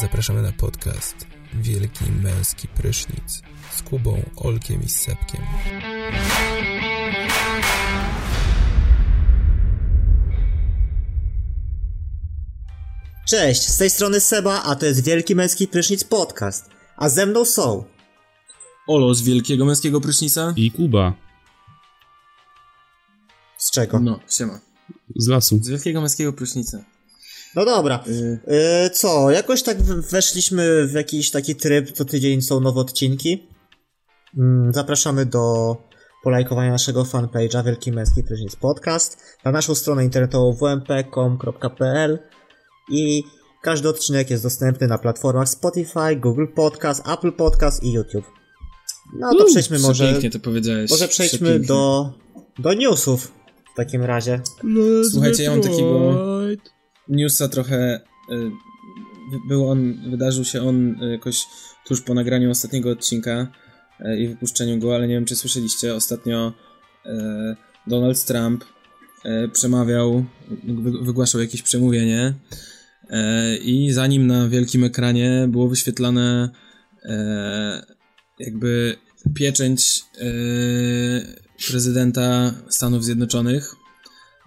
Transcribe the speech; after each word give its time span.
Zapraszamy 0.00 0.42
na 0.42 0.52
podcast 0.52 1.26
Wielki 1.54 2.04
Męski 2.22 2.68
Prysznic 2.68 3.42
z 3.76 3.82
Kubą, 3.82 4.22
Olkiem 4.36 4.82
i 4.82 4.88
Sepkiem. 4.88 5.40
Cześć, 13.28 13.68
z 13.68 13.76
tej 13.76 13.90
strony 13.90 14.20
Seba, 14.20 14.62
a 14.62 14.76
to 14.76 14.86
jest 14.86 15.04
Wielki 15.04 15.34
Męski 15.34 15.68
Prysznic 15.68 16.04
Podcast. 16.04 16.70
A 16.96 17.08
ze 17.08 17.26
mną 17.26 17.44
są 17.44 17.84
Olo 18.86 19.14
z 19.14 19.22
Wielkiego 19.22 19.64
Męskiego 19.64 20.00
Prysznica. 20.00 20.52
I 20.56 20.70
Kuba. 20.70 21.12
Z 23.56 23.70
czego? 23.70 24.00
No, 24.00 24.20
siema. 24.30 24.60
Z 25.16 25.28
lasu. 25.28 25.58
Z 25.62 25.68
Wielkiego 25.68 26.00
Męskiego 26.00 26.32
Prysznica. 26.32 26.97
No 27.58 27.64
dobra. 27.64 28.04
Y, 28.08 28.38
Yy, 28.82 28.90
co, 28.90 29.30
jakoś 29.30 29.62
tak 29.62 29.82
weszliśmy 29.82 30.86
w 30.86 30.92
jakiś 30.92 31.30
taki 31.30 31.56
tryb, 31.56 31.92
co 31.92 32.04
tydzień 32.04 32.42
są 32.42 32.60
nowe 32.60 32.80
odcinki. 32.80 33.48
Mm, 34.38 34.72
zapraszamy 34.72 35.26
do 35.26 35.76
polajkowania 36.24 36.70
naszego 36.70 37.02
fanpage'a 37.04 37.64
Wielki 37.64 37.92
Męski 37.92 38.22
Prysznic 38.22 38.56
Podcast 38.56 39.18
na 39.44 39.50
naszą 39.52 39.74
stronę 39.74 40.04
internetową 40.04 40.52
wmp.com.pl 40.52 42.18
i 42.90 43.22
każdy 43.62 43.88
odcinek 43.88 44.30
jest 44.30 44.42
dostępny 44.42 44.86
na 44.86 44.98
platformach 44.98 45.48
Spotify, 45.48 46.16
Google 46.16 46.46
Podcast, 46.56 47.08
Apple 47.08 47.32
Podcast 47.32 47.82
i 47.82 47.92
YouTube. 47.92 48.24
No 49.18 49.34
to 49.34 49.44
przejdźmy 49.44 49.78
może, 49.78 50.12
Pięknie 50.12 50.30
to 50.30 50.38
powiedziałeś. 50.40 50.90
może 50.90 51.08
przejdźmy 51.08 51.38
Przepięknie. 51.38 51.68
do, 51.68 52.12
do 52.58 52.74
newsów 52.74 53.32
w 53.72 53.76
takim 53.76 54.02
razie. 54.02 54.40
Słuchajcie, 55.12 55.42
ja 55.42 55.50
mam 55.50 55.60
takiego 55.60 56.14
newsa 57.08 57.48
trochę... 57.48 58.00
wy- 59.30 59.48
Był 59.48 59.68
on, 59.70 60.10
wydarzył 60.10 60.44
się 60.44 60.62
on 60.62 61.02
y, 61.02 61.10
jakoś 61.12 61.44
tuż 61.86 62.00
po 62.00 62.14
nagraniu 62.14 62.50
ostatniego 62.50 62.90
odcinka 62.90 63.46
y, 64.00 64.18
i 64.18 64.28
wypuszczeniu 64.28 64.78
go, 64.78 64.94
ale 64.94 65.08
nie 65.08 65.14
wiem, 65.14 65.24
czy 65.24 65.36
słyszeliście. 65.36 65.94
Ostatnio 65.94 66.52
Donald 67.86 68.24
Trump 68.24 68.64
przemawiał, 69.52 70.24
wy- 70.64 71.04
wygłaszał 71.04 71.40
jakieś 71.40 71.62
przemówienie 71.62 72.34
i 73.64 73.92
za 73.92 74.06
nim 74.06 74.26
na 74.26 74.48
wielkim 74.48 74.84
ekranie 74.84 75.46
było 75.48 75.68
wyświetlane 75.68 76.48
jakby 78.38 78.96
pieczęć 79.34 80.02
prezydenta 81.70 82.54
Stanów 82.68 83.04
Zjednoczonych, 83.04 83.74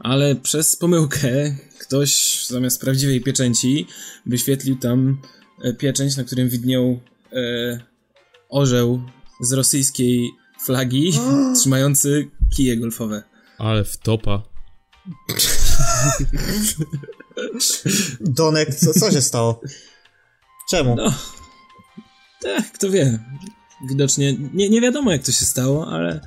ale 0.04 0.36
przez 0.36 0.76
pomyłkę 0.76 1.56
ktoś 1.80 2.42
zamiast 2.48 2.82
prawdziwej 2.82 3.22
pieczęci 3.22 3.88
wyświetlił 4.26 4.76
tam 4.76 5.22
e, 5.64 5.74
pieczęć, 5.74 6.18
na 6.18 6.24
którym 6.24 6.50
widniał 6.50 7.00
e, 7.34 7.80
orzeł 8.50 9.02
z 9.42 9.52
rosyjskiej 9.54 10.30
flagi 10.66 11.14
trzymający 11.60 12.28
kije 12.56 12.78
golfowe. 12.78 13.24
Ale 13.58 13.84
wtopa. 13.84 14.44
Donek, 18.22 18.76
co, 18.76 18.94
co 18.94 19.12
się 19.12 19.22
stało? 19.22 19.62
Czemu? 20.70 20.96
No, 20.96 21.14
tak, 22.42 22.72
kto 22.72 22.90
wie. 22.90 23.20
Widocznie 23.90 24.34
nie, 24.54 24.70
nie 24.70 24.82
wiadomo 24.82 25.12
jak 25.12 25.24
to 25.24 25.32
się 25.32 25.46
stało, 25.46 25.88
ale 25.88 26.20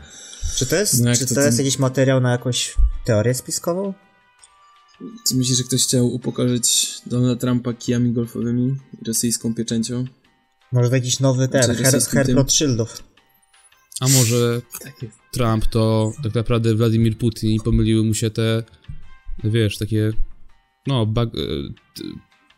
Czy 0.56 0.66
to 0.66 0.76
jest, 0.76 1.00
No 1.04 1.14
czy 1.14 1.26
to 1.26 1.34
to 1.34 1.40
jest 1.40 1.56
ty- 1.56 1.62
jakiś 1.62 1.78
materiał 1.78 2.20
na 2.20 2.32
jakąś 2.32 2.74
teorię 3.04 3.34
spiskową? 3.34 3.94
czy 5.28 5.36
myślisz, 5.36 5.58
że 5.58 5.64
ktoś 5.64 5.82
chciał 5.84 6.06
upokorzyć 6.06 6.94
Donalda 7.06 7.40
Trumpa 7.40 7.72
kijami 7.72 8.12
golfowymi 8.12 8.76
i 9.02 9.04
rosyjską 9.06 9.54
pieczęcią? 9.54 10.04
Może 10.72 10.88
to 10.88 10.94
jakiś 10.94 11.20
nowy 11.20 11.48
ten, 11.48 11.62
Znaczy, 11.62 11.84
her, 11.84 12.02
herb. 12.02 12.48
A 14.00 14.08
może 14.08 14.62
Tak. 14.80 14.94
Trump 15.32 15.66
to 15.66 16.12
tak 16.22 16.34
naprawdę 16.34 16.74
Władimir 16.74 17.18
Putin 17.18 17.50
i 17.50 17.60
pomyliły 17.60 18.04
mu 18.04 18.14
się 18.14 18.30
te, 18.30 18.62
no 19.44 19.50
wiesz, 19.50 19.78
takie, 19.78 20.12
no, 20.86 21.06
bag, 21.06 21.28
e, 21.28 21.38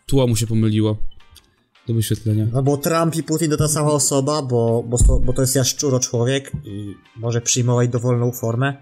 tło 0.06 0.26
mu 0.26 0.36
się 0.36 0.46
pomyliło 0.46 0.96
do 1.88 1.94
wyświetlenia. 1.94 2.46
No 2.52 2.62
bo 2.62 2.76
Trump 2.76 3.16
i 3.16 3.22
Putin 3.22 3.50
to 3.50 3.56
ta 3.56 3.68
sama 3.68 3.90
osoba, 3.90 4.42
bo, 4.42 4.84
bo, 4.88 4.98
to- 4.98 5.20
bo 5.20 5.32
to 5.32 5.40
jest 5.42 5.56
jaszczuro 5.56 6.00
człowiek 6.00 6.52
i 6.64 6.94
może 7.16 7.40
przyjmować 7.40 7.88
dowolną 7.88 8.32
formę. 8.32 8.76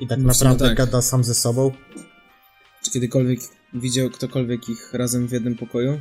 I 0.00 0.06
tak 0.06 0.18
No 0.18 0.26
naprawdę 0.26 0.68
tak. 0.68 0.76
gada 0.76 1.02
sam 1.02 1.24
ze 1.24 1.34
sobą. 1.34 1.72
Czy 2.84 2.90
kiedykolwiek 2.90 3.40
widział 3.74 4.10
ktokolwiek 4.10 4.68
ich 4.68 4.92
razem 4.94 5.28
w 5.28 5.32
jednym 5.32 5.56
pokoju? 5.56 6.00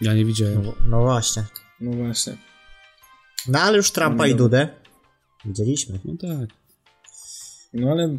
Ja 0.00 0.14
nie 0.14 0.24
widziałem. 0.24 0.62
No, 0.64 0.74
no 0.86 1.00
właśnie. 1.02 1.44
No 1.80 1.92
właśnie. 1.92 2.36
No 3.48 3.58
ale 3.60 3.76
już 3.76 3.90
Trumpa 3.90 4.14
No 4.16 4.26
i. 4.26 4.34
Dudę 4.34 4.68
widzieliśmy. 5.44 5.98
No 6.04 6.12
tak. 6.20 6.50
No 7.74 7.90
ale 7.90 8.18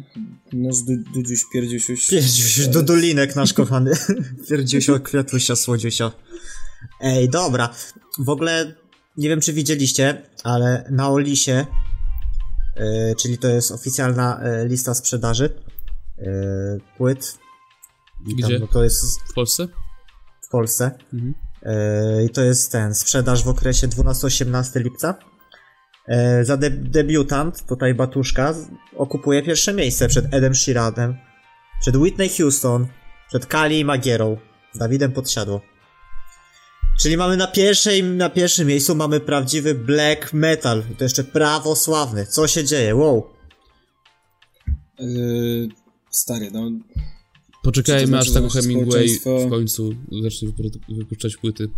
nasz 0.52 0.82
du, 0.82 0.92
Dudziuś 1.14 1.40
Pierdziusiuś... 1.52 2.06
Pierdziuś, 2.08 2.66
Dudulinek 2.68 3.36
nasz 3.36 3.52
kochany. 3.62 3.90
Pierdziusio, 4.50 5.00
Kwiatusia, 5.00 5.56
Słodziusio. 5.56 6.12
Ej, 7.00 7.28
dobra. 7.28 7.74
W 8.18 8.28
ogóle 8.28 8.74
nie 9.16 9.28
wiem, 9.28 9.40
czy 9.40 9.52
widzieliście, 9.52 10.22
ale 10.44 10.88
na 10.90 11.10
Olisie, 11.10 11.66
czyli 13.18 13.38
to 13.38 13.48
jest 13.48 13.72
oficjalna 13.72 14.40
y, 14.62 14.68
lista 14.68 14.94
sprzedaży 14.94 15.44
y, 16.18 16.24
płyt. 16.96 17.38
I 18.26 18.36
Gdzie? 18.36 18.58
no 18.58 18.66
to 18.66 18.84
jest 18.84 19.04
W 19.30 19.34
Polsce? 19.34 19.68
w 20.42 20.48
Polsce. 20.48 20.90
Mhm. 21.12 21.34
I 22.26 22.30
to 22.30 22.42
jest 22.42 22.72
ten, 22.72 22.94
sprzedaż 22.94 23.44
w 23.44 23.48
okresie 23.48 23.88
12-18 23.88 24.80
lipca. 24.80 25.14
Za 26.42 26.56
de 26.56 26.70
debiutant, 26.70 27.66
tutaj 27.66 27.94
Batuszka, 27.94 28.54
okupuje 28.96 29.42
pierwsze 29.42 29.72
miejsce 29.72 30.08
przed 30.08 30.34
Edem 30.34 30.54
Sheeranem, 30.54 31.16
przed 31.80 31.96
Whitney 31.96 32.28
Houston, 32.28 32.86
przed 33.28 33.46
Kali 33.46 33.84
Magierą, 33.84 34.36
Dawidem 34.74 35.12
Podsiadło. 35.12 35.60
Czyli 37.00 37.16
mamy 37.16 37.36
na 37.36 37.46
pierwszej, 37.46 38.02
na 38.02 38.30
pierwszym 38.30 38.68
miejscu 38.68 38.94
mamy 38.94 39.20
prawdziwy 39.20 39.74
black 39.74 40.32
metal. 40.32 40.82
I 40.92 40.96
to 40.96 41.04
jeszcze 41.04 41.24
prawosławny. 41.24 42.26
Co 42.26 42.46
się 42.48 42.64
dzieje? 42.64 42.96
Wow. 42.96 43.26
Yy, 44.98 45.68
stary, 46.10 46.50
no... 46.52 46.70
Poczekajmy, 47.62 48.18
aż 48.18 48.28
znaczy, 48.28 48.42
tak 48.42 48.52
że 48.52 48.60
Hemingway 48.62 49.08
społeczeństwo- 49.08 49.46
w 49.46 49.50
końcu 49.50 49.90
zacznie 50.22 50.48
wypuszczać 50.88 51.36
płyty. 51.36 51.68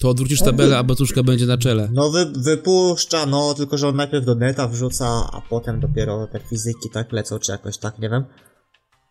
To 0.00 0.08
odwrócisz 0.08 0.40
tabelę, 0.40 0.78
a 0.78 0.82
Batuszka 0.84 1.22
będzie 1.22 1.46
na 1.46 1.58
czele. 1.58 1.88
No 1.92 2.10
wy, 2.10 2.32
wypuszcza, 2.36 3.26
no, 3.26 3.54
tylko 3.54 3.78
że 3.78 3.88
on 3.88 3.96
najpierw 3.96 4.24
do 4.24 4.34
neta 4.34 4.68
wrzuca, 4.68 5.06
a 5.32 5.42
potem 5.50 5.80
dopiero 5.80 6.26
te 6.26 6.40
fizyki 6.40 6.90
tak 6.92 7.12
lecą, 7.12 7.38
czy 7.38 7.52
jakoś 7.52 7.78
tak, 7.78 7.98
nie 7.98 8.10
wiem. 8.10 8.24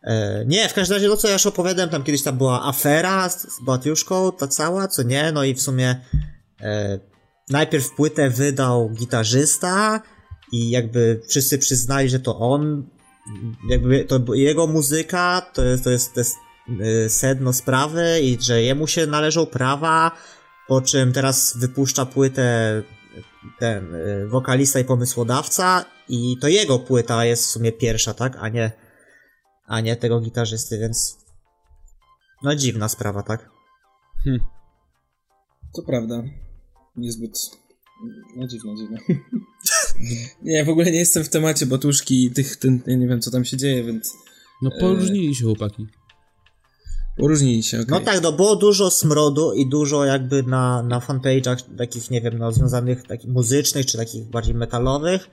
E, 0.04 0.46
nie, 0.46 0.70
w 0.70 0.74
każdym 0.74 0.96
razie, 0.96 1.08
no 1.08 1.18
co 1.18 1.28
ja 1.28 1.34
już 1.34 1.46
opowiadałem, 1.46 1.90
tam 1.90 2.04
kiedyś 2.04 2.24
tam 2.24 2.38
była 2.38 2.68
afera 2.68 3.30
z, 3.30 3.48
Batiuszką, 3.66 4.32
ta 4.32 4.48
cała, 4.48 4.88
co 4.88 5.04
nie, 5.04 5.32
no 5.32 5.44
i 5.44 5.54
w 5.54 5.62
sumie 5.62 5.96
e, 6.62 7.00
najpierw 7.50 7.96
płytę 7.96 8.30
wydał 8.30 8.90
gitarzysta 8.90 10.02
i 10.52 10.70
jakby 10.70 11.22
wszyscy 11.28 11.58
przyznali, 11.58 12.10
że 12.10 12.20
to 12.20 12.40
on, 12.40 12.90
jakby 13.70 14.06
to 14.06 14.34
jego 14.34 14.68
muzyka, 14.68 15.42
to 15.54 15.64
jest, 15.64 15.84
to 15.84 15.90
jest, 15.90 16.14
to 16.14 16.20
jest 16.20 16.36
e, 16.82 17.10
sedno 17.10 17.54
sprawy 17.54 18.20
i 18.22 18.38
że 18.42 18.62
jemu 18.62 18.88
się 18.88 19.08
należą 19.08 19.46
prawa, 19.46 20.12
po 20.68 20.82
czym 20.82 21.14
teraz 21.14 21.58
wypuszcza 21.58 22.06
płytę 22.06 22.84
ten 23.60 23.96
y, 23.96 24.28
wokalista 24.28 24.80
i 24.80 24.86
pomysłodawca 24.86 25.86
i 26.10 26.38
to 26.42 26.48
jego 26.48 26.80
płyta 26.80 27.26
jest 27.26 27.44
w 27.44 27.50
sumie 27.50 27.72
pierwsza, 27.72 28.14
tak? 28.14 28.38
A 28.40 28.50
nie, 28.50 28.72
a 29.70 29.82
nie 29.82 29.96
tego 29.96 30.20
gitarzysty, 30.20 30.80
więc 30.80 31.18
no 32.44 32.56
dziwna 32.56 32.90
sprawa, 32.90 33.24
tak? 33.24 33.50
To 35.76 35.82
prawda. 35.82 36.24
Niezbyt... 36.96 37.40
No 38.38 38.48
dziwne, 38.48 38.76
dziwne. 38.76 38.98
nie, 40.44 40.66
w 40.66 40.70
ogóle 40.70 40.92
nie 40.92 41.00
jestem 41.00 41.24
w 41.24 41.30
temacie 41.30 41.66
Batuszki 41.66 42.26
i 42.26 42.32
tych... 42.32 42.56
Ten, 42.56 42.82
ja 42.88 42.96
nie 42.96 43.08
wiem, 43.08 43.22
co 43.22 43.32
tam 43.32 43.46
się 43.46 43.58
dzieje, 43.58 43.84
więc... 43.84 44.14
No 44.62 44.72
poróżnili 44.80 45.36
się 45.36 45.46
chłopaki. 45.46 45.88
Poróżnili 47.18 47.64
się, 47.64 47.78
okej. 47.78 47.90
No 47.90 48.00
tak, 48.00 48.22
no 48.24 48.32
było 48.32 48.56
dużo 48.56 48.92
smrodu 48.92 49.54
i 49.54 49.70
dużo 49.70 50.06
jakby 50.06 50.44
na, 50.44 50.84
na 50.84 51.00
fanpage'ach 51.00 51.78
takich, 51.78 52.12
nie 52.12 52.22
wiem, 52.22 52.38
no 52.38 52.52
związanych 52.52 53.08
takich 53.08 53.30
muzycznych, 53.30 53.86
czy 53.86 53.98
takich 53.98 54.30
bardziej 54.30 54.56
metalowych. 54.56 55.30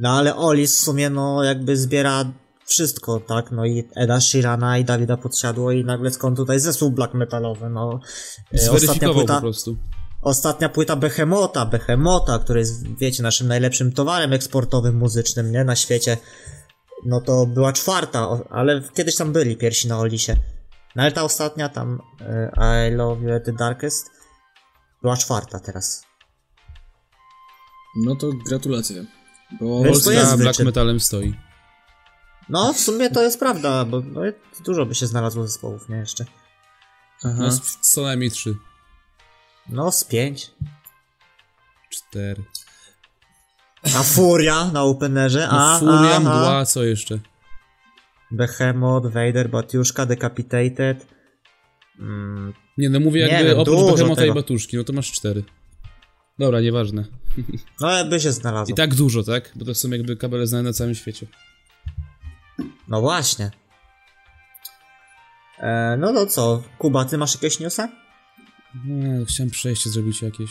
No 0.00 0.10
ale 0.10 0.36
Olis 0.36 0.76
w 0.76 0.80
sumie 0.80 1.10
no 1.10 1.44
jakby 1.44 1.76
zbiera 1.76 2.32
wszystko, 2.68 3.20
tak? 3.20 3.50
No 3.50 3.66
i 3.66 3.84
Eda 3.96 4.20
Sheerana 4.20 4.78
i 4.78 4.84
Dawida 4.84 5.16
Podsiadło 5.16 5.72
i 5.72 5.84
nagle 5.84 6.10
skąd 6.10 6.36
tutaj 6.36 6.60
zespół 6.60 6.90
black 6.90 7.14
metalowy, 7.14 7.70
no. 7.70 7.92
E, 7.92 8.54
Ostatnia 8.54 8.78
Zweryfikował 8.78 9.14
po 9.14 9.20
płyta, 9.20 9.40
prostu. 9.40 9.76
ostatnia 10.22 10.68
płyta 10.68 10.96
Behemota, 10.96 11.66
Behemota, 11.66 12.38
który 12.38 12.60
jest, 12.60 12.88
wiecie, 12.96 13.22
naszym 13.22 13.48
najlepszym 13.48 13.92
towarem 13.92 14.32
eksportowym 14.32 14.96
muzycznym, 14.96 15.52
nie? 15.52 15.64
Na 15.64 15.76
świecie. 15.76 16.16
No 17.06 17.20
to 17.20 17.46
była 17.46 17.72
czwarta, 17.72 18.40
ale 18.50 18.82
kiedyś 18.94 19.16
tam 19.16 19.32
byli 19.32 19.56
pierwsi 19.56 19.88
na 19.88 19.98
Olisie. 19.98 20.36
No 20.96 21.02
ale 21.02 21.12
ta 21.12 21.22
ostatnia 21.22 21.68
tam, 21.68 22.00
e, 22.20 22.88
I 22.88 22.94
Love 22.94 23.22
You 23.22 23.34
at 23.34 23.44
the 23.44 23.52
Darkest, 23.52 24.10
była 25.02 25.16
czwarta 25.16 25.60
teraz. 25.60 26.02
No 27.96 28.16
to 28.16 28.30
gratulacje. 28.48 29.04
Bo 29.60 29.82
Polska 29.84 30.36
black 30.36 30.58
metalem 30.58 31.00
stoi. 31.00 31.34
No, 32.48 32.72
w 32.72 32.78
sumie 32.80 33.10
to 33.10 33.22
jest 33.22 33.38
prawda, 33.38 33.84
bo 33.84 34.00
no, 34.00 34.20
dużo 34.64 34.86
by 34.86 34.94
się 34.94 35.06
znalazło 35.06 35.46
zespołów, 35.46 35.88
nie 35.88 35.96
jeszcze. 35.96 36.24
Aha. 37.24 37.34
No, 37.38 37.50
z- 37.52 37.78
co 37.80 38.02
najmniej 38.02 38.30
trzy. 38.30 38.54
No, 39.68 39.92
z 39.92 40.04
pięć. 40.04 40.50
Cztery. 41.90 42.42
A 43.84 44.02
Furia 44.02 44.70
na 44.72 44.82
Openerze, 44.82 45.48
No, 45.52 45.74
a, 45.74 45.78
Furia, 45.78 46.16
a, 46.16 46.20
mdła, 46.20 46.64
co 46.66 46.84
jeszcze? 46.84 47.18
Behemoth, 48.30 49.06
Vader, 49.06 49.50
Batiuszka, 49.50 50.06
Decapitated. 50.06 51.06
Mm, 51.98 52.52
Nie, 52.78 52.90
no 52.90 53.00
mówię 53.00 53.26
Nie 53.26 53.32
jakby 53.32 53.48
wiem, 53.48 53.58
oprócz 53.58 53.76
dużo 53.78 53.92
Behemota 53.96 54.26
i. 54.26 54.32
Batuszki, 54.34 54.76
no 54.76 54.84
to 54.84 54.92
masz 54.92 55.12
cztery. 55.12 55.44
Dobra, 56.38 56.60
nieważne. 56.60 57.04
no, 57.80 57.88
ale 57.88 58.04
by 58.04 58.20
się 58.20 58.32
znalazło. 58.32 58.72
I 58.72 58.76
tak 58.76 58.94
dużo, 58.94 59.22
tak? 59.22 59.52
Bo 59.56 59.64
to 59.64 59.74
są 59.74 59.88
jakby 59.90 60.16
kabele 60.16 60.46
znane 60.46 60.62
na 60.64 60.72
całym 60.72 60.94
świecie. 60.94 61.26
No 62.88 63.00
właśnie. 63.00 63.50
E, 65.58 65.96
no 66.00 66.12
to 66.12 66.26
co, 66.26 66.62
Kuba, 66.78 67.04
ty 67.04 67.18
masz 67.18 67.34
jakieś 67.34 67.60
newsa? 67.60 67.88
Nie, 68.84 69.24
chciałem 69.28 69.50
przejście 69.50 69.90
zrobić 69.90 70.22
jakieś. 70.22 70.50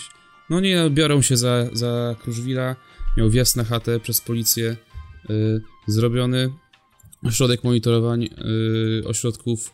No 0.50 0.60
nie, 0.60 0.76
no, 0.78 0.90
biorą 0.90 1.22
się 1.22 1.38
za, 1.38 1.66
za 1.74 2.16
Kruszwila. 2.24 2.76
Miał 3.18 3.30
wjazd 3.30 3.56
na 3.56 3.64
chatę 3.64 4.00
przez 4.00 4.22
policję 4.22 4.76
y, 5.30 5.62
zrobiony. 5.88 6.50
Ośrodek 7.24 7.64
monitorowań 7.64 8.24
y, 8.24 9.08
ośrodków... 9.08 9.74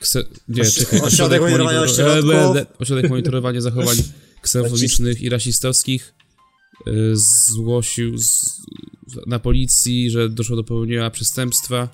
Kse... 0.00 0.24
Nie, 0.48 0.62
Oś- 0.62 0.74
czekaj. 0.74 1.00
ośrodek 1.00 1.40
monitorowania 1.40 1.80
monitor- 1.80 1.84
ośrodków. 2.18 2.56
e, 2.56 2.78
Ośrodek 2.78 3.10
monitorowania 3.10 3.60
zachowań 3.60 3.96
ksenofobicznych 4.42 5.22
i 5.22 5.28
rasistowskich 5.28 6.13
zgłosił 7.12 8.18
z, 8.18 8.60
na 9.26 9.38
policji, 9.38 10.10
że 10.10 10.28
doszło 10.28 10.56
do 10.56 10.64
popełnienia 10.64 11.10
przestępstwa 11.10 11.88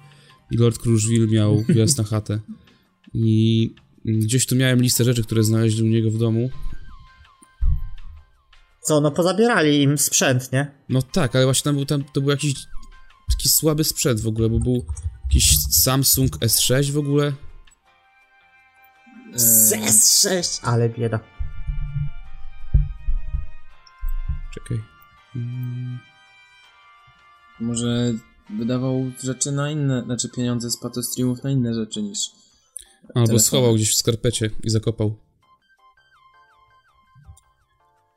i 0.50 0.56
Lord 0.56 0.78
Kruszwil 0.78 1.28
miał 1.28 1.64
wjazd 1.68 1.98
na 1.98 2.04
chatę. 2.04 2.40
I 3.14 3.74
gdzieś 4.04 4.46
tu 4.46 4.56
miałem 4.56 4.82
listę 4.82 5.04
rzeczy, 5.04 5.22
które 5.22 5.44
znaleźli 5.44 5.82
u 5.82 5.86
niego 5.86 6.10
w 6.10 6.18
domu. 6.18 6.50
Co, 8.82 9.00
no 9.00 9.10
pozabierali 9.10 9.82
im 9.82 9.98
sprzęt, 9.98 10.52
nie? 10.52 10.70
No 10.88 11.02
tak, 11.02 11.36
ale 11.36 11.44
właśnie 11.44 11.64
tam 11.64 11.74
był, 11.74 11.84
tam, 11.84 12.04
to 12.04 12.20
był 12.20 12.30
jakiś 12.30 12.54
taki 13.30 13.48
słaby 13.48 13.84
sprzęt 13.84 14.20
w 14.20 14.26
ogóle, 14.26 14.48
bo 14.48 14.58
był 14.58 14.86
jakiś 15.24 15.56
Samsung 15.70 16.36
S6 16.36 16.90
w 16.90 16.98
ogóle. 16.98 17.32
Eee, 19.32 19.88
S6, 19.88 20.60
ale 20.62 20.88
bieda. 20.88 21.20
Czekaj. 24.62 24.82
może 27.60 28.12
wydawał 28.58 29.10
rzeczy 29.24 29.52
na 29.52 29.70
inne, 29.70 30.02
znaczy 30.04 30.28
pieniądze 30.28 30.70
z 30.70 30.76
patostreamów 30.80 31.42
na 31.42 31.50
inne 31.50 31.74
rzeczy 31.74 32.02
niż 32.02 32.18
Albo 33.14 33.26
Telefon. 33.26 33.40
schował 33.40 33.74
gdzieś 33.74 33.94
w 33.94 33.98
skarpecie 33.98 34.50
i 34.64 34.70
zakopał. 34.70 35.16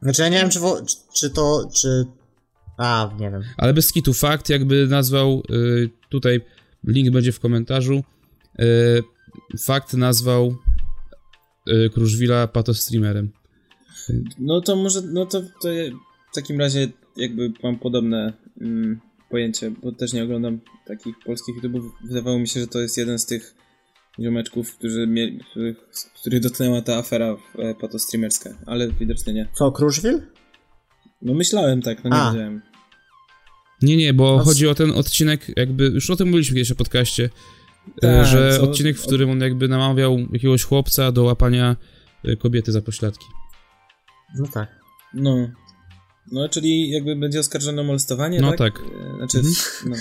Znaczy 0.01 0.21
ja 0.21 0.29
nie 0.29 0.37
wiem, 0.37 0.49
czy, 0.49 0.59
wo- 0.59 0.81
czy, 0.85 0.95
czy 1.13 1.29
to, 1.29 1.69
czy... 1.75 2.05
A, 2.77 3.09
nie 3.19 3.31
wiem. 3.31 3.41
Ale 3.57 3.73
bez 3.73 3.91
kitu, 3.91 4.13
fakt 4.13 4.49
jakby 4.49 4.87
nazwał, 4.87 5.43
y, 5.49 5.89
tutaj 6.09 6.41
link 6.87 7.09
będzie 7.13 7.31
w 7.31 7.39
komentarzu, 7.39 8.03
y, 8.59 9.03
fakt 9.65 9.93
nazwał 9.93 10.55
y, 11.69 11.89
Kruszwila 11.93 12.47
patostreamerem. 12.47 13.31
No 14.39 14.61
to 14.61 14.75
może, 14.75 15.01
no 15.01 15.25
to, 15.25 15.41
to 15.41 15.69
w 16.33 16.35
takim 16.35 16.59
razie 16.59 16.87
jakby 17.17 17.51
mam 17.63 17.79
podobne 17.79 18.33
mm, 18.61 18.99
pojęcie, 19.29 19.71
bo 19.83 19.91
też 19.91 20.13
nie 20.13 20.23
oglądam 20.23 20.59
takich 20.87 21.15
polskich 21.25 21.55
YouTube'ów. 21.55 21.89
Wydawało 22.03 22.39
mi 22.39 22.47
się, 22.47 22.59
że 22.59 22.67
to 22.67 22.79
jest 22.81 22.97
jeden 22.97 23.19
z 23.19 23.25
tych 23.25 23.55
ziomeczków, 24.19 24.75
którzy 24.77 25.07
mieli, 25.07 25.39
których, 25.51 25.77
których 26.21 26.39
dotknęła 26.39 26.81
ta 26.81 26.97
afera 26.97 27.35
e, 27.57 27.75
patostreamerska, 27.75 28.49
ale 28.65 28.91
widocznie 28.91 29.33
nie. 29.33 29.47
Co, 29.53 29.71
Kruszwil? 29.71 30.21
No 31.21 31.33
myślałem 31.33 31.81
tak, 31.81 32.03
no 32.03 32.09
nie 32.09 32.15
A. 32.15 32.31
wiedziałem. 32.31 32.61
Nie, 33.81 33.97
nie, 33.97 34.13
bo 34.13 34.35
A 34.35 34.39
c- 34.39 34.45
chodzi 34.45 34.67
o 34.67 34.75
ten 34.75 34.91
odcinek, 34.91 35.57
jakby, 35.57 35.85
już 35.85 36.09
o 36.09 36.15
tym 36.15 36.27
mówiliśmy 36.27 36.55
kiedyś 36.55 36.71
o 36.71 36.75
podcaście, 36.75 37.23
y, 37.23 38.01
Tak, 38.01 38.25
że 38.25 38.57
co- 38.57 38.63
odcinek, 38.63 38.97
w 38.97 39.01
którym 39.03 39.29
on 39.29 39.39
jakby 39.41 39.67
namawiał 39.67 40.17
jakiegoś 40.33 40.63
chłopca 40.63 41.11
do 41.11 41.23
łapania 41.23 41.75
y, 42.27 42.37
kobiety 42.37 42.71
za 42.71 42.81
pośladki. 42.81 43.25
No 44.39 44.47
tak. 44.53 44.79
No. 45.13 45.49
No, 46.31 46.49
czyli 46.49 46.89
jakby 46.89 47.15
będzie 47.15 47.39
oskarżony 47.39 47.81
o 47.81 47.83
molestowanie, 47.83 48.41
No 48.41 48.49
tak? 48.51 48.57
tak. 48.57 48.81
E, 49.13 49.17
Znaczy, 49.17 49.41
no. 49.85 49.95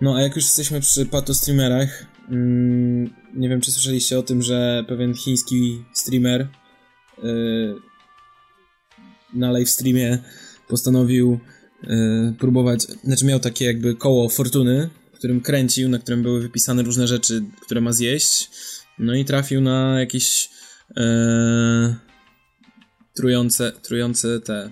No, 0.00 0.16
a 0.16 0.22
jak 0.22 0.36
już 0.36 0.44
jesteśmy 0.44 0.80
przy 0.80 1.06
patostreamerach, 1.06 2.06
mm, 2.28 3.14
nie 3.34 3.48
wiem, 3.48 3.60
czy 3.60 3.72
słyszeliście 3.72 4.18
o 4.18 4.22
tym, 4.22 4.42
że 4.42 4.84
pewien 4.88 5.14
chiński 5.14 5.84
streamer 5.92 6.40
y, 6.40 7.74
na 9.34 9.50
live 9.50 9.70
streamie 9.70 10.18
postanowił 10.68 11.40
y, 11.84 11.88
próbować, 12.38 12.82
znaczy 12.82 13.24
miał 13.24 13.40
takie 13.40 13.64
jakby 13.64 13.94
koło 13.94 14.28
fortuny, 14.28 14.90
w 15.14 15.18
którym 15.18 15.40
kręcił, 15.40 15.88
na 15.88 15.98
którym 15.98 16.22
były 16.22 16.40
wypisane 16.40 16.82
różne 16.82 17.06
rzeczy, 17.06 17.44
które 17.62 17.80
ma 17.80 17.92
zjeść, 17.92 18.50
no 18.98 19.14
i 19.14 19.24
trafił 19.24 19.60
na 19.60 20.00
jakieś 20.00 20.50
e, 20.96 21.96
trujące, 23.14 23.72
trujące 23.72 24.40
te 24.40 24.70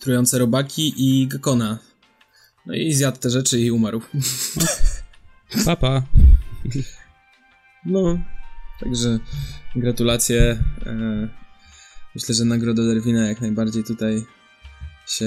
trujące 0.00 0.38
robaki 0.38 0.94
i 0.96 1.28
gekona. 1.28 1.78
No 2.66 2.74
i 2.74 2.94
zjadł 2.94 3.18
te 3.18 3.30
rzeczy 3.30 3.60
i 3.60 3.70
umarł. 3.70 4.00
Papa. 5.64 6.02
No, 7.86 8.18
także 8.80 9.18
gratulacje. 9.76 10.58
E, 10.86 11.28
myślę, 12.14 12.34
że 12.34 12.44
nagroda 12.44 12.82
Derwina 12.82 13.28
jak 13.28 13.40
najbardziej 13.40 13.84
tutaj 13.84 14.22
się, 15.06 15.26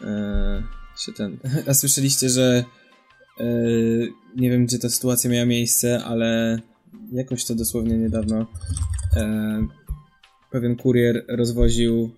e, 0.00 0.62
się 0.98 1.12
ten... 1.12 1.38
A 1.68 1.74
słyszeliście, 1.74 2.28
że 2.28 2.64
e, 3.40 3.44
nie 4.36 4.50
wiem, 4.50 4.66
gdzie 4.66 4.78
ta 4.78 4.88
sytuacja 4.88 5.30
miała 5.30 5.46
miejsce, 5.46 6.04
ale 6.04 6.58
jakoś 7.12 7.44
to 7.44 7.54
dosłownie 7.54 7.98
niedawno 7.98 8.46
pewien 10.52 10.76
kurier 10.76 11.24
rozwoził 11.28 12.10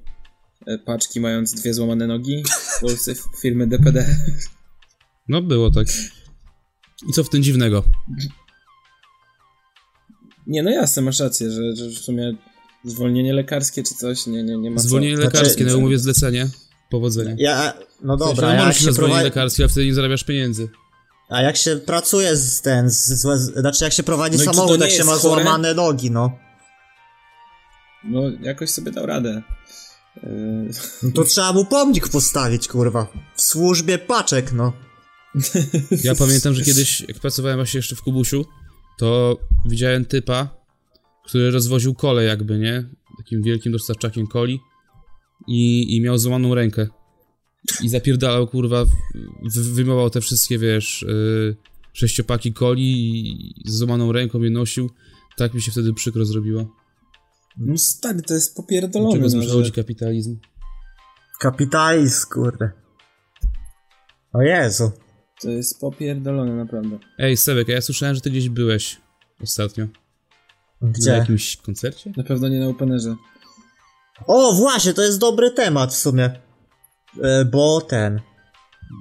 e, 0.67 0.79
paczki 0.79 1.21
mając 1.21 1.53
dwie 1.55 1.75
złamane 1.75 2.07
nogi 2.07 2.43
w 2.77 2.81
Polsce 2.81 3.13
firmy 3.43 3.67
DPD. 3.67 4.07
No 5.29 5.43
było 5.43 5.71
tak. 5.71 5.87
I 7.09 7.13
co 7.13 7.25
w 7.25 7.29
tym 7.31 7.43
dziwnego? 7.43 7.85
Nie, 10.47 10.63
no 10.63 10.71
jasne, 10.71 11.03
masz 11.03 11.21
rację, 11.21 11.51
że, 11.51 11.77
że 11.77 11.89
w 11.89 11.99
sumie 11.99 12.35
zwolnienie 12.85 13.33
lekarskie 13.35 13.83
czy 13.83 13.95
coś, 13.95 14.27
nie, 14.27 14.43
nie, 14.43 14.57
nie 14.59 14.71
ma 14.71 14.81
Zwolnienie 14.81 15.17
co. 15.17 15.23
lekarskie, 15.23 15.63
Znaczy- 15.63 15.71
na 15.71 15.77
umowie 15.79 15.99
zlecenie. 15.99 16.49
Powodzenia. 16.91 17.35
Ja, 17.39 17.73
no 18.03 18.17
W 18.17 18.21
sensie, 18.21 18.35
dobra, 18.35 18.49
no, 18.49 18.53
a 18.55 18.57
jak 18.57 18.67
możesz 18.67 18.77
się 18.85 18.93
zwolnienie 18.93 18.99
prowadzi, 19.07 19.25
lekarskie, 19.25 19.65
a 19.65 19.69
wtedy 19.69 19.87
nie 19.87 19.95
zarabiasz 19.95 20.25
pieniędzy. 20.25 20.69
a 21.29 21.43
jak 21.43 21.57
się 21.57 21.77
pracuje 21.77 22.37
z 22.37 22.61
ten, 22.61 22.91
z, 22.91 23.07
z, 23.07 23.53
znaczy 23.61 23.85
jak 23.85 23.93
się 23.93 24.03
prowadzi 24.03 24.39
No 24.39 24.45
samochód, 24.53 24.81
jak 24.81 24.91
się 24.91 25.05
ma 25.05 25.13
chore? 25.13 25.43
złamane 25.45 25.75
nogi, 25.75 26.11
no. 26.11 26.39
No, 28.07 28.23
jakoś 28.43 28.71
sobie 28.71 28.91
dał 28.93 29.07
radę. 29.07 29.43
Yy, 30.23 30.71
no 31.03 31.11
to 31.15 31.25
trzeba 31.25 31.53
mu 31.53 31.65
pomnik 31.65 32.09
postawić, 32.09 32.69
kurwa. 32.69 33.07
W 33.37 33.43
służbie 33.43 33.99
paczek, 33.99 34.53
no. 34.53 34.73
Ja 36.05 36.15
pamiętam, 36.15 36.55
że 36.55 36.63
kiedyś, 36.65 37.01
jak 37.01 37.19
pracowałem 37.19 37.59
właśnie 37.59 37.79
jeszcze 37.79 37.97
w 37.97 38.03
Kubusiu, 38.03 38.45
to 38.99 39.39
widziałem 39.67 40.05
typa, 40.05 40.49
który 41.27 41.51
rozwoził 41.51 41.95
kole 41.95 42.25
jakby, 42.25 42.59
nie? 42.59 42.85
Takim 43.19 43.43
wielkim 43.43 43.73
dostarczakiem 43.73 44.27
coli 44.27 44.61
i, 45.49 45.97
i 45.97 46.01
miał 46.01 46.19
złamaną 46.19 46.55
rękę. 46.55 46.87
I 47.83 47.89
zapierdalał, 47.89 48.47
kurwa, 48.49 48.85
w- 49.55 49.75
wyjmował 49.75 50.11
te 50.11 50.21
wszystkie, 50.21 50.59
wiesz, 50.59 51.05
yy, 51.09 51.57
sześciopaki 51.93 52.53
coli 52.53 52.93
i 53.67 53.71
z 53.71 53.75
złamaną 53.79 54.13
ręką 54.13 54.43
je 54.43 54.51
nosił. 54.51 54.91
Tak 55.37 55.55
mi 55.55 55.63
się 55.63 55.71
wtedy 55.73 55.93
przykro 55.95 56.25
zrobiło. 56.25 56.77
No 57.57 57.79
stary, 57.79 58.23
to 58.23 58.35
jest 58.35 58.57
popierdolone. 58.57 59.13
Czego 59.13 59.23
No, 59.25 59.29
zmuszał 59.31 59.65
że... 59.65 59.71
kapitalizm? 59.71 60.39
Kapitalizm, 61.41 62.27
kurde. 62.33 62.71
O 64.33 64.43
Jezu. 64.43 64.93
To 65.43 65.51
jest 65.51 65.81
popierdolone, 65.81 66.57
naprawdę. 66.57 66.99
Ej, 67.19 67.37
Sebek, 67.37 67.69
a 67.69 67.73
ja 67.73 67.81
słyszałem, 67.81 68.15
że 68.15 68.21
ty 68.21 68.31
gdzieś 68.31 68.49
byłeś 68.49 69.01
ostatnio. 69.43 69.87
Na 70.81 70.89
Gdzie? 70.91 71.11
jakimś 71.11 71.57
koncercie? 71.57 72.13
Na 72.17 72.25
pewno 72.25 72.49
nie 72.49 72.61
na 72.61 72.69
Openerze. 72.69 73.17
O, 74.27 74.53
właśnie, 74.53 74.95
to 74.95 75.03
jest 75.03 75.19
dobry 75.19 75.51
temat 75.51 75.93
w 75.93 75.97
sumie. 75.97 76.31
E, 77.23 77.45
Bo 77.45 77.81
ten. 77.81 78.21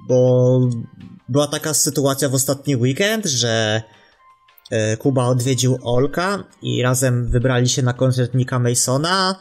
Bo 0.08 0.60
była 1.28 1.46
taka 1.46 1.74
sytuacja 1.74 2.28
w 2.28 2.34
ostatni 2.34 2.76
weekend, 2.76 3.26
że 3.26 3.82
Kuba 4.98 5.26
odwiedził 5.26 5.78
Olka 5.82 6.44
i 6.62 6.82
razem 6.82 7.26
wybrali 7.30 7.68
się 7.68 7.82
na 7.82 7.92
koncert 7.92 8.34
Nika 8.34 8.58
Masona 8.58 9.38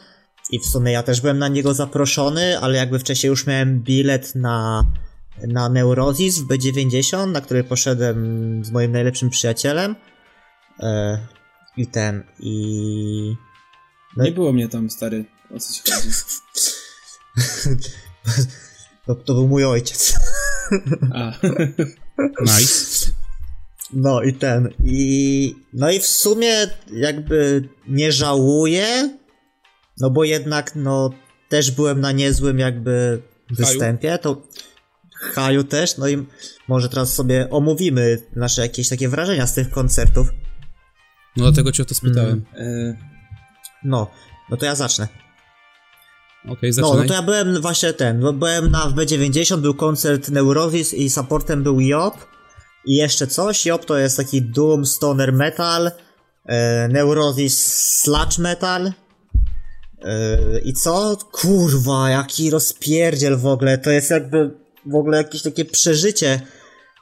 i 0.52 0.60
w 0.60 0.66
sumie 0.66 0.92
ja 0.92 1.04
też 1.04 1.22
byłem 1.22 1.40
na 1.40 1.48
niego 1.48 1.74
zaproszony, 1.74 2.60
ale 2.60 2.78
jakby 2.78 3.00
wcześniej 3.00 3.30
już 3.30 3.48
miałem 3.48 3.80
bilet 3.80 4.36
na, 4.36 4.86
na 5.48 5.70
Neurozis 5.70 6.40
w 6.40 6.48
B90, 6.48 7.32
na 7.32 7.42
który 7.42 7.64
poszedłem 7.64 8.66
z 8.66 8.72
moim 8.72 8.92
najlepszym 8.92 9.30
przyjacielem 9.30 9.96
e, 10.80 11.20
i 11.78 11.88
ten, 11.88 12.24
i... 12.40 13.36
No 14.18 14.24
Nie 14.24 14.32
było 14.32 14.54
mnie 14.54 14.70
tam, 14.70 14.90
stary. 14.90 15.26
O 15.56 15.60
co 15.60 15.74
ci 15.74 15.92
chodzi? 15.92 16.10
to, 19.06 19.16
to 19.16 19.34
był 19.34 19.48
mój 19.48 19.66
ojciec. 19.66 20.16
A, 21.14 21.32
Nice. 22.42 23.13
No 23.96 24.22
i 24.22 24.34
ten, 24.34 24.70
i 24.84 25.56
no 25.74 25.92
i 25.92 26.00
w 26.00 26.06
sumie 26.08 26.54
jakby 26.94 27.70
nie 27.88 28.12
żałuję, 28.12 29.10
no 30.00 30.10
bo 30.10 30.24
jednak 30.24 30.76
no 30.76 31.10
też 31.50 31.72
byłem 31.72 32.02
na 32.02 32.12
niezłym 32.12 32.60
jakby 32.60 33.22
występie, 33.50 34.18
to 34.18 34.42
Haju 35.14 35.64
też, 35.64 35.98
no 35.98 36.08
i 36.08 36.26
może 36.68 36.90
teraz 36.90 37.14
sobie 37.14 37.50
omówimy 37.50 38.18
nasze 38.36 38.62
jakieś 38.62 38.90
takie 38.90 39.10
wrażenia 39.10 39.48
z 39.48 39.54
tych 39.54 39.70
koncertów. 39.70 40.28
No 41.38 41.44
dlatego 41.44 41.72
cię 41.72 41.84
o 41.84 41.86
to 41.86 41.96
spytałem. 41.96 42.46
e, 42.58 42.98
No, 43.84 44.12
no 44.50 44.58
to 44.58 44.66
ja 44.66 44.76
zacznę. 44.76 45.08
Okej, 46.48 46.70
No, 46.70 46.74
zaczynaj. 46.74 46.98
no 47.02 47.08
to 47.08 47.14
ja 47.14 47.22
byłem 47.22 47.62
właśnie 47.62 47.94
ten, 47.94 48.22
bo 48.22 48.34
byłem 48.34 48.72
na 48.72 48.80
w 48.90 48.94
B90, 48.94 49.58
był 49.58 49.74
koncert 49.74 50.30
Neurosis 50.30 50.94
i 50.94 51.10
supportem 51.10 51.64
był 51.64 51.80
Job 51.80 52.33
i 52.86 52.96
jeszcze 52.96 53.28
coś. 53.28 53.66
Job 53.66 53.86
to 53.86 53.98
jest 53.98 54.18
taki 54.18 54.42
doom 54.42 54.86
stoner 54.86 55.34
metal, 55.34 55.92
e, 56.46 56.88
Neurosis 56.88 57.66
sludge 58.02 58.38
metal. 58.38 58.94
E, 60.02 60.60
I 60.60 60.74
co? 60.74 61.18
Kurwa, 61.32 62.10
jaki 62.10 62.50
rozpierdziel 62.50 63.38
w 63.38 63.46
ogóle. 63.46 63.78
To 63.78 63.92
jest 63.92 64.10
jakby 64.12 64.52
w 64.86 64.96
ogóle 64.96 65.18
jakieś 65.18 65.42
takie 65.42 65.66
przeżycie 65.66 66.42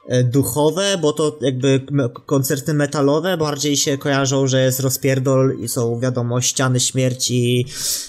e, 0.08 0.24
duchowe, 0.24 0.98
bo 1.00 1.12
to 1.12 1.38
jakby 1.40 1.80
koncerty 2.26 2.74
metalowe 2.74 3.36
bardziej 3.36 3.76
się 3.76 3.98
kojarzą, 3.98 4.46
że 4.46 4.62
jest 4.62 4.80
rozpierdol 4.80 5.58
i 5.60 5.68
są 5.68 6.00
wiadomo 6.00 6.40
ściany 6.40 6.80
śmierci, 6.80 7.66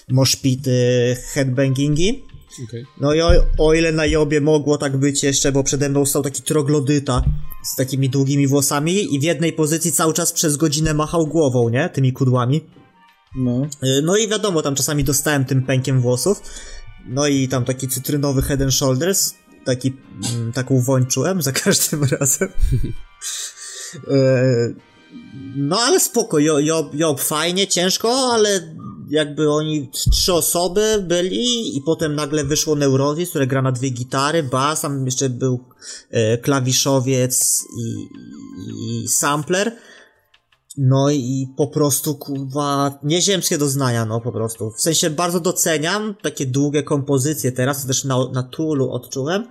moszpity, 0.10 1.18
headbangingi. 1.34 2.24
Okej. 2.68 2.86
No 3.02 3.14
i 3.14 3.22
o, 3.22 3.32
o 3.58 3.74
ile 3.74 3.92
na 3.92 4.06
Jobie 4.06 4.42
mogło 4.42 4.78
tak 4.78 4.98
być 4.98 5.24
jeszcze, 5.24 5.52
bo 5.52 5.64
przede 5.64 5.90
mną 5.90 6.06
stał 6.06 6.24
taki 6.24 6.42
troglodyta 6.42 7.24
z 7.64 7.76
takimi 7.76 8.10
długimi 8.10 8.48
włosami 8.48 9.16
i 9.16 9.20
w 9.20 9.24
jednej 9.24 9.54
pozycji 9.54 9.92
cały 9.92 10.14
czas 10.14 10.32
przez 10.32 10.58
godzinę 10.58 10.94
machał 10.94 11.28
głową, 11.28 11.70
nie? 11.70 11.90
Tymi 11.90 12.14
kudłami. 12.14 12.62
no. 13.36 13.66
Y, 13.84 14.02
No 14.04 14.18
i 14.18 14.28
wiadomo, 14.28 14.62
tam 14.62 14.76
czasami 14.76 15.04
dostałem 15.04 15.46
tym 15.46 15.62
pękiem 15.64 16.02
włosów. 16.02 16.42
No 17.08 17.28
i 17.28 17.48
tam 17.48 17.66
taki 17.66 17.88
cytrynowy 17.88 18.42
head 18.42 18.62
and 18.62 18.74
shoulders, 18.74 19.34
taki, 19.66 19.94
mm, 20.36 20.52
taką 20.54 20.82
woń 20.82 21.06
czułem 21.06 21.42
za 21.42 21.52
każdym 21.64 22.04
razem. 22.04 22.50
E, 24.08 24.14
no 25.70 25.80
ale 25.80 26.00
spoko, 26.00 26.40
jo, 26.40 26.60
jo, 26.60 26.90
Job 26.94 27.22
fajnie, 27.22 27.68
ciężko, 27.68 28.32
ale 28.34 28.76
jakby 29.14 29.52
oni 29.52 29.90
trzy 30.12 30.34
osoby 30.34 31.06
byli 31.08 31.78
i 31.78 31.82
potem 31.82 32.16
nagle 32.16 32.44
wyszło 32.44 32.76
Neurosis, 32.76 33.30
które 33.30 33.48
gra 33.48 33.62
na 33.62 33.72
dwie 33.72 33.90
gitary, 33.90 34.44
bas, 34.44 34.82
tam 34.82 35.06
jeszcze 35.06 35.30
był 35.30 35.60
e, 36.10 36.38
klawiszowiec 36.38 37.64
i, 37.80 38.08
i 39.04 39.08
sampler. 39.08 39.72
No 40.78 41.12
i 41.12 41.48
po 41.58 41.68
prostu, 41.68 42.16
kurwa, 42.16 43.00
nieziemskie 43.04 43.58
doznania, 43.58 44.06
no 44.06 44.22
po 44.22 44.32
prostu. 44.32 44.72
W 44.72 44.82
sensie 44.82 45.10
bardzo 45.10 45.40
doceniam 45.40 46.16
takie 46.22 46.46
długie 46.46 46.84
kompozycje 46.84 47.52
teraz, 47.52 47.86
też 47.86 48.04
na, 48.04 48.18
na 48.34 48.44
Tulu 48.44 48.92
odczułem, 48.92 49.48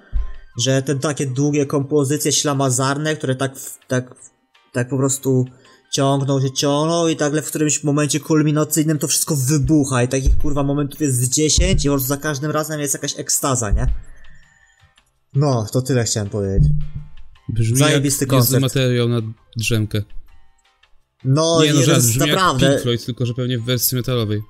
że 0.59 0.83
te 0.83 0.95
takie 0.95 1.26
długie 1.26 1.66
kompozycje 1.66 2.33
ślamazarne, 2.33 3.16
które 3.16 3.37
tak, 3.37 3.52
tak, 3.88 4.14
tak 4.73 4.88
po 4.88 4.97
prostu 4.97 5.45
ciągną 5.92 6.40
się, 6.40 6.52
ciągną 6.52 7.08
i 7.08 7.16
nagle 7.16 7.42
w 7.42 7.46
którymś 7.46 7.84
momencie 7.84 8.20
kulminacyjnym 8.20 8.99
to 8.99 9.08
wszystko 9.08 9.37
wybucha 9.37 10.02
i 10.02 10.08
takich 10.08 10.38
kurwa 10.38 10.62
momentów 10.62 11.00
jest 11.00 11.16
z 11.16 11.28
10 11.28 11.84
i 11.84 11.88
prostu 11.88 12.08
za 12.08 12.16
każdym 12.16 12.50
razem 12.50 12.80
jest 12.80 12.94
jakaś 12.94 13.18
ekstaza, 13.18 13.70
nie? 13.70 13.87
No, 15.34 15.66
to 15.72 15.82
tyle 15.82 16.04
chciałem 16.04 16.28
powiedzieć. 16.28 16.68
Brzmi 17.49 17.76
Zajebisty 17.76 18.25
jak 18.25 18.30
koncert. 18.30 18.62
materiał 18.62 19.08
na 19.08 19.20
drzemkę. 19.56 20.02
No, 21.25 21.64
nie 21.64 21.75
no, 21.75 21.82
żart, 21.82 21.96
jest 21.96 22.08
brzmi 22.08 22.20
jak 22.20 22.37
naprawdę... 22.37 22.68
Pink 22.68 22.82
Floyd, 22.82 23.04
tylko 23.04 23.26
że 23.26 23.34
pewnie 23.34 23.58
w 23.58 23.64
wersji 23.64 23.96
metalowej. 23.96 24.42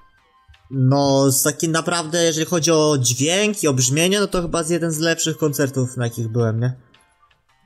No, 0.71 1.33
z 1.33 1.43
taki 1.43 1.69
naprawdę, 1.69 2.25
jeżeli 2.25 2.47
chodzi 2.47 2.71
o 2.71 2.97
dźwięk 3.01 3.63
i 3.63 3.69
o 3.69 3.75
brzmienie, 3.75 4.21
no 4.21 4.27
to 4.27 4.43
chyba 4.43 4.65
z 4.65 4.71
jeden 4.71 4.93
z 4.93 4.99
lepszych 4.99 5.37
koncertów, 5.37 5.97
na 5.97 6.05
jakich 6.05 6.29
byłem, 6.29 6.61
nie? 6.61 6.73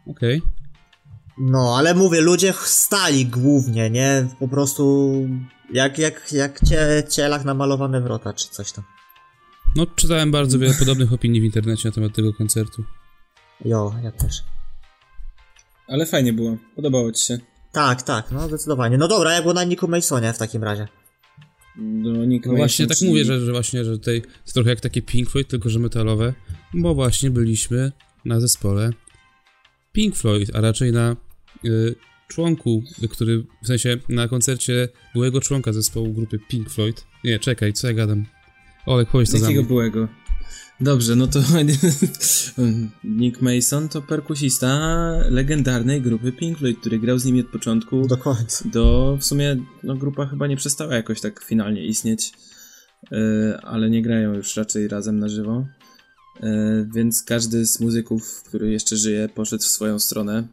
Okej. 0.07 0.43
No, 1.39 1.75
ale 1.79 1.95
mówię, 1.95 2.21
ludzie 2.21 2.53
stali 2.65 3.27
głównie, 3.27 3.91
nie? 3.91 4.27
Po 4.39 4.49
prostu 4.49 5.13
jak, 5.73 5.99
jak, 5.99 6.33
jak 6.33 6.61
cie, 6.69 7.03
cielach 7.11 7.45
namalowane 7.45 8.01
wrota, 8.01 8.33
czy 8.33 8.49
coś 8.49 8.73
tam. 8.73 8.85
No, 9.77 9.87
czytałem 9.87 10.31
bardzo 10.31 10.59
wiele 10.59 10.75
podobnych 10.75 11.13
opinii 11.13 11.41
w 11.41 11.45
internecie 11.45 11.89
na 11.89 11.95
temat 11.95 12.15
tego 12.15 12.33
koncertu. 12.33 12.85
Jo, 13.65 13.95
ja 14.03 14.13
też. 14.13 14.43
Ale 15.89 16.07
fajnie 16.07 16.33
było. 16.33 16.57
Podobało 16.77 17.13
ci 17.13 17.25
się. 17.27 17.39
Tak, 17.73 18.03
tak, 18.03 18.33
no 18.33 18.49
zdecydowanie. 18.49 18.99
No 18.99 19.09
dobra, 19.09 19.33
jak 19.33 19.43
było 19.43 19.55
na 19.55 19.65
Niku 19.65 19.89
Masonie 19.89 20.33
w 20.33 20.39
takim 20.39 20.65
razie. 20.65 20.89
Do 21.79 22.25
Nick 22.25 22.47
No 22.47 22.53
właśnie 22.57 22.85
Mason, 22.85 22.89
tak 22.89 22.99
czyli- 22.99 23.11
mówię, 23.11 23.25
że, 23.25 23.41
że 23.41 23.53
właśnie, 23.53 23.85
że 23.85 23.91
tutaj 23.99 24.23
jest 24.43 24.55
trochę 24.55 24.71
jak 24.71 24.81
takie 24.81 25.03
Pink 25.03 25.31
Floyd, 25.31 25.49
tylko 25.49 25.69
że 25.71 25.79
metalowe, 25.79 26.35
bo 26.75 26.95
właśnie 26.95 27.31
byliśmy 27.31 27.93
na 28.25 28.41
zespole 28.41 28.91
Pink 29.93 30.17
Floyd, 30.17 30.51
a 30.57 30.61
raczej 30.61 30.93
na 30.93 31.17
członku, 32.29 32.83
który, 33.11 33.45
w 33.63 33.67
sensie 33.67 33.97
na 34.09 34.29
koncercie 34.29 34.89
byłego 35.15 35.41
członka 35.41 35.73
zespołu 35.73 36.13
grupy 36.13 36.39
Pink 36.49 36.71
Floyd. 36.71 37.05
Nie, 37.25 37.39
czekaj, 37.39 37.73
co 37.73 37.87
ja 37.87 37.93
gadam? 37.93 38.27
Olek, 38.87 39.09
powiedz 39.13 39.31
to 39.31 39.39
za 39.39 39.47
Jakiego 39.47 39.69
byłego? 39.69 40.09
Dobrze, 40.81 41.17
no 41.17 41.27
to 41.27 41.41
Nick 43.05 43.43
Mason 43.43 43.89
to 43.89 44.03
perkusista 44.03 44.79
legendarnej 45.31 46.03
grupy 46.03 46.33
Pink 46.33 46.59
Floyd, 46.59 46.79
który 46.81 46.99
grał 46.99 47.19
z 47.19 47.25
nimi 47.25 47.41
od 47.41 47.47
początku 47.47 48.07
Do 48.09 48.17
końca. 48.17 48.69
do 48.69 49.17
w 49.21 49.25
sumie 49.25 49.57
no, 49.83 49.97
grupa 49.97 50.27
chyba 50.27 50.47
nie 50.47 50.57
przestała 50.57 50.95
jakoś 50.95 51.21
tak 51.21 51.45
finalnie 51.45 51.87
istnieć, 51.87 52.33
e, 53.13 53.61
ale 53.63 53.91
nie 53.91 54.03
grają 54.03 54.35
już 54.35 54.57
raczej 54.57 54.89
razem 54.89 55.19
na 55.19 55.29
żywo. 55.29 55.67
E, 56.41 56.87
więc 56.95 57.23
każdy 57.23 57.67
z 57.67 57.81
muzyków, 57.81 58.43
który 58.43 58.71
jeszcze 58.71 58.97
żyje, 58.97 59.29
poszedł 59.35 59.63
w 59.63 59.67
swoją 59.67 59.99
stronę 59.99 60.49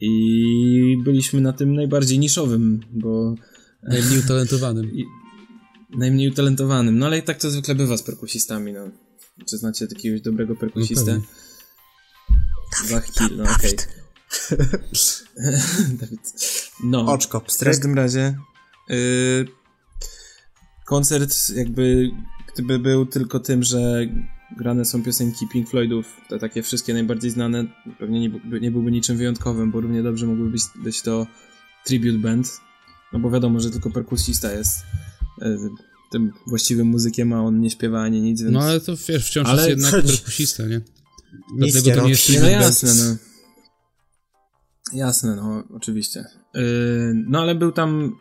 i 0.00 0.96
byliśmy 1.04 1.40
na 1.40 1.52
tym 1.52 1.74
najbardziej 1.74 2.18
niszowym, 2.18 2.80
bo 2.92 3.34
Najmniej 3.82 4.18
utalentowanym. 4.18 4.92
i 4.98 5.04
najmniej 5.90 6.28
utalentowanym. 6.28 6.98
No 6.98 7.06
ale 7.06 7.22
tak 7.22 7.38
to 7.38 7.50
zwykle 7.50 7.74
bywa 7.74 7.96
z 7.96 8.02
perkusistami, 8.02 8.72
no. 8.72 8.90
Czy 9.50 9.58
znacie 9.58 9.86
jakiegoś 9.90 10.20
dobrego 10.20 10.56
perkusistę? 10.56 11.20
Hill, 13.18 13.36
no 13.36 13.44
okej. 13.44 13.76
Dawid. 16.00 16.32
No. 16.84 17.06
Oczko, 17.06 17.40
W 17.40 17.44
pstryk. 17.44 17.72
każdym 17.72 17.94
razie 17.94 18.38
y, 18.90 19.46
koncert 20.86 21.34
jakby 21.56 22.10
gdyby 22.54 22.78
był 22.78 23.06
tylko 23.06 23.40
tym, 23.40 23.62
że 23.62 24.06
grane 24.58 24.84
są 24.84 25.02
piosenki 25.02 25.48
Pink 25.52 25.70
Floydów, 25.70 26.06
te 26.28 26.38
takie 26.38 26.62
wszystkie 26.62 26.92
najbardziej 26.94 27.30
znane, 27.30 27.64
pewnie 27.98 28.20
nie, 28.20 28.30
byłby- 28.30 28.60
nie 28.60 28.70
byłby 28.70 28.90
niczym 28.92 29.16
wyjątkowym, 29.16 29.70
bo 29.70 29.80
równie 29.80 30.02
dobrze 30.02 30.26
mógłby 30.26 30.50
być, 30.50 30.62
być 30.84 31.02
to 31.02 31.26
tribute 31.84 32.18
band, 32.18 32.60
no 33.12 33.18
bo 33.18 33.30
wiadomo, 33.30 33.60
że 33.60 33.70
tylko 33.70 33.90
perkusista 33.90 34.52
jest 34.52 34.78
y, 35.42 35.58
tym 36.12 36.32
właściwym 36.46 36.86
muzykiem, 36.86 37.32
a 37.32 37.40
on 37.42 37.60
nie 37.60 37.70
śpiewa 37.70 38.02
ani 38.02 38.20
nic, 38.20 38.42
więc... 38.42 38.52
No 38.54 38.60
ale 38.60 38.80
to 38.80 38.92
wiesz, 39.08 39.26
wciąż 39.26 39.48
Ale- 39.48 39.56
jest 39.56 39.68
jednak 39.68 40.04
perkusista, 40.06 40.62
nie? 40.66 40.80
Dlatego 41.56 41.88
nie 41.90 41.94
to 41.96 42.04
nie 42.04 42.10
jest 42.10 42.28
no 42.28 42.34
tribute 42.34 42.50
band. 42.50 42.62
jasne, 42.62 42.90
no. 43.04 43.16
Jasne, 44.92 45.36
no, 45.36 45.64
oczywiście. 45.76 46.24
Yy, 46.54 46.62
no 47.28 47.40
ale 47.42 47.54
był 47.54 47.72
tam. 47.72 48.16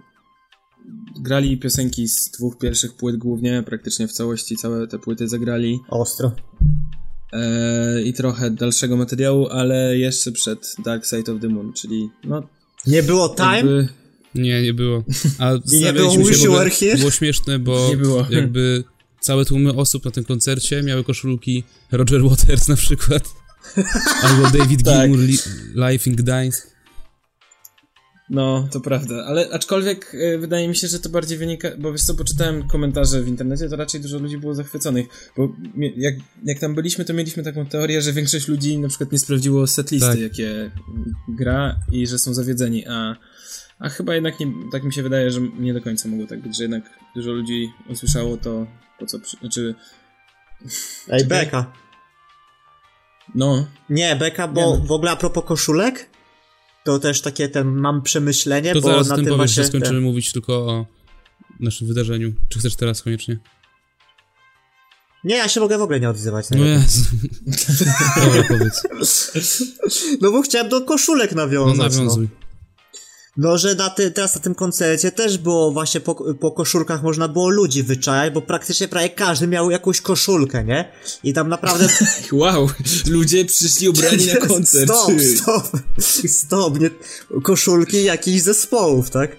Grali 1.22 1.58
piosenki 1.58 2.08
z 2.08 2.32
dwóch 2.32 2.58
pierwszych 2.58 2.94
płyt 2.94 3.18
głównie, 3.18 3.64
praktycznie 3.66 4.08
w 4.08 4.12
całości 4.12 4.56
całe 4.58 4.88
te 4.88 5.00
płyty 5.00 5.28
zagrali. 5.28 5.80
Ostro. 5.90 6.32
Yy, 7.34 8.04
I 8.04 8.14
trochę 8.14 8.52
dalszego 8.52 8.98
materiału, 8.98 9.48
ale 9.48 9.98
jeszcze 9.98 10.32
przed 10.32 10.76
Dark 10.86 11.06
Side 11.06 11.34
of 11.34 11.42
the 11.42 11.48
Moon, 11.50 11.74
czyli 11.74 12.10
no. 12.24 12.44
Nie 12.88 13.04
było 13.04 13.30
time? 13.30 13.56
Jakby, 13.56 13.88
Nie, 14.36 14.62
nie 14.62 14.74
było. 14.74 15.04
A 15.40 15.50
było 15.58 15.62
zastanawialiśmy 15.66 16.24
Wish 16.24 16.44
You 16.44 16.52
Were 16.54 16.70
Here? 16.70 16.98
było 16.98 17.12
śmieszne, 17.12 17.60
bo 17.60 17.88
Nie 17.90 17.98
było. 17.98 18.26
jakby 18.30 18.84
całe 19.22 19.46
tłumy 19.46 19.74
osób 19.74 20.06
na 20.06 20.12
tym 20.12 20.24
koncercie 20.24 20.84
miały 20.84 21.04
koszulki 21.04 21.64
Roger 21.92 22.24
Waters 22.24 22.68
na 22.68 22.76
przykład. 22.76 23.24
Albo 24.24 24.58
David 24.58 24.84
Tak. 24.84 25.00
Gilmour 25.02 25.20
li, 25.20 25.38
Live 25.76 26.08
in 26.08 26.16
Gdańsk. 26.16 26.73
No, 28.34 28.68
to 28.72 28.80
prawda, 28.82 29.26
ale 29.28 29.50
aczkolwiek 29.52 30.16
e, 30.16 30.38
wydaje 30.38 30.68
mi 30.68 30.76
się, 30.76 30.88
że 30.88 31.00
to 31.00 31.10
bardziej 31.10 31.38
wynika, 31.38 31.70
bo 31.80 31.92
wiesz 31.92 32.04
co, 32.04 32.16
poczytałem 32.16 32.68
komentarze 32.68 33.22
w 33.22 33.28
internecie, 33.28 33.70
to 33.70 33.76
raczej 33.76 34.02
dużo 34.02 34.18
ludzi 34.20 34.38
było 34.38 34.56
zachwyconych, 34.56 35.32
bo 35.38 35.50
mie- 35.76 35.94
jak, 35.98 36.16
jak 36.44 36.60
tam 36.60 36.76
byliśmy, 36.76 37.06
to 37.06 37.14
mieliśmy 37.14 37.44
taką 37.44 37.66
teorię, 37.66 38.02
że 38.02 38.14
większość 38.14 38.48
ludzi 38.48 38.78
na 38.78 38.88
przykład 38.88 39.12
nie 39.12 39.20
sprawdziło 39.20 39.68
setlisty, 39.68 40.10
Tak. 40.10 40.20
jakie 40.20 40.72
gra 41.30 41.80
i 41.92 42.08
że 42.08 42.20
są 42.20 42.34
zawiedzeni, 42.34 42.88
a, 42.88 43.16
a 43.80 43.90
chyba 43.90 44.16
jednak 44.16 44.40
nie, 44.40 44.48
tak 44.72 44.84
mi 44.84 44.94
się 44.94 45.04
wydaje, 45.04 45.32
że 45.32 45.42
nie 45.42 45.74
do 45.74 45.82
końca 45.82 46.10
mogło 46.10 46.28
tak 46.28 46.42
być, 46.42 46.58
że 46.58 46.64
jednak 46.64 46.84
dużo 47.16 47.32
ludzi 47.32 47.70
usłyszało 47.90 48.38
to, 48.38 48.68
po 49.00 49.06
co, 49.06 49.20
przy, 49.20 49.38
znaczy, 49.38 49.76
Ej, 51.10 51.26
Beka. 51.26 51.74
no, 53.36 53.68
Nie, 53.90 54.16
Beka, 54.16 54.48
bo 54.48 54.62
Nie 54.62 54.80
no. 54.80 54.86
w 54.86 54.92
ogóle 54.92 55.12
a 55.12 55.16
propos 55.16 55.44
koszulek, 55.46 56.10
to 56.86 57.00
też 57.00 57.22
takie 57.22 57.50
ten 57.50 57.68
mam 57.68 58.02
przemyślenie, 58.02 58.74
To 58.74 58.82
bo 58.82 58.88
zaraz 58.88 59.08
na 59.10 59.16
tym 59.16 59.26
powiesz, 59.26 59.52
że 59.52 59.62
właśnie... 59.62 59.64
skończymy 59.64 60.00
ten- 60.00 60.04
mówić 60.04 60.32
tylko 60.32 60.54
o 60.54 60.86
naszym 61.60 61.88
wydarzeniu. 61.88 62.34
Czy 62.50 62.60
chcesz 62.60 62.76
teraz 62.76 63.02
koniecznie? 63.02 63.38
Nie, 65.24 65.36
ja 65.36 65.48
się 65.48 65.60
mogę 65.60 65.78
w 65.78 65.82
ogóle 65.82 66.00
nie 66.00 66.10
odzywać. 66.10 66.46
No. 66.50 66.58
Jezu. 66.66 67.04
Dobra, 68.26 68.44
powiedz. 68.48 68.84
No 70.22 70.32
bo 70.32 70.42
chciałem 70.42 70.70
do 70.70 70.82
koszulek 70.82 71.32
nawiązać. 71.32 71.78
No, 71.78 71.84
nawiązuj. 71.84 72.28
no 72.32 72.43
że 73.56 73.76
na 73.76 73.90
ty, 73.90 74.12
teraz 74.12 74.36
na 74.36 74.42
tym 74.42 74.56
koncercie 74.56 75.12
też 75.12 75.38
było 75.38 75.72
właśnie 75.72 76.02
po, 76.02 76.34
po 76.34 76.52
koszulkach 76.52 77.04
można 77.04 77.28
było 77.28 77.50
ludzi 77.50 77.84
wyczajać, 77.84 78.34
bo 78.34 78.42
praktycznie 78.42 78.88
prawie 78.88 79.10
każdy 79.10 79.48
miał 79.48 79.72
jakąś 79.72 80.02
koszulkę, 80.02 80.64
nie? 80.64 80.92
I 81.24 81.34
tam 81.34 81.50
naprawdę... 81.50 81.90
wow, 82.32 82.70
ludzie 83.08 83.46
przyszli 83.46 83.90
ubrani 83.90 84.26
na 84.26 84.36
koncert. 84.48 84.92
Stop, 84.92 85.12
stop, 85.22 85.82
stop, 86.28 86.80
nie, 86.80 86.90
koszulki 87.44 88.04
jakichś 88.04 88.42
zespołów, 88.42 89.10
tak? 89.10 89.36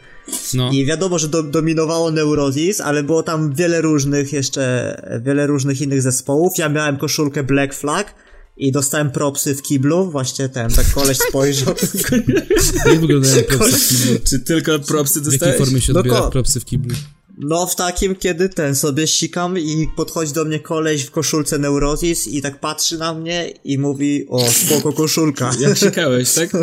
No. 0.55 0.71
I 0.73 0.87
wiadomo, 0.87 1.19
że 1.19 1.29
do, 1.29 1.43
dominowało 1.43 2.11
Neurosis, 2.11 2.81
ale 2.81 3.03
było 3.03 3.23
tam 3.23 3.55
wiele 3.55 3.81
różnych 3.81 4.33
jeszcze, 4.33 5.21
wiele 5.25 5.47
różnych 5.47 5.81
innych 5.81 6.03
zespołów. 6.03 6.53
Ja 6.59 6.69
miałem 6.69 6.97
koszulkę 6.97 7.43
Black 7.43 7.75
Flag 7.75 8.15
i 8.57 8.73
dostałem 8.73 9.11
propsy 9.11 9.55
w 9.55 9.63
kiblu, 9.63 10.11
właśnie 10.11 10.49
ten, 10.49 10.71
tak 10.71 10.87
koleś 10.93 11.19
spojrzał. 11.29 11.75
Jak 12.87 13.01
wyglądają 13.01 13.43
propsy 13.45 13.79
w 13.79 13.89
kiblu? 13.89 14.19
Czy 14.31 14.39
tylko 14.41 14.79
propsy 14.79 15.21
W 15.21 15.25
jakiej 15.25 15.39
dostałeś? 15.39 15.59
formie 15.59 15.81
się 15.81 15.93
No 15.93 15.99
odbiera 16.01 16.21
ko- 16.21 16.31
propsy 16.31 16.61
w 16.61 16.65
kiblu? 16.65 16.95
No 17.39 17.67
w 17.67 17.77
takim, 17.77 18.15
kiedy 18.17 18.49
ten 18.49 18.75
sobie 18.77 19.07
sikam 19.07 19.59
i 19.59 19.89
podchodzi 19.97 20.33
do 20.33 20.45
mnie 20.45 20.61
koleś 20.61 21.03
w 21.05 21.11
koszulce 21.11 21.59
Neurosis 21.59 22.27
i 22.27 22.43
tak 22.43 22.61
patrzy 22.61 22.99
na 22.99 23.15
mnie 23.15 23.51
i 23.65 23.79
mówi, 23.79 24.27
o 24.29 24.51
spoko 24.51 24.93
koszulka. 24.93 25.51
Jak 25.61 25.79
sikałeś, 25.79 26.33
tak? 26.33 26.51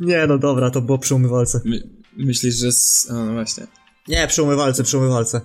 Nie, 0.00 0.26
no 0.26 0.38
dobra, 0.38 0.70
to 0.70 0.80
było 0.80 0.98
przy 0.98 1.14
umywalce. 1.14 1.60
My, 1.64 1.88
myślisz, 2.16 2.54
że... 2.54 2.68
S... 2.68 3.06
A, 3.10 3.14
no 3.14 3.32
właśnie. 3.32 3.66
Nie, 4.08 4.26
przy 4.26 4.42
umywalce, 4.42 4.84
przy 4.84 4.98
umywalce. 4.98 5.40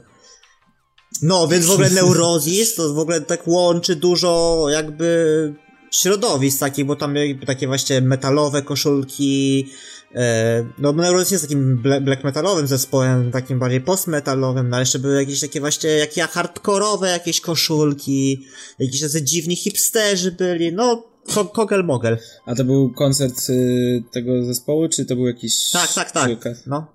No, 1.21 1.47
więc 1.47 1.65
w 1.65 1.71
ogóle 1.71 1.89
Neurozis 2.01 2.75
to 2.75 2.93
w 2.93 2.99
ogóle 2.99 3.21
tak 3.21 3.47
łączy 3.47 3.95
dużo 3.95 4.65
jakby 4.69 5.53
środowisk 5.91 6.59
takich, 6.59 6.85
bo 6.85 6.95
tam 6.95 7.15
jakby 7.15 7.45
takie 7.45 7.67
właśnie 7.67 8.01
metalowe 8.01 8.61
koszulki, 8.61 9.67
e, 10.15 10.65
no 10.77 10.91
Neurozis 10.93 11.31
jest 11.31 11.43
takim 11.43 11.77
black 12.01 12.23
metalowym 12.23 12.67
zespołem, 12.67 13.31
takim 13.31 13.59
bardziej 13.59 13.81
postmetalowym, 13.81 14.69
no 14.69 14.75
ale 14.75 14.81
jeszcze 14.81 14.99
były 14.99 15.15
jakieś 15.15 15.39
takie 15.39 15.59
właśnie, 15.59 15.89
jakie 15.89 16.21
hardkorowe 16.21 17.09
jakieś 17.09 17.41
koszulki, 17.41 18.45
jakieś 18.79 19.01
tacy 19.01 19.21
dziwni 19.23 19.55
hipsterzy 19.55 20.31
byli, 20.31 20.73
no 20.73 21.03
ko- 21.33 21.45
kogel 21.45 21.83
mogel. 21.83 22.17
A 22.45 22.55
to 22.55 22.63
był 22.63 22.93
koncert 22.93 23.49
y, 23.49 24.03
tego 24.11 24.43
zespołu, 24.45 24.89
czy 24.89 25.05
to 25.05 25.15
był 25.15 25.27
jakiś... 25.27 25.71
Tak, 25.71 25.93
tak, 25.93 26.11
tak, 26.11 26.57
no. 26.67 26.85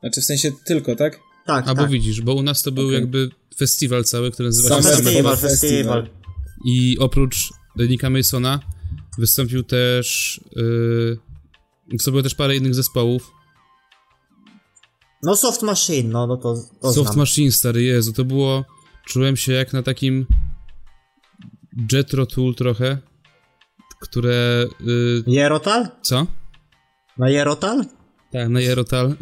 Znaczy 0.00 0.20
w 0.20 0.24
sensie 0.24 0.52
tylko, 0.64 0.96
tak? 0.96 1.20
Tak, 1.46 1.68
A 1.68 1.74
bo 1.74 1.82
tak. 1.82 1.90
widzisz, 1.90 2.20
bo 2.20 2.34
u 2.34 2.42
nas 2.42 2.62
to 2.62 2.72
był 2.72 2.86
Okej. 2.86 2.94
jakby 2.94 3.30
festiwal 3.56 4.04
cały, 4.04 4.30
który 4.30 4.48
nazywa 4.48 4.68
Sam 4.68 4.82
się 4.82 4.88
Summer 4.88 5.04
Festiwal, 5.04 5.36
Fest. 5.36 5.60
festiwal. 5.60 6.08
I 6.64 6.96
oprócz 6.98 7.52
Nika 7.76 8.10
Masona 8.10 8.60
wystąpił 9.18 9.62
też... 9.62 10.40
Yy, 10.56 12.10
było 12.10 12.22
też 12.22 12.34
parę 12.34 12.56
innych 12.56 12.74
zespołów. 12.74 13.32
No 15.22 15.36
Soft 15.36 15.62
Machine, 15.62 16.08
no, 16.10 16.26
no 16.26 16.36
to, 16.36 16.54
to 16.80 16.92
Soft 16.92 17.08
znam. 17.08 17.18
Machine, 17.18 17.52
stary, 17.52 17.82
Jezu, 17.82 18.12
to 18.12 18.24
było... 18.24 18.64
Czułem 19.06 19.36
się 19.36 19.52
jak 19.52 19.72
na 19.72 19.82
takim 19.82 20.26
Jetro 21.92 22.26
Tool 22.26 22.54
trochę, 22.54 22.98
które... 24.00 24.66
Yy, 24.80 25.24
Jerotal? 25.26 25.88
co? 26.02 26.26
Na 27.18 27.30
Jerotal? 27.30 27.84
Tak, 28.32 28.48
na 28.48 28.60
Jerotal. 28.60 29.14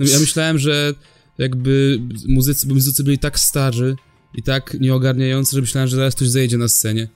Ja 0.00 0.18
myślałem, 0.20 0.58
że 0.58 0.94
jakby 1.38 2.00
muzycy, 2.28 2.66
bo 2.66 2.74
muzycy 2.74 3.04
byli 3.04 3.18
tak 3.18 3.38
starzy 3.38 3.96
i 4.34 4.42
tak 4.42 4.76
nieogarniający, 4.80 5.56
że 5.56 5.60
myślałem, 5.60 5.88
że 5.88 5.96
zaraz 5.96 6.14
ktoś 6.14 6.28
zejdzie 6.28 6.58
na 6.58 6.68
scenie. 6.68 7.08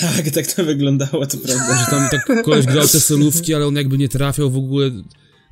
Tak, 0.00 0.30
tak 0.30 0.46
to 0.46 0.64
wyglądało, 0.64 1.26
to 1.26 1.38
prawda. 1.38 1.78
Że 1.78 1.90
tam 1.90 2.08
tak 2.10 2.44
koleś 2.44 2.66
grał 2.66 2.88
te 2.88 3.00
solówki, 3.00 3.54
ale 3.54 3.66
on 3.66 3.76
jakby 3.76 3.98
nie 3.98 4.08
trafiał 4.08 4.50
w 4.50 4.56
ogóle. 4.56 4.90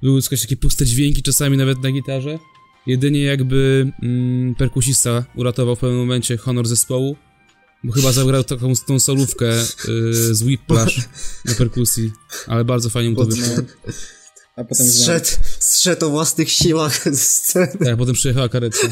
Były 0.03 0.21
jakieś 0.21 0.41
takie 0.41 0.57
puste 0.57 0.87
dźwięki, 0.87 1.23
czasami 1.23 1.57
nawet 1.57 1.83
na 1.83 1.91
gitarze. 1.91 2.39
Jedynie 2.87 3.23
jakby 3.23 3.93
mm, 4.03 4.55
perkusista 4.55 5.25
uratował 5.37 5.77
w 5.77 5.79
pewnym 5.79 5.99
momencie 5.99 6.37
honor 6.37 6.67
zespołu, 6.67 7.17
bo 7.85 7.93
chyba 7.93 8.13
zagrał 8.13 8.45
taką 8.45 8.73
tą 8.87 9.01
solówkę 9.01 9.63
y, 9.89 10.35
z 10.35 10.43
Whiplash 10.43 11.09
na 11.45 11.55
perkusji, 11.55 12.13
ale 12.47 12.65
bardzo 12.65 12.91
fajnie 12.91 13.11
mu 13.11 13.17
to 13.17 13.27
wyszło. 13.27 13.55
A 14.57 14.65
potem. 14.65 14.87
Zszedł, 14.87 15.27
zszedł 15.59 16.07
o 16.07 16.11
własnych 16.11 16.51
siłach 16.51 17.05
z 17.17 17.21
sceny. 17.21 17.73
Tak, 17.85 17.97
potem 17.97 18.15
przyjechała 18.15 18.49
karetka. 18.49 18.89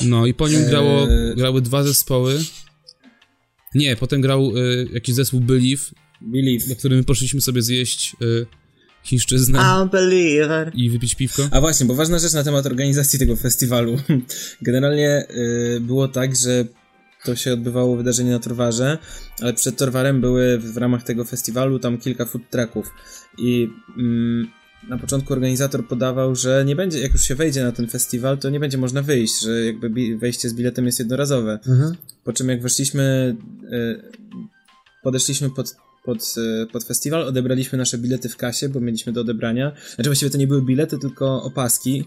No 0.00 0.26
i 0.26 0.34
po 0.34 0.48
nim 0.48 0.64
grało, 0.66 1.08
Eee. 1.10 1.36
grały 1.36 1.62
dwa 1.62 1.82
zespoły. 1.82 2.44
Nie, 3.74 3.96
potem 3.96 4.20
grał 4.20 4.56
y, 4.56 4.88
jakiś 4.92 5.14
zespół 5.14 5.40
Believe, 5.40 5.82
Believe. 6.20 6.68
do 6.68 6.76
którym 6.76 7.04
poszliśmy 7.04 7.40
sobie 7.40 7.62
zjeść 7.62 8.16
y, 8.22 8.46
chińszczyznę 9.04 9.80
Unbeliever. 9.82 10.70
i 10.74 10.90
wypić 10.90 11.14
piwko. 11.14 11.48
A 11.50 11.60
właśnie, 11.60 11.86
bo 11.86 11.94
ważna 11.94 12.18
rzecz 12.18 12.32
na 12.32 12.44
temat 12.44 12.66
organizacji 12.66 13.18
tego 13.18 13.36
festiwalu. 13.36 13.96
Generalnie 14.62 15.26
y, 15.76 15.80
było 15.80 16.08
tak, 16.08 16.36
że 16.36 16.64
to 17.24 17.36
się 17.36 17.52
odbywało 17.52 17.96
wydarzenie 17.96 18.30
na 18.30 18.38
Torwarze, 18.38 18.98
ale 19.40 19.54
przed 19.54 19.76
Torwarem 19.76 20.20
były 20.20 20.58
w 20.58 20.76
ramach 20.76 21.02
tego 21.02 21.24
festiwalu 21.24 21.78
tam 21.78 21.98
kilka 21.98 22.24
food 22.24 22.42
trucków 22.50 22.90
i 23.38 23.68
mm, 23.98 24.48
na 24.88 24.98
początku 24.98 25.32
organizator 25.32 25.88
podawał, 25.88 26.34
że 26.34 26.64
nie 26.66 26.76
będzie, 26.76 27.00
jak 27.00 27.12
już 27.12 27.22
się 27.22 27.34
wejdzie 27.34 27.62
na 27.62 27.72
ten 27.72 27.88
festiwal, 27.88 28.38
to 28.38 28.50
nie 28.50 28.60
będzie 28.60 28.78
można 28.78 29.02
wyjść, 29.02 29.40
że 29.40 29.64
jakby 29.64 30.18
wejście 30.18 30.48
z 30.48 30.54
biletem 30.54 30.86
jest 30.86 30.98
jednorazowe. 30.98 31.58
Mhm. 31.68 31.94
Po 32.24 32.32
czym 32.32 32.48
jak 32.48 32.62
weszliśmy, 32.62 33.36
y, 33.72 34.02
podeszliśmy 35.02 35.50
pod, 35.50 35.76
pod, 36.04 36.34
y, 36.62 36.66
pod 36.72 36.84
festiwal, 36.84 37.22
odebraliśmy 37.22 37.78
nasze 37.78 37.98
bilety 37.98 38.28
w 38.28 38.36
kasie, 38.36 38.68
bo 38.68 38.80
mieliśmy 38.80 39.12
do 39.12 39.20
odebrania. 39.20 39.72
Znaczy 39.94 40.10
właściwie 40.10 40.30
to 40.30 40.38
nie 40.38 40.46
były 40.46 40.62
bilety, 40.62 40.98
tylko 40.98 41.42
opaski. 41.42 42.04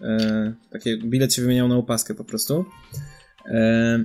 E, 0.00 0.54
takie, 0.70 0.98
bilet 0.98 1.34
się 1.34 1.42
wymieniał 1.42 1.68
na 1.68 1.76
opaskę 1.76 2.14
po 2.14 2.24
prostu. 2.24 2.64
E, 3.46 4.04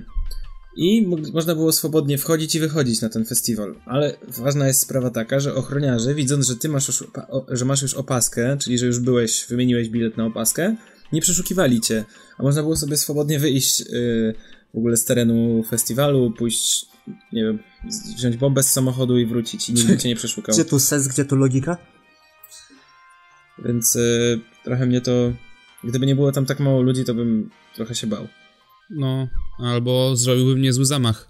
I 0.76 1.06
mo- 1.06 1.16
można 1.32 1.54
było 1.54 1.72
swobodnie 1.72 2.18
wchodzić 2.18 2.54
i 2.54 2.60
wychodzić 2.60 3.00
na 3.00 3.08
ten 3.08 3.24
festiwal. 3.24 3.74
Ale 3.86 4.16
ważna 4.38 4.66
jest 4.66 4.80
sprawa 4.80 5.10
taka, 5.10 5.40
że 5.40 5.54
ochroniarze, 5.54 6.14
widząc, 6.14 6.46
że 6.46 6.56
ty 6.56 6.68
masz 6.68 6.88
już, 6.88 7.04
że 7.48 7.64
masz 7.64 7.82
już 7.82 7.94
opaskę, 7.94 8.56
czyli 8.60 8.78
że 8.78 8.86
już 8.86 9.00
byłeś, 9.00 9.46
wymieniłeś 9.48 9.88
bilet 9.88 10.16
na 10.16 10.26
opaskę, 10.26 10.76
nie 11.12 11.20
przeszukiwali 11.20 11.80
cię. 11.80 12.04
A 12.38 12.42
można 12.42 12.62
było 12.62 12.76
sobie 12.76 12.96
swobodnie 12.96 13.38
wyjść 13.38 13.80
y, 13.80 14.34
w 14.74 14.78
ogóle 14.78 14.96
z 14.96 15.04
terenu 15.04 15.62
festiwalu, 15.70 16.30
pójść, 16.38 16.86
nie 17.32 17.44
wiem, 17.44 17.58
wziąć 18.16 18.36
bombę 18.36 18.62
z 18.62 18.72
samochodu 18.72 19.18
i 19.18 19.26
wrócić 19.26 19.68
i 19.68 19.72
nikt 19.72 19.86
by 19.86 19.98
cię 19.98 20.08
nie 20.08 20.16
przeszukał. 20.16 20.54
Gdzie 20.54 20.64
tu 20.64 20.78
sens, 20.78 21.08
gdzie 21.08 21.24
tu 21.24 21.36
logika? 21.36 21.76
Więc 23.64 23.96
y, 23.96 24.40
trochę 24.64 24.86
mnie 24.86 25.00
to. 25.00 25.32
Gdyby 25.84 26.06
nie 26.06 26.14
było 26.14 26.32
tam 26.32 26.46
tak 26.46 26.60
mało 26.60 26.82
ludzi, 26.82 27.04
to 27.04 27.14
bym 27.14 27.50
trochę 27.74 27.94
się 27.94 28.06
bał. 28.06 28.28
No, 28.90 29.28
albo 29.58 30.16
zrobiłbym 30.16 30.62
niezły 30.62 30.84
zamach. 30.84 31.28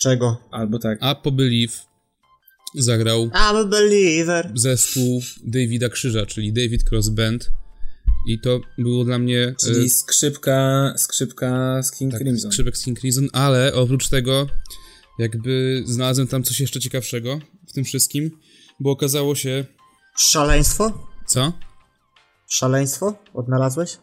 Czego? 0.00 0.48
Albo 0.50 0.78
tak. 0.78 0.98
A 1.00 1.14
po 1.14 1.32
Believe 1.32 1.72
zagrał 2.74 3.26
I'm 3.26 3.56
a 3.56 3.64
believer. 3.64 4.50
zespół 4.54 5.22
Davida 5.44 5.88
Krzyża, 5.88 6.26
czyli 6.26 6.52
David 6.52 6.90
Cross 6.90 7.08
Band. 7.08 7.50
I 8.26 8.40
to 8.40 8.60
było 8.78 9.04
dla 9.04 9.18
mnie... 9.18 9.54
Czyli 9.60 9.86
y, 9.86 9.90
skrzypka, 9.90 10.94
skrzypka 10.96 11.82
z 11.82 11.90
King 11.90 12.12
tak, 12.12 12.20
Crimson. 12.22 12.50
skrzypek 12.50 12.76
z 12.76 12.84
King 12.84 13.00
Crimson, 13.00 13.28
ale 13.32 13.74
oprócz 13.74 14.08
tego 14.08 14.46
jakby 15.18 15.82
znalazłem 15.86 16.28
tam 16.28 16.42
coś 16.42 16.60
jeszcze 16.60 16.80
ciekawszego 16.80 17.40
w 17.68 17.72
tym 17.72 17.84
wszystkim, 17.84 18.30
bo 18.80 18.90
okazało 18.90 19.34
się... 19.34 19.64
Szaleństwo? 20.16 21.08
Co? 21.26 21.52
Szaleństwo? 22.48 23.14
Odnalazłeś? 23.34 23.98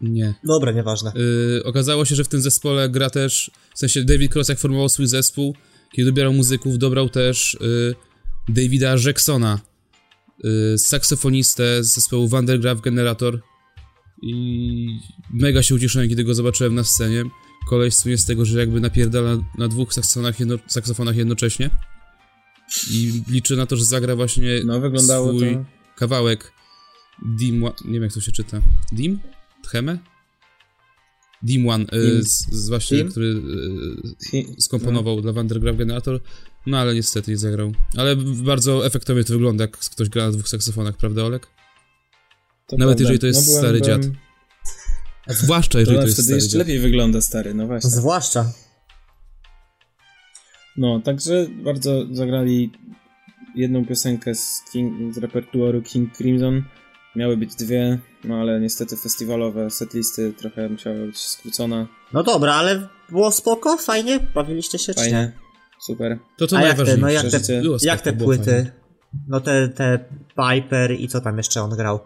Nie. 0.00 0.34
Dobra, 0.44 0.72
nieważne. 0.72 1.12
Yy, 1.14 1.62
okazało 1.64 2.04
się, 2.04 2.14
że 2.14 2.24
w 2.24 2.28
tym 2.28 2.42
zespole 2.42 2.88
gra 2.88 3.10
też, 3.10 3.50
w 3.74 3.78
sensie 3.78 4.04
David 4.04 4.34
Cross 4.34 4.48
jak 4.48 4.58
formował 4.58 4.88
swój 4.88 5.06
zespół 5.06 5.54
kiedy 5.92 6.06
dobierał 6.06 6.32
muzyków, 6.32 6.78
dobrał 6.78 7.08
też 7.08 7.54
y, 7.54 7.94
Davida 8.48 8.94
Jacksona, 9.06 9.60
saksofonistę 10.78 11.84
z 11.84 11.94
zespołu 11.94 12.28
Vandergraaf 12.28 12.80
Generator 12.80 13.40
i 14.22 14.98
mega 15.32 15.62
się 15.62 15.74
ucieszyłem, 15.74 16.08
kiedy 16.08 16.24
go 16.24 16.34
zobaczyłem 16.34 16.74
na 16.74 16.84
scenie. 16.84 17.24
Koleś 17.68 17.94
słynie 17.94 18.18
z 18.18 18.24
tego, 18.24 18.44
że 18.44 18.58
jakby 18.58 18.80
napierdala 18.80 19.36
na 19.58 19.68
dwóch 19.68 19.94
saksofonach, 19.94 20.40
jedno, 20.40 20.54
saksofonach 20.66 21.16
jednocześnie 21.16 21.70
i 22.90 23.22
liczy 23.28 23.56
na 23.56 23.66
to, 23.66 23.76
że 23.76 23.84
zagra 23.84 24.16
właśnie 24.16 24.60
No, 24.64 24.98
swój 24.98 25.54
to... 25.54 25.64
kawałek 25.96 26.52
Dim, 27.36 27.64
nie 27.84 27.92
wiem 27.92 28.02
jak 28.02 28.12
to 28.12 28.20
się 28.20 28.32
czyta, 28.32 28.60
Dim? 28.92 29.18
Tcheme? 29.62 29.98
Dim 31.42 31.68
One, 31.68 31.84
y, 31.84 32.10
Dim. 32.12 32.22
z, 32.22 32.46
z 32.50 32.68
właśnie, 32.68 32.96
Dim? 32.98 33.08
który 33.10 33.26
y, 34.34 34.62
skomponował 34.62 35.20
dla 35.20 35.32
Vandergraaf 35.32 35.76
Generator, 35.76 36.20
no 36.66 36.78
ale 36.78 36.94
niestety 36.94 37.30
nie 37.30 37.36
zagrał. 37.36 37.72
Ale 37.96 38.16
bardzo 38.16 38.86
efektownie 38.86 39.24
to 39.24 39.32
wygląda, 39.32 39.64
jak 39.64 39.78
ktoś 39.78 40.08
gra 40.08 40.26
na 40.26 40.32
dwóch 40.32 40.48
saksofonach, 40.48 40.96
prawda 40.96 41.24
Olek? 41.24 41.46
To 42.66 42.76
Nawet 42.76 42.96
prawda. 42.98 43.02
jeżeli 43.02 43.18
to 43.18 43.26
jest 43.26 43.58
stary 43.58 43.82
dziad. 43.82 44.02
A 45.26 45.32
zwłaszcza 45.32 45.78
jeżeli 45.80 45.96
To, 45.96 46.02
to 46.02 46.06
jest 46.06 46.16
wtedy 46.16 46.24
stary 46.26 46.36
jeszcze 46.42 46.58
dziad. 46.58 46.66
lepiej 46.66 46.78
wygląda 46.78 47.20
stary, 47.20 47.54
no 47.54 47.66
właśnie. 47.66 47.90
Zwłaszcza. 47.90 48.52
No, 50.76 51.00
także 51.00 51.46
bardzo 51.64 52.06
zagrali 52.14 52.70
jedną 53.54 53.86
piosenkę 53.86 54.34
z, 54.34 54.62
King, 54.72 55.14
z 55.14 55.18
repertuaru 55.18 55.82
King 55.82 56.16
Crimson. 56.16 56.62
Miały 57.16 57.36
być 57.36 57.54
dwie, 57.54 57.98
no 58.24 58.34
ale 58.34 58.60
niestety 58.60 58.96
festiwalowe 58.96 59.70
setlisty 59.70 60.32
trochę 60.32 60.68
musiały 60.68 61.06
być 61.06 61.18
skrócona. 61.18 61.88
No 62.12 62.22
dobra, 62.22 62.54
ale 62.54 62.88
było 63.10 63.32
spoko, 63.32 63.76
fajnie, 63.76 64.20
bawiliście 64.34 64.78
się 64.78 64.94
czy 64.94 65.00
nie? 65.00 65.10
Fajnie, 65.10 65.32
super. 65.80 66.18
To 66.38 66.46
to 66.46 66.56
A 66.58 66.62
jak 66.62 66.76
te, 66.76 66.84
najważniejsze. 66.96 67.62
no 67.62 67.70
jak 67.70 67.80
te, 67.80 67.86
jak 67.86 68.00
te 68.00 68.12
płyty? 68.12 68.44
fajnie. 68.44 68.72
No 69.28 69.40
te, 69.40 69.68
te 69.68 70.04
Piper 70.28 70.92
i 71.00 71.08
co 71.08 71.20
tam 71.20 71.36
jeszcze 71.36 71.62
on 71.62 71.70
grał? 71.70 72.00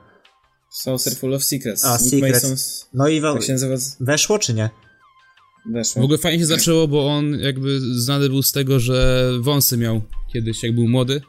Saucer 0.71 1.14
Full 1.16 1.35
of 1.35 1.45
Secrets. 1.45 1.85
A, 1.85 1.97
Nick 1.99 2.11
Secrets. 2.11 2.45
Mason's, 2.45 2.87
No 2.95 3.09
i 3.09 3.21
we, 3.21 3.33
tak 3.33 3.42
się 3.42 3.53
nazywa, 3.53 3.75
weszło 4.01 4.38
czy 4.38 4.55
nie? 4.55 4.71
weszło. 5.73 6.03
W 6.03 6.05
ogóle 6.05 6.19
fajnie 6.19 6.38
się 6.38 6.47
zaczęło, 6.47 6.88
bo 6.88 7.09
on 7.09 7.38
jakby 7.40 7.81
znany 7.81 8.29
był 8.29 8.42
z 8.42 8.53
tego, 8.53 8.81
że 8.81 9.29
wąsy 9.40 9.77
miał 9.77 10.03
kiedyś, 10.33 10.62
jak 10.62 10.75
był 10.75 10.88
młody. 10.88 11.21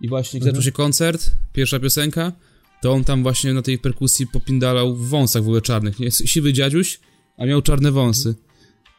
I 0.00 0.08
właśnie 0.08 0.38
jak 0.40 0.44
zaczął 0.48 0.62
się 0.62 0.72
koncert, 0.72 1.30
pierwsza 1.52 1.78
piosenka, 1.80 2.32
to 2.82 2.92
on 2.92 3.04
tam 3.04 3.22
właśnie 3.22 3.54
na 3.54 3.62
tej 3.62 3.78
perkusji 3.78 4.26
popindalał 4.26 4.96
w 4.96 5.08
wąsach 5.08 5.42
w 5.42 5.46
ogóle 5.46 5.60
czarnych. 5.62 5.98
Nie? 6.00 6.10
Siwy 6.10 6.52
dziadziuś, 6.52 7.00
a 7.38 7.46
miał 7.46 7.62
czarne 7.62 7.92
wąsy. 7.92 8.34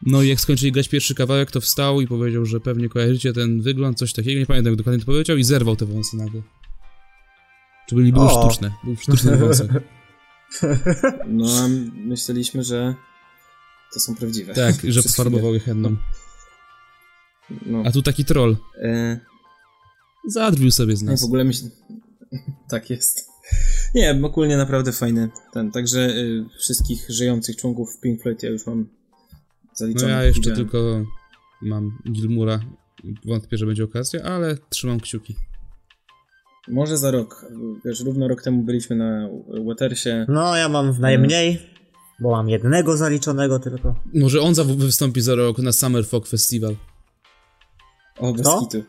No 0.06 0.22
i 0.22 0.28
jak 0.28 0.40
skończyli 0.40 0.72
grać 0.72 0.90
pierwszy 0.90 1.16
kawałek, 1.16 1.52
to 1.52 1.62
wstał 1.62 2.02
i 2.02 2.08
powiedział, 2.08 2.46
że 2.46 2.60
pewnie 2.60 2.90
kojarzycie 2.90 3.34
ten 3.34 3.62
wygląd, 3.62 3.98
coś 3.98 4.14
takiego, 4.14 4.40
nie 4.40 4.46
pamiętam 4.46 4.72
jak 4.72 4.78
dokładnie 4.78 5.00
to 5.00 5.06
powiedział 5.06 5.38
i 5.38 5.44
zerwał 5.44 5.76
te 5.76 5.86
wąsy 5.86 6.18
nagle. 6.18 6.42
Czy 7.90 7.96
były, 7.96 8.12
były 8.12 8.26
O. 8.26 8.42
sztuczne, 8.42 8.72
były 8.84 8.96
sztuczne 8.98 9.38
wąsy. 9.38 9.68
No, 11.28 11.46
a 11.60 11.68
myśleliśmy, 11.96 12.64
że 12.64 12.96
to 13.94 14.00
są 14.00 14.16
prawdziwe. 14.16 14.54
Tak, 14.54 14.76
że 14.94 15.04
pofarbował 15.04 15.54
je 15.54 15.60
henną. 15.60 15.96
No. 17.66 17.84
A 17.86 17.92
tu 17.92 18.02
taki 18.02 18.26
troll. 18.26 18.58
E, 18.82 19.20
Zadrwił 20.28 20.72
sobie 20.72 20.96
z 20.96 21.02
Nie, 21.02 21.10
nas. 21.10 21.22
w 21.22 21.26
ogóle 21.26 21.44
myślę... 21.44 21.70
tak 22.70 22.90
jest. 22.90 23.29
Nie, 23.96 24.20
ogólnie 24.24 24.58
naprawdę 24.58 24.92
fajny 24.92 25.30
ten. 25.54 25.72
Także 25.72 26.00
y, 26.10 26.46
wszystkich 26.60 27.06
żyjących 27.10 27.56
członków 27.56 28.00
Pink 28.02 28.22
Floyd 28.22 28.44
ja 28.44 28.50
już 28.50 28.68
mam 28.68 28.80
No 28.80 28.86
zaliczonych. 29.74 30.16
ja 30.16 30.24
jeszcze 30.24 30.40
widziałem. 30.50 30.58
tylko 30.70 31.06
mam 31.62 31.98
Gilmura. 32.12 32.60
Wątpię, 33.26 33.58
że 33.58 33.66
będzie 33.66 33.84
okazja, 33.84 34.24
ale 34.24 34.58
trzymam 34.70 35.00
kciuki. 35.00 35.36
Może 36.68 36.98
za 36.98 37.12
rok. 37.12 37.46
Wiesz, 37.86 38.00
równo 38.00 38.28
rok 38.28 38.42
temu 38.44 38.64
byliśmy 38.64 38.96
na 38.96 39.30
Watersie. 39.66 40.26
No 40.30 40.56
ja 40.56 40.70
mam 40.70 41.00
najmniej, 41.00 41.62
bo 42.20 42.32
mam 42.32 42.50
jednego 42.50 42.98
zaliczonego 42.98 43.60
tylko. 43.60 43.96
Może 44.14 44.42
on 44.42 44.54
wystąpi 44.78 45.22
za 45.22 45.36
rok 45.36 45.58
na 45.58 45.72
Summer 45.72 46.06
Folk 46.06 46.28
Festival. 46.28 46.76
O, 48.18 48.34
bez 48.34 48.42
Kto? 48.42 48.60
kitu. 48.60 48.84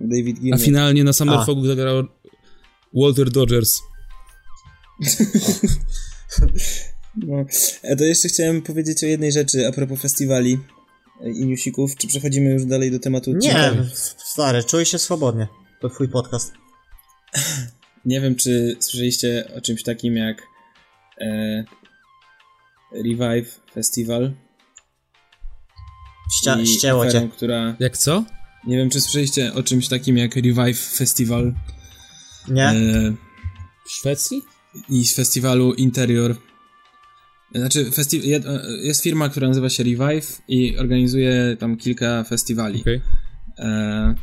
David 0.00 0.36
A 0.38 0.40
Gilmour. 0.40 0.60
finalnie 0.64 1.04
na 1.04 1.12
Summer 1.12 1.38
A. 1.38 1.44
Folk 1.44 1.66
zagrał 1.66 2.04
Walter 2.94 3.30
Dodgers. 3.30 3.80
No. 7.16 7.44
E, 7.82 7.96
To 7.96 8.04
jeszcze 8.04 8.28
chciałem 8.28 8.62
powiedzieć 8.62 9.04
o 9.04 9.06
jednej 9.06 9.32
rzeczy 9.32 9.66
a 9.66 9.72
propos 9.72 10.00
festiwali 10.00 10.58
e, 11.20 11.30
i 11.30 11.46
newsików. 11.46 11.96
Czy 11.96 12.06
przechodzimy 12.06 12.50
już 12.50 12.64
dalej 12.64 12.90
do 12.90 12.98
tematu? 12.98 13.32
Nie, 13.36 13.72
stary, 13.94 14.64
czuj 14.64 14.84
się 14.84 14.98
swobodnie. 14.98 15.48
To 15.80 15.88
twój 15.90 16.08
podcast. 16.08 16.52
Nie 18.04 18.20
wiem, 18.20 18.34
czy 18.34 18.76
słyszeliście 18.80 19.48
o 19.56 19.60
czymś 19.60 19.82
takim 19.82 20.16
jak 20.16 20.42
e, 21.20 21.64
Revive 22.92 23.60
Festival. 23.74 24.34
Ścia- 26.42 26.64
ścięło 26.66 27.10
cię. 27.10 27.28
która... 27.36 27.76
Jak 27.80 27.98
co? 27.98 28.24
Nie 28.66 28.76
wiem, 28.76 28.90
czy 28.90 29.00
słyszeliście 29.00 29.54
o 29.54 29.62
czymś 29.62 29.88
takim 29.88 30.16
jak 30.18 30.36
Revive 30.36 30.78
Festival 30.80 31.54
Nie? 32.50 32.64
e, 32.68 33.14
W 33.86 33.90
Szwecji? 33.92 34.42
i 34.88 35.04
z 35.04 35.16
festiwalu 35.16 35.74
Interior. 35.74 36.36
Znaczy, 37.54 37.84
festi- 37.90 38.22
e, 38.46 38.86
jest 38.86 39.02
firma, 39.02 39.28
która 39.28 39.48
nazywa 39.48 39.68
się 39.68 39.84
Revive 39.84 40.42
i 40.48 40.78
organizuje 40.78 41.56
tam 41.60 41.76
kilka 41.76 42.24
festiwali. 42.24 42.80
Okej. 42.80 43.00
E, 43.58 44.14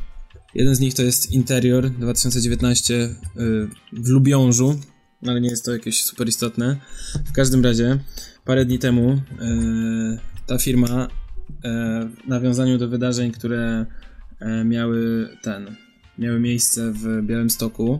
jeden 0.55 0.75
z 0.75 0.79
nich 0.79 0.93
to 0.93 1.03
jest 1.03 1.31
Interior 1.31 1.89
2019 1.89 2.95
e, 2.95 3.09
w 3.93 4.07
Lubiążu, 4.07 4.79
ale 5.27 5.41
nie 5.41 5.49
jest 5.49 5.65
to 5.65 5.73
jakieś 5.73 6.03
super 6.03 6.27
istotne. 6.27 6.77
W 7.25 7.31
każdym 7.31 7.63
razie, 7.63 7.99
parę 8.45 8.65
dni 8.65 8.79
temu 8.79 9.09
e, 9.11 10.17
ta 10.47 10.57
firma 10.57 11.07
e, 11.63 12.09
w 12.25 12.27
nawiązaniu 12.27 12.77
do 12.77 12.87
wydarzeń, 12.89 13.31
które 13.31 13.85
miały 14.65 15.29
ten, 15.41 15.75
miały 16.17 16.39
miejsce 16.39 16.91
w 16.91 17.21
Białymstoku. 17.21 17.99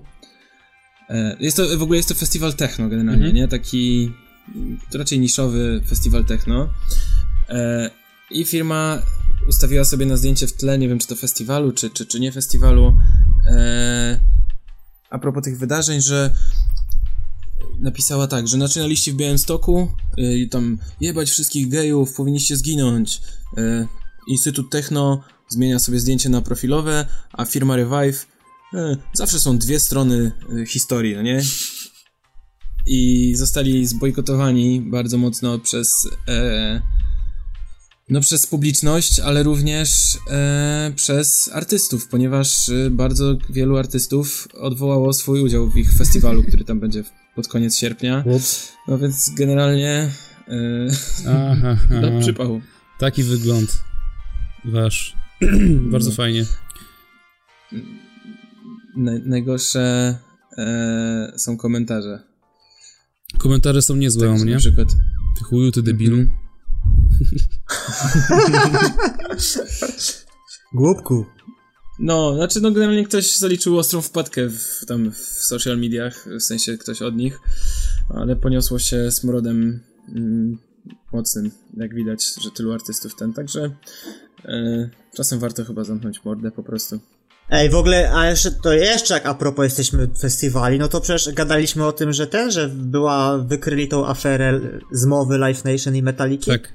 E, 1.10 1.38
jest 1.39 1.58
to, 1.58 1.78
w 1.78 1.82
ogóle 1.84 1.98
jest 1.98 2.10
to 2.10 2.15
festiwal 2.15 2.54
techno 2.54 2.89
generalnie, 2.89 3.26
Mhm. 3.26 3.36
nie? 3.36 3.48
Taki 3.48 4.12
raczej 4.94 5.20
niszowy 5.20 5.82
festiwal 5.88 6.26
techno. 6.26 6.70
E, 7.50 7.89
I 8.32 8.46
firma 8.46 9.02
ustawiła 9.48 9.86
sobie 9.86 10.06
na 10.06 10.18
zdjęcie 10.18 10.48
w 10.48 10.54
tle, 10.54 10.78
nie 10.78 10.88
wiem 10.89 11.00
czy 11.00 11.08
to 11.08 11.15
festiwalu, 11.15 11.72
czy, 11.72 11.89
czy, 11.89 12.06
czy 12.06 12.20
nie 12.20 12.32
festiwalu, 12.32 12.98
e, 13.48 14.20
a 15.10 15.20
propos 15.20 15.44
tych 15.44 15.58
wydarzeń, 15.58 16.02
że 16.02 16.36
napisała 17.80 18.28
tak, 18.28 18.48
że 18.48 18.58
naczynaliście 18.58 19.12
w 19.13 19.15
Białymstoku 19.15 19.91
i 20.18 20.50
tam 20.50 20.78
jebać 21.02 21.30
wszystkich 21.30 21.70
gejów, 21.70 22.13
powinniście 22.13 22.58
zginąć. 22.58 23.22
Instytut 24.28 24.70
Techno 24.72 25.24
zmienia 25.50 25.80
sobie 25.80 26.00
zdjęcie 26.00 26.30
na 26.30 26.41
profilowe, 26.41 27.06
a 27.34 27.46
firma 27.46 27.76
Revive 27.76 28.26
zawsze 29.13 29.39
są 29.39 29.58
dwie 29.58 29.80
strony 29.80 30.32
y, 30.62 30.65
historii, 30.65 31.15
no 31.15 31.21
nie? 31.21 31.41
I 32.88 33.34
zostali 33.36 33.86
zbojkotowani 33.88 34.82
bardzo 34.82 35.17
mocno 35.17 35.60
przez 35.60 36.08
e, 36.28 36.82
no 38.10 38.21
przez 38.21 38.47
publiczność, 38.47 39.19
ale 39.19 39.43
również 39.43 40.17
e, 40.32 40.93
przez 40.95 41.49
artystów, 41.54 42.08
ponieważ 42.08 42.69
e, 42.69 42.89
bardzo 42.89 43.38
wielu 43.49 43.78
artystów 43.78 44.47
odwołało 44.54 45.13
swój 45.13 45.41
udział 45.41 45.69
w 45.69 45.78
ich 45.78 45.93
festiwalu, 45.93 46.43
który 46.43 46.63
tam 46.65 46.80
będzie 46.80 47.04
pod 47.36 47.47
koniec 47.47 47.78
sierpnia. 47.78 48.23
No 48.88 48.97
więc 48.97 49.30
generalnie 49.38 50.10
e, 50.47 50.88
Aha, 51.30 51.78
do 52.01 52.08
aha. 52.08 52.19
przypału. 52.21 52.62
Taki 52.99 53.23
wygląd 53.23 53.80
wasz. 54.65 55.15
Bardzo 55.91 56.10
No. 56.10 56.15
fajnie. 56.15 56.45
Naj, 58.95 59.21
najgorsze 59.25 60.17
e, 60.58 61.34
są 61.38 61.58
komentarze. 61.58 62.23
Komentarze 63.38 63.81
są 63.81 63.95
niezłe 63.95 64.29
o 64.29 64.34
Tak, 64.34 64.41
mnie. 64.41 64.53
Na 64.53 64.60
przykład. 64.60 64.89
Ty 65.38 65.43
chuju, 65.43 65.71
ty 65.71 65.84
debilu. 65.84 66.17
Mhm. 66.17 66.45
Głupku. 70.73 71.25
No, 71.99 72.36
znaczy 72.36 72.62
no 72.62 72.71
generalnie 72.71 73.05
ktoś 73.05 73.38
zaliczył 73.38 73.77
ostrą 73.77 74.01
wpadkę 74.01 74.49
w, 74.49 74.86
tam 74.88 75.12
w 75.12 75.17
social 75.17 75.79
mediach, 75.79 76.27
w 76.39 76.43
sensie 76.43 76.77
ktoś 76.77 77.01
od 77.01 77.15
nich, 77.15 77.39
ale 78.10 78.36
poniosło 78.36 78.79
się 78.79 79.12
smrodem 79.12 79.79
mm, 80.15 80.58
mocnym, 81.13 81.51
jak 81.77 81.95
widać, 81.95 82.34
że 82.43 82.51
tylu 82.51 82.73
artystów 82.73 83.15
ten, 83.15 83.34
także 83.34 83.75
e, 84.45 84.89
czasem 85.15 85.39
warto 85.39 85.65
chyba 85.65 85.84
zamknąć 85.84 86.25
mordę 86.25 86.51
po 86.51 86.63
prostu. 86.63 86.99
Ej, 87.49 87.69
w 87.69 87.75
ogóle, 87.75 88.12
a 88.13 88.27
jeszcze 88.29 88.51
to 88.51 88.73
jeszcze 88.73 89.13
jak 89.13 89.25
a 89.25 89.34
propos 89.34 89.63
jesteśmy 89.63 90.08
festiwali, 90.19 90.79
no 90.79 90.88
to 90.88 91.01
przecież 91.01 91.34
gadaliśmy 91.34 91.86
o 91.86 91.91
tym, 91.91 92.13
że 92.13 92.27
ten, 92.27 92.51
że 92.51 92.67
była, 92.67 93.38
wykryli 93.38 93.88
tą 93.88 94.08
aferę 94.08 94.60
zmowy 94.91 95.38
Live 95.38 95.63
Nation 95.65 95.95
i 95.95 96.03
Metaliki. 96.03 96.51
Tak. 96.51 96.73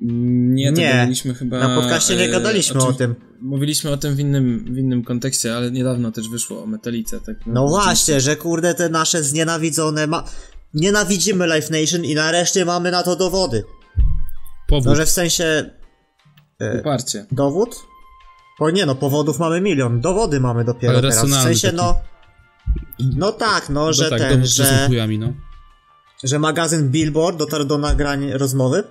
Nie, 0.00 0.72
to 0.72 0.80
Nie, 0.80 0.88
gadaliśmy 0.88 1.34
chyba... 1.34 1.58
Na 1.58 1.80
podcaście 1.80 2.16
nie 2.16 2.24
e, 2.24 2.28
gadaliśmy 2.28 2.80
o 2.82 2.86
czym- 2.86 2.96
tym. 2.96 3.14
Mówiliśmy 3.40 3.90
o 3.90 3.96
tym 3.96 4.16
w 4.16 4.20
innym, 4.20 4.64
w 4.74 4.78
innym 4.78 5.04
kontekście, 5.04 5.56
ale 5.56 5.70
niedawno 5.70 6.12
też 6.12 6.28
wyszło 6.28 6.62
o 6.62 6.66
Metalice. 6.66 7.20
Tak, 7.20 7.36
No 7.46 7.68
właśnie, 7.68 8.20
że 8.20 8.36
kurde 8.36 8.74
te 8.74 8.88
nasze 8.88 9.22
znienawidzone 9.22 10.06
ma... 10.06 10.24
Nienawidzimy 10.74 11.46
Life 11.46 11.80
Nation 11.80 12.04
i 12.04 12.14
nareszcie 12.14 12.64
mamy 12.64 12.90
na 12.90 13.02
to 13.02 13.16
dowody. 13.16 13.64
Powód. 14.68 14.86
No, 14.86 14.96
że 14.96 15.06
w 15.06 15.10
sensie... 15.10 15.70
Uparcie. 16.80 17.26
Dowód? 17.32 17.76
Bo 18.58 18.70
nie 18.70 18.86
no, 18.86 18.94
powodów 18.94 19.38
mamy 19.38 19.60
milion, 19.60 20.00
dowody 20.00 20.40
mamy 20.40 20.64
dopiero 20.64 20.98
Ale 20.98 21.10
teraz. 21.10 21.26
W 21.26 21.34
sensie 21.34 21.66
taki. 21.66 21.76
no... 21.76 21.94
No 23.16 23.32
tak, 23.32 23.68
no, 23.68 23.86
no 23.86 23.92
że 23.92 24.10
tak, 24.10 24.18
ten, 24.18 24.46
że... 24.46 24.86
chujami, 24.86 25.18
no. 25.18 25.32
że 26.24 26.38
magazyn 26.38 26.90
Billboard 26.90 27.36
dotarł 27.36 27.64
do 27.64 27.78
nagrań 27.78 28.32
rozmowy 28.32 28.84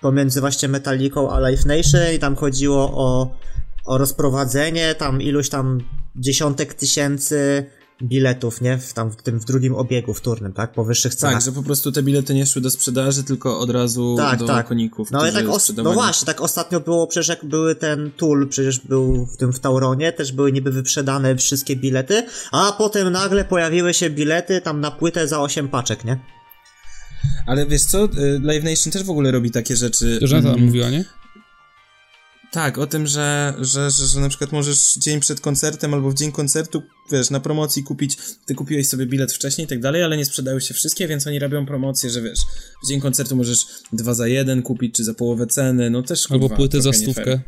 pomiędzy 0.00 0.40
właśnie 0.40 0.68
Metallicą 0.68 1.30
a 1.30 1.48
Life 1.48 1.68
Nation 1.68 2.00
i 2.14 2.18
tam 2.18 2.36
chodziło 2.36 2.90
o, 2.94 3.36
o 3.84 3.98
rozprowadzenie 3.98 4.94
tam 4.94 5.22
iluś 5.22 5.48
tam 5.48 5.80
dziesiątek 6.16 6.74
tysięcy 6.74 7.70
biletów, 8.02 8.60
nie? 8.60 8.78
W, 8.78 8.92
tam 8.92 9.10
w 9.10 9.16
tym 9.16 9.40
w 9.40 9.44
drugim 9.44 9.74
obiegu 9.74 10.14
wtórnym, 10.14 10.52
tak? 10.52 10.72
Po 10.72 10.84
wyższych 10.84 11.14
cenach. 11.14 11.34
Tak, 11.36 11.44
że 11.44 11.52
po 11.52 11.62
prostu 11.62 11.92
te 11.92 12.02
bilety 12.02 12.34
nie 12.34 12.46
szły 12.46 12.62
do 12.62 12.70
sprzedaży, 12.70 13.24
tylko 13.24 13.58
od 13.58 13.70
razu 13.70 14.14
Tak, 14.18 14.38
do 14.38 14.46
tak. 14.46 14.68
koników. 14.68 15.10
No 15.10 15.18
ale 15.20 15.32
tak, 15.32 15.48
os- 15.48 15.72
no 15.76 15.92
właśnie, 15.92 16.26
tak 16.26 16.40
ostatnio 16.40 16.80
było 16.80 17.06
przecież 17.06 17.28
jak 17.28 17.44
były 17.44 17.74
ten 17.74 18.10
Tool, 18.16 18.48
przecież 18.48 18.78
był 18.80 19.26
w 19.26 19.36
tym 19.36 19.52
w 19.52 19.60
Tauronie, 19.60 20.12
też 20.12 20.32
były 20.32 20.52
niby 20.52 20.70
wyprzedane 20.70 21.36
wszystkie 21.36 21.76
bilety, 21.76 22.22
a 22.52 22.72
potem 22.78 23.12
nagle 23.12 23.44
pojawiły 23.44 23.94
się 23.94 24.10
bilety 24.10 24.60
tam 24.60 24.80
na 24.80 24.90
płytę 24.90 25.28
za 25.28 25.40
8 25.40 25.68
paczek, 25.68 26.04
nie? 26.04 26.18
Ale 27.46 27.66
wiesz 27.66 27.82
co, 27.82 28.04
y, 28.04 28.08
Live 28.42 28.64
Nation 28.64 28.92
też 28.92 29.04
w 29.04 29.10
ogóle 29.10 29.30
robi 29.30 29.50
takie 29.50 29.76
rzeczy. 29.76 30.18
To 30.20 30.26
Żaneta 30.26 30.48
Mm, 30.48 30.64
mówiła, 30.64 30.90
nie? 30.90 31.04
Tak, 32.56 32.78
o 32.78 32.86
tym, 32.86 33.06
że, 33.06 33.54
że, 33.58 33.90
że, 33.90 34.06
że 34.06 34.20
na 34.20 34.28
przykład 34.28 34.52
możesz 34.52 34.94
dzień 34.94 35.20
przed 35.20 35.40
koncertem 35.40 35.94
albo 35.94 36.10
w 36.10 36.14
dzień 36.14 36.32
koncertu, 36.32 36.82
wiesz, 37.12 37.30
na 37.30 37.40
promocji 37.40 37.82
kupić, 37.82 38.18
ty 38.46 38.54
kupiłeś 38.54 38.88
sobie 38.88 39.06
bilet 39.06 39.32
wcześniej 39.32 39.64
i 39.64 39.68
tak 39.68 39.80
dalej, 39.80 40.02
ale 40.02 40.16
nie 40.16 40.24
sprzedały 40.24 40.60
się 40.60 40.74
wszystkie, 40.74 41.08
więc 41.08 41.26
oni 41.26 41.38
robią 41.38 41.66
promocję, 41.66 42.10
że 42.10 42.22
wiesz, 42.22 42.38
w 42.84 42.88
dzień 42.88 43.00
koncertu 43.00 43.36
możesz 43.36 43.66
dwa 43.92 44.14
za 44.14 44.26
jeden 44.26 44.62
kupić, 44.62 44.94
czy 44.94 45.04
za 45.04 45.14
połowę 45.14 45.46
ceny, 45.46 45.90
no 45.90 46.02
też 46.02 46.30
Albo 46.30 46.48
kurwa, 46.48 46.56
płytę 46.56 46.82
za 46.82 46.90
trochę 46.90 47.06
nie 47.06 47.12
stówkę. 47.12 47.40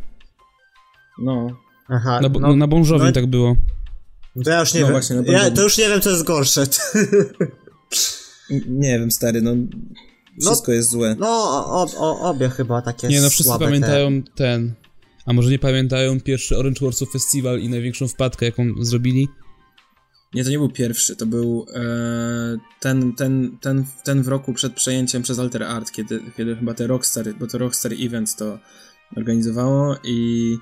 No, 1.19 1.47
Aha, 1.89 2.21
Na, 2.21 2.29
no, 2.29 2.57
na 2.57 2.67
Jovi 2.67 3.05
no- 3.05 3.13
tak 3.13 3.27
było. 3.27 3.57
to 4.45 4.51
ja 4.51 4.61
już 4.61 4.75
nie 4.75 4.81
no 4.81 4.87
wiem. 4.87 4.95
właśnie, 4.95 5.17
no 5.17 5.23
to 5.23 5.33
ja, 5.33 5.51
to 5.51 5.63
już 5.63 5.79
nie 5.79 5.89
wiem, 5.89 6.01
co 6.01 6.11
jest 6.11 6.23
gorsze. 6.25 6.67
Nie 8.69 8.99
wiem, 8.99 9.11
stary, 9.11 9.43
no 9.43 9.53
wszystko 10.41 10.73
jest 10.73 10.91
złe. 10.91 11.17
No, 11.19 11.29
o, 11.29 11.87
o, 11.97 12.21
obie 12.21 12.49
chyba 12.49 12.83
takie 12.83 13.09
Nie 13.09 13.21
no, 13.21 13.31
wszyscy 13.31 13.45
słabe 13.45 13.65
pamiętają 13.65 14.23
ten... 14.23 14.75
A 15.29 15.33
może 15.33 15.51
nie 15.51 15.59
pamiętają 15.59 16.21
pierwszy 16.21 16.57
Orange 16.59 16.85
Warsaw 16.85 17.09
Festival 17.11 17.61
i 17.61 17.69
największą 17.69 18.09
wpadkę, 18.09 18.47
jaką 18.47 18.65
zrobili? 18.81 19.29
Nie, 20.35 20.45
to 20.45 20.51
nie 20.51 20.59
był 20.59 20.69
pierwszy, 20.69 21.17
to 21.17 21.27
był 21.27 21.67
e, 21.75 22.59
ten, 22.81 23.13
ten, 23.13 23.59
ten, 23.61 23.85
ten 24.05 24.23
w 24.23 24.29
roku 24.29 24.53
przed 24.55 24.73
przejęciem 24.75 25.23
przez 25.23 25.39
Alter 25.39 25.63
Art, 25.63 25.93
kiedy, 25.93 26.21
kiedy 26.37 26.57
chyba 26.57 26.75
te 26.75 26.87
Rockstar, 26.87 27.35
bo 27.41 27.47
to 27.47 27.59
Rockstar 27.59 27.93
Events 28.01 28.37
to 28.37 28.59
organizowało 29.17 29.97
i 30.05 30.57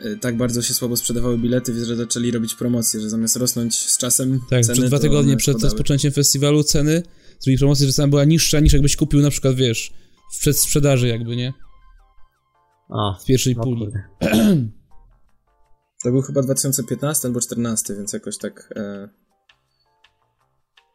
e, 0.00 0.16
tak 0.16 0.36
bardzo 0.36 0.62
się 0.62 0.74
słabo 0.74 0.96
sprzedawały 0.96 1.38
bilety, 1.38 1.84
że 1.84 1.96
zaczęli 1.96 2.30
robić 2.30 2.54
promocje, 2.54 3.00
że 3.00 3.10
zamiast 3.10 3.36
rosnąć 3.36 3.74
z 3.74 3.98
czasem 3.98 4.40
Tak, 4.50 4.64
ceny, 4.64 4.86
dwa 4.86 4.98
tygodnie 4.98 5.36
przed 5.36 5.54
spadały. 5.56 5.70
rozpoczęciem 5.70 6.12
festiwalu 6.12 6.62
ceny 6.62 7.02
zrobili 7.40 7.58
promocję, 7.58 7.86
że 7.86 7.92
cena 7.92 8.08
była 8.08 8.24
niższa 8.24 8.60
niż 8.60 8.72
jakbyś 8.72 8.96
kupił 8.96 9.20
na 9.20 9.30
przykład, 9.30 9.54
wiesz, 9.54 9.92
w 10.36 10.40
przedsprzedaży 10.40 11.08
jakby, 11.08 11.36
nie? 11.36 11.52
O, 12.88 13.18
W 13.20 13.24
pierwszej 13.24 13.56
no 13.56 13.62
puli. 13.62 13.86
To 16.04 16.10
był 16.10 16.22
chyba 16.22 16.42
2015 16.42 17.28
albo 17.28 17.40
2014, 17.40 17.94
więc 17.94 18.12
jakoś 18.12 18.38
tak... 18.38 18.72
E, 18.76 19.08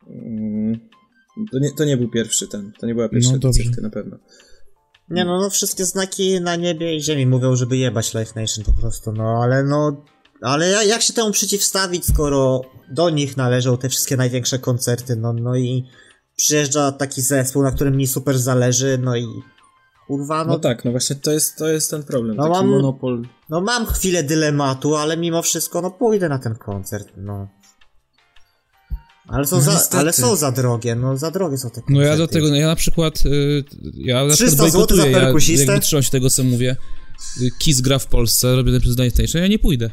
mm, 0.07 0.79
to, 1.51 1.59
nie, 1.59 1.71
to 1.71 1.85
nie 1.85 1.97
był 1.97 2.09
pierwszy 2.09 2.47
ten, 2.47 2.71
to 2.79 2.85
nie 2.87 2.95
była 2.95 3.09
pierwsza 3.09 3.31
No 3.31 3.37
dobrze. 3.37 3.63
na 3.81 3.89
pewno. 3.89 4.17
Nie 5.09 5.25
no, 5.25 5.41
no, 5.41 5.49
wszystkie 5.49 5.85
znaki 5.85 6.41
na 6.41 6.55
niebie 6.55 6.95
i 6.95 7.01
ziemi 7.01 7.25
mówią, 7.25 7.55
żeby 7.55 7.77
jebać 7.77 8.13
Life 8.13 8.41
Nation 8.41 8.63
po 8.65 8.73
prostu, 8.81 9.11
no, 9.11 9.39
ale 9.43 9.63
no... 9.63 10.05
Ale 10.41 10.69
ja- 10.69 10.83
jak 10.83 11.01
się 11.01 11.13
temu 11.13 11.31
przeciwstawić, 11.31 12.05
skoro 12.05 12.61
do 12.91 13.09
nich 13.09 13.37
należą 13.37 13.77
te 13.77 13.89
wszystkie 13.89 14.17
największe 14.17 14.59
koncerty, 14.59 15.15
no, 15.15 15.33
no 15.33 15.55
i 15.55 15.83
przyjeżdża 16.35 16.91
taki 16.91 17.21
zespół, 17.21 17.63
na 17.63 17.71
którym 17.71 17.97
mi 17.97 18.07
super 18.07 18.39
zależy, 18.39 18.97
no 19.01 19.15
i 19.15 19.27
kurwa, 20.07 20.45
No, 20.45 20.51
no, 20.53 20.59
tak, 20.59 20.85
no 20.85 20.91
właśnie 20.91 21.15
to 21.15 21.31
jest, 21.31 21.57
to 21.57 21.67
jest 21.67 21.91
ten 21.91 22.03
problem, 22.03 22.35
No 22.35 22.43
taki 22.43 22.55
mam- 22.55 22.67
monopol 22.67 23.25
no 23.49 23.61
mam 23.61 23.85
chwilę 23.85 24.23
dylematu, 24.23 24.95
ale 24.95 25.17
mimo 25.17 25.41
wszystko, 25.41 25.81
no 25.81 25.91
pójdę 25.91 26.29
na 26.29 26.39
ten 26.39 26.55
koncert, 26.55 27.07
no. 27.17 27.47
Ale 29.27 29.47
są, 29.47 29.55
No 29.55 29.61
za, 29.61 29.71
niestety. 29.73 29.97
ale 29.97 30.13
są 30.13 30.35
za 30.35 30.51
drogie, 30.51 30.95
no 30.95 31.17
za 31.17 31.31
drogie 31.31 31.57
są 31.57 31.69
te 31.69 31.73
koncerty. 31.81 31.93
No 31.93 32.01
ja 32.01 32.17
do 32.17 32.27
tego, 32.27 32.49
no 32.49 32.55
ja 32.55 32.67
na 32.67 32.75
przykład, 32.75 33.25
y, 33.25 33.63
ja 33.95 34.25
na 34.25 34.33
300 34.33 34.45
przykład 34.47 34.71
złotych 34.71 34.97
za 34.97 35.07
ja 35.07 35.19
perkusistę? 35.19 35.65
jakby 35.65 35.85
trzymam 35.85 36.03
się 36.03 36.11
tego, 36.11 36.29
co 36.29 36.43
mówię. 36.43 36.75
Y, 37.41 37.49
Kiss 37.59 37.81
gra 37.81 37.99
w 37.99 38.07
Polsce, 38.07 38.55
robiony 38.55 38.79
przez 38.79 38.95
Daniel 38.95 39.11
Station, 39.11 39.41
ja 39.41 39.47
nie 39.47 39.59
pójdę. 39.59 39.89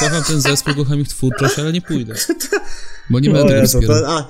Kocham 0.00 0.22
ten 0.24 0.40
zespół, 0.40 0.74
kocham 0.74 1.00
ich 1.00 1.08
twórczość, 1.08 1.58
ale 1.58 1.72
nie 1.72 1.82
pójdę. 1.82 2.14
Bo 3.10 3.20
nie 3.20 3.30
będę 3.30 3.48
tego 3.48 3.60
Jezu, 3.60 3.80
to, 3.82 4.08
a, 4.08 4.28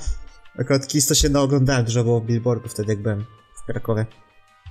akurat 0.59 0.87
Kiss 0.87 1.07
to 1.07 1.15
się 1.15 1.29
naoglądałem, 1.29 1.85
dużo 1.85 2.05
było 2.05 2.21
billboardów 2.21 2.73
wtedy, 2.73 2.93
jak 2.93 3.03
byłem 3.03 3.25
w 3.63 3.67
Krakowie. 3.67 4.07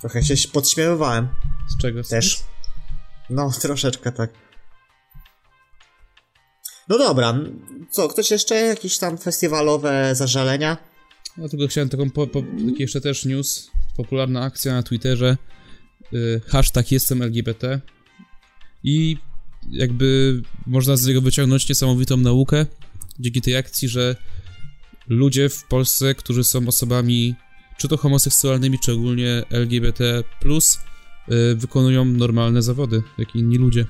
Trochę 0.02 0.24
się 0.24 0.48
podśmiewywałem 0.48 1.28
Z 1.70 1.82
czego? 1.82 2.04
też. 2.04 2.44
No, 3.30 3.52
troszeczkę 3.62 4.12
tak. 4.12 4.30
No 6.90 6.98
dobra, 6.98 7.40
co, 7.92 8.08
ktoś 8.08 8.32
jeszcze 8.32 8.56
jakieś 8.56 8.98
tam 8.98 9.18
festiwalowe 9.18 10.16
zażalenia? 10.16 10.78
Ja 11.38 11.50
tylko 11.50 11.68
chciałem 11.68 11.90
taką, 11.90 12.10
po, 12.10 12.28
po, 12.28 12.42
taki 12.42 12.82
jeszcze 12.82 13.02
też 13.02 13.26
news, 13.26 13.72
popularna 13.98 14.42
akcja 14.42 14.74
na 14.74 14.84
Twitterze, 14.84 15.38
y, 16.14 16.42
hashtag 16.48 16.92
jestem 16.92 17.22
LGBT 17.22 17.82
i 18.84 19.18
jakby 19.72 20.42
można 20.66 20.98
z 20.98 21.06
niego 21.06 21.22
wyciągnąć 21.22 21.70
niesamowitą 21.70 22.18
naukę 22.18 22.66
dzięki 23.20 23.42
tej 23.42 23.56
akcji, 23.56 23.88
że 23.88 24.16
ludzie 25.08 25.50
w 25.50 25.64
Polsce, 25.64 26.16
którzy 26.16 26.44
są 26.44 26.68
osobami 26.68 27.36
czy 27.78 27.88
to 27.88 27.98
homoseksualnymi, 27.98 28.80
czy 28.80 28.94
ogólnie 28.94 29.44
LGBT+, 29.50 30.24
y, 31.32 31.56
wykonują 31.56 32.06
normalne 32.06 32.62
zawody, 32.62 33.04
jak 33.18 33.36
inni 33.36 33.58
ludzie. 33.58 33.86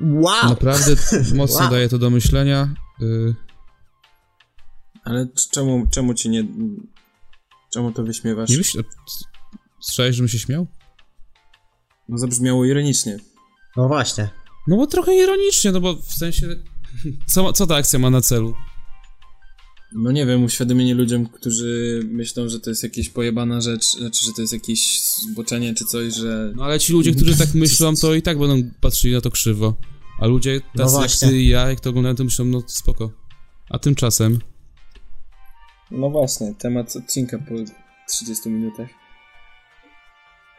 Wow! 0.00 0.48
Naprawdę 0.48 0.96
mocno 1.34 1.60
Wow. 1.60 1.70
daje 1.70 1.88
to 1.88 1.98
do 1.98 2.10
myślenia. 2.10 2.74
y, 3.02 3.34
Ale 5.04 5.28
czemu, 5.52 5.86
czemu 5.90 6.14
ci 6.14 6.28
nie... 6.30 6.44
Czemu 7.72 7.92
to 7.92 8.04
wyśmiewasz? 8.04 8.50
Nie 8.50 8.56
myślę... 8.58 8.82
Słyszałeś, 9.80 10.16
żebym 10.16 10.28
się 10.28 10.38
śmiał? 10.38 10.66
No 12.08 12.18
zabrzmiało 12.18 12.64
ironicznie. 12.64 13.16
No 13.76 13.88
właśnie. 13.88 14.28
No 14.66 14.76
bo 14.76 14.86
trochę 14.86 15.14
ironicznie, 15.14 15.72
no 15.72 15.80
bo 15.80 15.96
w 15.96 16.12
sensie... 16.12 16.46
Co, 17.26 17.52
co 17.52 17.66
ta 17.66 17.76
akcja 17.76 17.98
ma 17.98 18.10
na 18.10 18.20
celu? 18.20 18.54
No 19.92 20.12
nie 20.12 20.26
wiem, 20.26 20.44
uświadomienie 20.44 20.94
ludziom, 20.94 21.26
którzy 21.26 22.02
myślą, 22.10 22.48
że 22.48 22.60
to 22.60 22.70
jest 22.70 22.82
jakaś 22.82 23.08
pojebana 23.08 23.60
rzecz, 23.60 23.86
znaczy, 23.86 24.26
że 24.26 24.32
to 24.32 24.40
jest 24.40 24.52
jakieś 24.52 25.00
zboczenie 25.00 25.74
czy 25.74 25.84
coś, 25.84 26.14
że... 26.14 26.52
No 26.56 26.64
ale 26.64 26.80
ci 26.80 26.92
ludzie, 26.92 27.14
którzy 27.14 27.38
tak 27.38 27.54
myślą, 27.54 27.96
to 27.96 28.14
i 28.14 28.22
tak 28.22 28.38
będą 28.38 28.70
patrzyli 28.80 29.14
na 29.14 29.20
to 29.20 29.30
krzywo. 29.30 29.74
A 30.20 30.26
ludzie 30.26 30.60
tacy 30.60 30.80
jak 30.80 30.90
właśnie. 30.90 31.28
ty 31.28 31.38
i 31.42 31.48
ja, 31.48 31.68
jak 31.68 31.80
to 31.80 31.90
oglądają, 31.90 32.14
to 32.16 32.24
myślą, 32.24 32.44
no 32.44 32.62
spoko. 32.66 33.10
A 33.70 33.78
tymczasem... 33.78 34.38
No 35.90 36.10
właśnie, 36.10 36.54
temat 36.58 36.96
odcinka 36.96 37.38
po 37.38 37.54
30 38.08 38.50
minutach. 38.50 38.88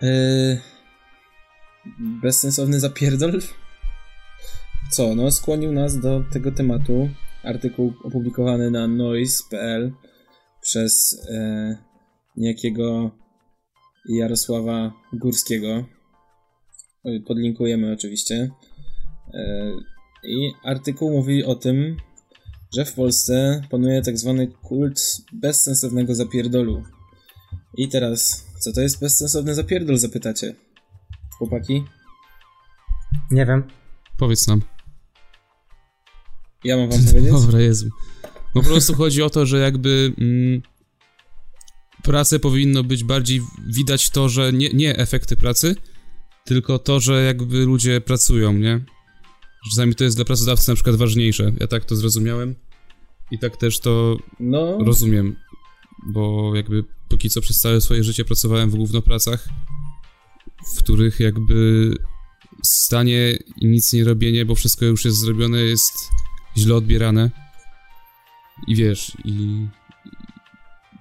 Yy... 0.01 0.61
Bezsensowny 1.99 2.79
zapierdol? 2.79 3.41
Co, 4.91 5.15
no 5.15 5.31
skłonił 5.31 5.71
nas 5.71 5.99
do 5.99 6.23
tego 6.31 6.51
tematu 6.51 7.09
artykuł 7.43 7.93
opublikowany 8.03 8.71
na 8.71 8.87
noise.pl 8.87 9.93
przez 10.61 11.21
e, 11.29 11.77
niejakiego 12.37 13.11
Jarosława 14.09 14.93
Górskiego. 15.13 15.85
Podlinkujemy 17.27 17.93
oczywiście. 17.93 18.49
E, 19.33 19.71
I 20.23 20.51
artykuł 20.63 21.11
mówi 21.11 21.43
o 21.43 21.55
tym, 21.55 21.97
że 22.75 22.85
w 22.85 22.93
Polsce 22.93 23.61
panuje 23.69 24.01
tak 24.01 24.17
zwany 24.17 24.47
kult 24.47 25.01
bezsensownego 25.33 26.15
zapierdolu. 26.15 26.83
I 27.77 27.89
teraz, 27.89 28.45
co 28.59 28.73
to 28.73 28.81
jest 28.81 29.01
bezsensowny 29.01 29.55
zapierdol, 29.55 29.97
zapytacie? 29.97 30.55
Chłopaki? 31.37 31.83
Nie 33.31 33.45
wiem. 33.45 33.63
Powiedz 34.17 34.47
nam. 34.47 34.76
Ja 36.67 36.77
mam 36.77 36.89
wam 36.89 37.05
powiedzieć? 37.05 37.31
Dobra, 37.31 37.59
Jezu. 37.59 37.89
Po 38.53 38.63
prostu 38.63 38.93
chodzi 38.93 39.21
o 39.21 39.29
to, 39.29 39.45
że 39.45 39.59
jakby 39.59 40.13
mm, 40.17 40.61
pracę 42.03 42.39
powinno 42.39 42.83
być 42.83 43.03
bardziej 43.03 43.41
widać 43.67 44.09
to, 44.09 44.29
że 44.29 44.53
nie, 44.53 44.69
nie 44.69 44.97
efekty 44.97 45.35
pracy, 45.35 45.75
tylko 46.45 46.79
to, 46.79 46.99
że 46.99 47.23
jakby 47.23 47.65
ludzie 47.65 48.01
pracują, 48.01 48.53
nie? 48.53 48.85
Czasami 49.69 49.95
to 49.95 50.03
jest 50.03 50.15
dla 50.15 50.25
pracodawcy 50.25 50.71
na 50.71 50.75
przykład 50.75 50.95
ważniejsze. 50.95 51.51
Ja 51.59 51.67
tak 51.67 51.85
to 51.85 51.95
zrozumiałem 51.95 52.55
i 53.31 53.39
tak 53.39 53.57
też 53.57 53.79
to 53.79 54.17
No, 54.39 54.77
rozumiem, 54.85 55.35
bo 56.07 56.51
jakby 56.55 56.83
póki 57.09 57.29
co 57.29 57.41
przez 57.41 57.59
całe 57.59 57.81
swoje 57.81 58.03
życie 58.03 58.25
pracowałem 58.25 58.69
w 58.69 58.75
głównopracach, 58.75 59.49
w 60.75 60.79
których 60.79 61.19
jakby 61.19 61.91
stanie 62.63 63.37
i 63.57 63.67
nic 63.67 63.93
nie 63.93 64.03
robienie, 64.03 64.45
bo 64.45 64.55
wszystko 64.55 64.85
już 64.85 65.05
jest 65.05 65.17
zrobione, 65.17 65.61
jest 65.61 65.93
źle 66.57 66.75
odbierane. 66.75 67.31
I 68.67 68.75
wiesz, 68.75 69.11
i 69.25 69.67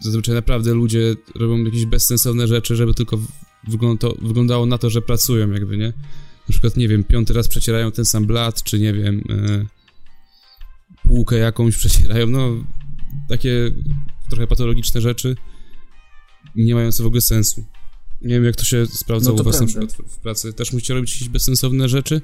zazwyczaj 0.00 0.34
naprawdę 0.34 0.74
ludzie 0.74 1.14
robią 1.34 1.64
jakieś 1.64 1.86
bezsensowne 1.86 2.46
rzeczy, 2.46 2.76
żeby 2.76 2.94
tylko 2.94 3.18
wygląda 3.68 4.08
wyglądało 4.22 4.66
na 4.66 4.78
to, 4.78 4.90
że 4.90 5.02
pracują 5.02 5.50
jakby, 5.50 5.76
nie? 5.76 5.92
Na 6.48 6.52
przykład, 6.52 6.76
nie 6.76 6.88
wiem, 6.88 7.04
piąty 7.04 7.32
raz 7.32 7.48
przecierają 7.48 7.92
ten 7.92 8.04
sam 8.04 8.26
blat, 8.26 8.62
czy 8.62 8.78
nie 8.78 8.92
wiem, 8.92 9.24
e, 9.30 9.66
półkę 11.08 11.36
jakąś 11.36 11.76
przecierają, 11.86 12.26
no 12.26 12.50
takie 13.28 13.70
trochę 14.30 14.46
patologiczne 14.46 15.00
rzeczy, 15.00 15.36
nie 16.56 16.74
mające 16.74 17.02
w 17.02 17.06
ogóle 17.06 17.20
sensu. 17.20 17.64
Nie 18.22 18.34
wiem, 18.34 18.44
jak 18.44 18.56
to 18.56 18.64
się 18.64 18.86
sprawdza 18.86 19.30
No 19.30 19.36
to 19.36 19.42
u 19.42 19.44
was 19.44 19.60
na 19.60 19.66
przykład 19.66 19.92
w, 19.92 19.96
w 19.96 20.18
pracy. 20.18 20.52
Też 20.52 20.72
musicie 20.72 20.94
robić 20.94 21.12
jakieś 21.12 21.28
bezsensowne 21.28 21.88
rzeczy? 21.88 22.20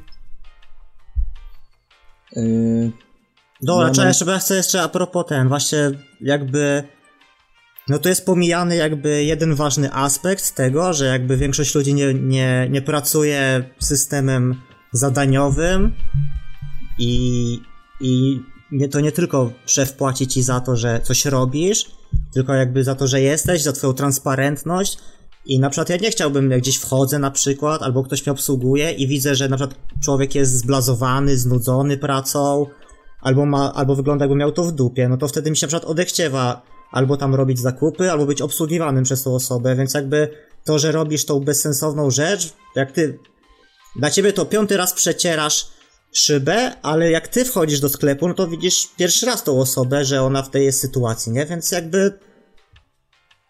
yy, 2.37 2.93
Dobra, 3.63 3.91
No, 3.97 4.07
jeszcze, 4.07 4.25
bo 4.25 4.31
ja 4.31 4.39
chcę 4.39 4.57
jeszcze 4.57 4.83
a 4.83 4.89
propos 4.89 5.27
ten, 5.27 5.49
właśnie 5.49 5.91
jakby... 6.21 6.83
No 7.89 7.99
to 7.99 8.09
jest 8.09 8.27
pomijany 8.27 8.77
jakby 8.77 9.25
jeden 9.25 9.55
ważny 9.55 9.93
aspekt 9.93 10.55
tego, 10.55 10.93
że 10.93 11.05
jakby 11.05 11.37
większość 11.37 11.75
ludzi 11.75 11.95
nie, 11.95 12.15
nie, 12.15 12.69
nie 12.71 12.83
pracuje 12.83 13.71
systemem 13.79 14.61
zadaniowym 14.93 15.95
i, 16.99 17.61
i 18.01 18.41
nie, 18.73 18.89
to 18.89 19.01
nie 19.01 19.13
tylko 19.13 19.53
szef 19.67 19.93
płaci 19.93 20.27
ci 20.27 20.43
za 20.43 20.61
to, 20.61 20.77
że 20.77 21.01
coś 21.01 21.25
robisz, 21.25 21.91
tylko 22.33 22.55
jakby 22.55 22.85
za 22.85 22.95
to, 22.95 23.07
że 23.07 23.21
jesteś, 23.21 23.63
za 23.63 23.73
twoją 23.73 23.93
transparentność 23.93 24.99
i 25.47 25.61
na 25.61 25.71
przykład 25.71 25.89
ja 25.89 25.97
nie 25.97 26.11
chciałbym, 26.11 26.51
jak 26.51 26.61
gdzieś 26.61 26.77
wchodzę 26.77 27.19
na 27.19 27.31
przykład, 27.31 27.83
albo 27.83 28.03
ktoś 28.03 28.27
mnie 28.27 28.33
obsługuje 28.33 28.93
i 28.93 29.07
widzę, 29.07 29.35
że 29.35 29.49
na 29.49 29.57
przykład 29.57 29.79
człowiek 30.03 30.35
jest 30.35 30.59
zblazowany, 30.59 31.37
znudzony 31.37 31.97
pracą, 31.97 32.67
albo, 33.23 33.47
ma, 33.47 33.75
albo 33.75 33.97
wygląda 33.97 34.25
jakby 34.25 34.37
miał 34.37 34.53
to 34.53 34.65
w 34.65 34.73
dupie, 34.73 35.09
no 35.09 35.17
to 35.17 35.29
wtedy 35.29 35.51
mi 35.51 35.57
się 35.57 35.67
na 35.67 35.69
przykład 35.69 35.91
odechciewa 35.91 36.63
albo 36.93 37.17
tam 37.17 37.35
robić 37.35 37.61
zakupy, 37.61 38.11
albo 38.11 38.27
być 38.27 38.43
obsługiwanym 38.43 39.05
przez 39.05 39.23
tą 39.23 39.35
osobę, 39.35 39.77
więc 39.77 39.95
jakby 39.95 40.29
to, 40.65 40.79
że 40.79 40.93
robisz 40.93 41.25
tą 41.25 41.41
bezsensowną 41.41 42.11
rzecz, 42.11 42.53
jak 42.77 42.93
ty, 42.93 43.19
dla 43.97 44.11
ciebie 44.11 44.33
to 44.33 44.47
piąty 44.47 44.77
raz 44.77 44.93
przecierasz 44.93 45.69
szybę, 46.13 46.73
ale 46.83 47.11
jak 47.11 47.29
ty 47.29 47.45
wchodzisz 47.45 47.81
do 47.81 47.89
sklepu, 47.89 48.29
no 48.29 48.35
to 48.35 48.49
widzisz 48.49 48.89
pierwszy 48.97 49.27
raz 49.27 49.45
tą 49.45 49.61
osobę, 49.61 50.05
że 50.05 50.23
ona 50.23 50.43
w 50.43 50.51
tej 50.51 50.65
jest 50.65 50.81
sytuacji, 50.81 51.33
nie? 51.33 51.47
Więc 51.47 51.73
jakby 51.73 52.19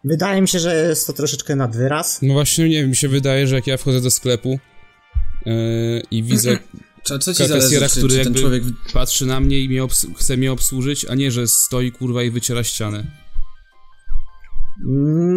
wydaje 0.03 0.41
mi 0.41 0.47
się, 0.47 0.59
że 0.59 0.75
jest 0.75 1.07
to 1.07 1.13
troszeczkę 1.13 1.55
nad 1.55 1.75
wyraz. 1.75 2.19
No 2.21 2.33
właśnie, 2.33 2.69
nie 2.69 2.81
wiem, 2.81 2.89
mi 2.89 2.95
się 2.95 3.07
wydaje, 3.07 3.47
że 3.47 3.55
jak 3.55 3.67
ja 3.67 3.77
wchodzę 3.77 4.01
do 4.01 4.11
sklepu 4.11 4.59
yy, 5.45 6.03
i 6.11 6.23
widzę 6.23 6.57
co, 7.03 7.19
co 7.19 7.33
ci 7.33 7.37
kasjera, 7.39 7.61
zależy, 7.61 7.89
czy, 7.89 7.97
który 7.99 8.09
czy 8.09 8.15
ten 8.15 8.23
jakby 8.23 8.39
człowiek... 8.39 8.63
patrzy 8.93 9.25
na 9.25 9.39
mnie 9.39 9.59
i 9.59 9.69
mnie 9.69 9.83
obs- 9.83 10.15
chce 10.17 10.37
mnie 10.37 10.51
obsłużyć, 10.51 11.05
a 11.05 11.15
nie, 11.15 11.31
że 11.31 11.47
stoi 11.47 11.91
kurwa 11.91 12.23
i 12.23 12.31
wyciera 12.31 12.63
ścianę. 12.63 13.03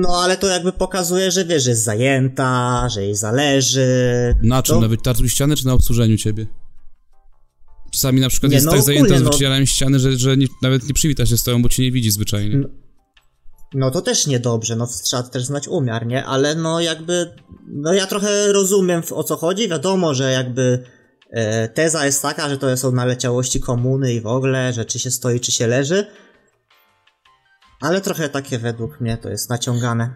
No 0.02 0.08
ale 0.22 0.36
to 0.36 0.46
jakby 0.46 0.72
pokazuje, 0.72 1.30
że 1.30 1.44
wiesz, 1.44 1.62
że 1.62 1.70
jest 1.70 1.84
zajęta, 1.84 2.88
że 2.88 3.02
jej 3.02 3.14
zależy. 3.14 3.88
Na 4.42 4.62
czym? 4.62 4.74
To- 4.74 4.80
Na 4.80 4.88
wytarciu 4.88 5.28
ściany, 5.28 5.56
czy 5.56 5.66
na 5.66 5.72
obsłużeniu 5.72 6.16
ciebie? 6.16 6.46
Czasami 7.92 8.20
na 8.20 8.28
przykład 8.28 8.50
Nie, 8.50 8.56
jest 8.56 8.66
no 8.66 8.72
tak 8.72 8.80
ogólnie, 8.80 8.98
zajęta 9.00 9.18
z 9.18 9.22
no. 9.22 9.30
wycieraniem 9.30 9.66
ściany, 9.66 9.98
że, 9.98 10.16
że 10.18 10.36
nie, 10.36 10.46
nawet 10.62 10.88
nie 10.88 10.94
przywita 10.94 11.26
się 11.26 11.36
z 11.36 11.42
tobą, 11.42 11.62
bo 11.62 11.68
cię 11.68 11.82
nie 11.82 11.92
widzi 11.92 12.10
zwyczajnie. 12.10 12.56
No. 12.56 12.68
No 13.74 13.90
to 13.90 14.02
też 14.02 14.26
niedobrze, 14.26 14.76
no 14.76 14.88
trzeba 15.04 15.22
też 15.22 15.44
znać 15.44 15.68
umiar, 15.68 16.06
nie? 16.06 16.24
Ale 16.24 16.54
no 16.54 16.80
jakby, 16.80 17.34
no 17.68 17.92
ja 17.92 18.06
trochę 18.06 18.52
rozumiem 18.52 19.02
w- 19.02 19.12
o 19.12 19.24
co 19.24 19.36
chodzi, 19.36 19.68
wiadomo, 19.68 20.14
że 20.14 20.32
jakby 20.32 20.84
teza 21.74 22.06
jest 22.06 22.22
taka, 22.22 22.48
że 22.48 22.58
to 22.58 22.76
są 22.76 22.92
naleciałości 22.92 23.60
komuny 23.60 24.14
i 24.14 24.20
w 24.20 24.26
ogóle, 24.26 24.72
że 24.72 24.84
czy 24.84 24.98
się 24.98 25.10
stoi, 25.10 25.40
czy 25.40 25.52
się 25.52 25.66
leży. 25.66 26.06
Ale 27.80 28.00
trochę 28.00 28.28
takie 28.28 28.58
według 28.58 29.00
mnie 29.00 29.16
to 29.16 29.28
jest 29.28 29.50
naciągane. 29.50 30.14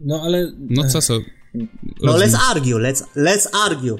No 0.00 0.22
ale... 0.24 0.52
No 0.58 0.84
co, 0.88 1.02
co? 1.02 1.14
No 2.02 2.12
let's 2.18 2.36
argue, 2.50 2.78
let's, 2.78 3.02
let's 3.16 3.46
argue. 3.66 3.96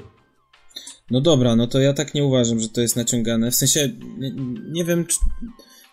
No 1.11 1.21
dobra, 1.21 1.55
no 1.55 1.67
to 1.67 1.79
ja 1.79 1.93
tak 1.93 2.13
nie 2.13 2.23
uważam, 2.23 2.59
że 2.59 2.69
to 2.69 2.81
jest 2.81 2.95
naciągane. 2.95 3.51
W 3.51 3.55
sensie, 3.55 3.89
nie, 4.17 4.31
nie 4.71 4.85
wiem, 4.85 5.05
czy, 5.05 5.17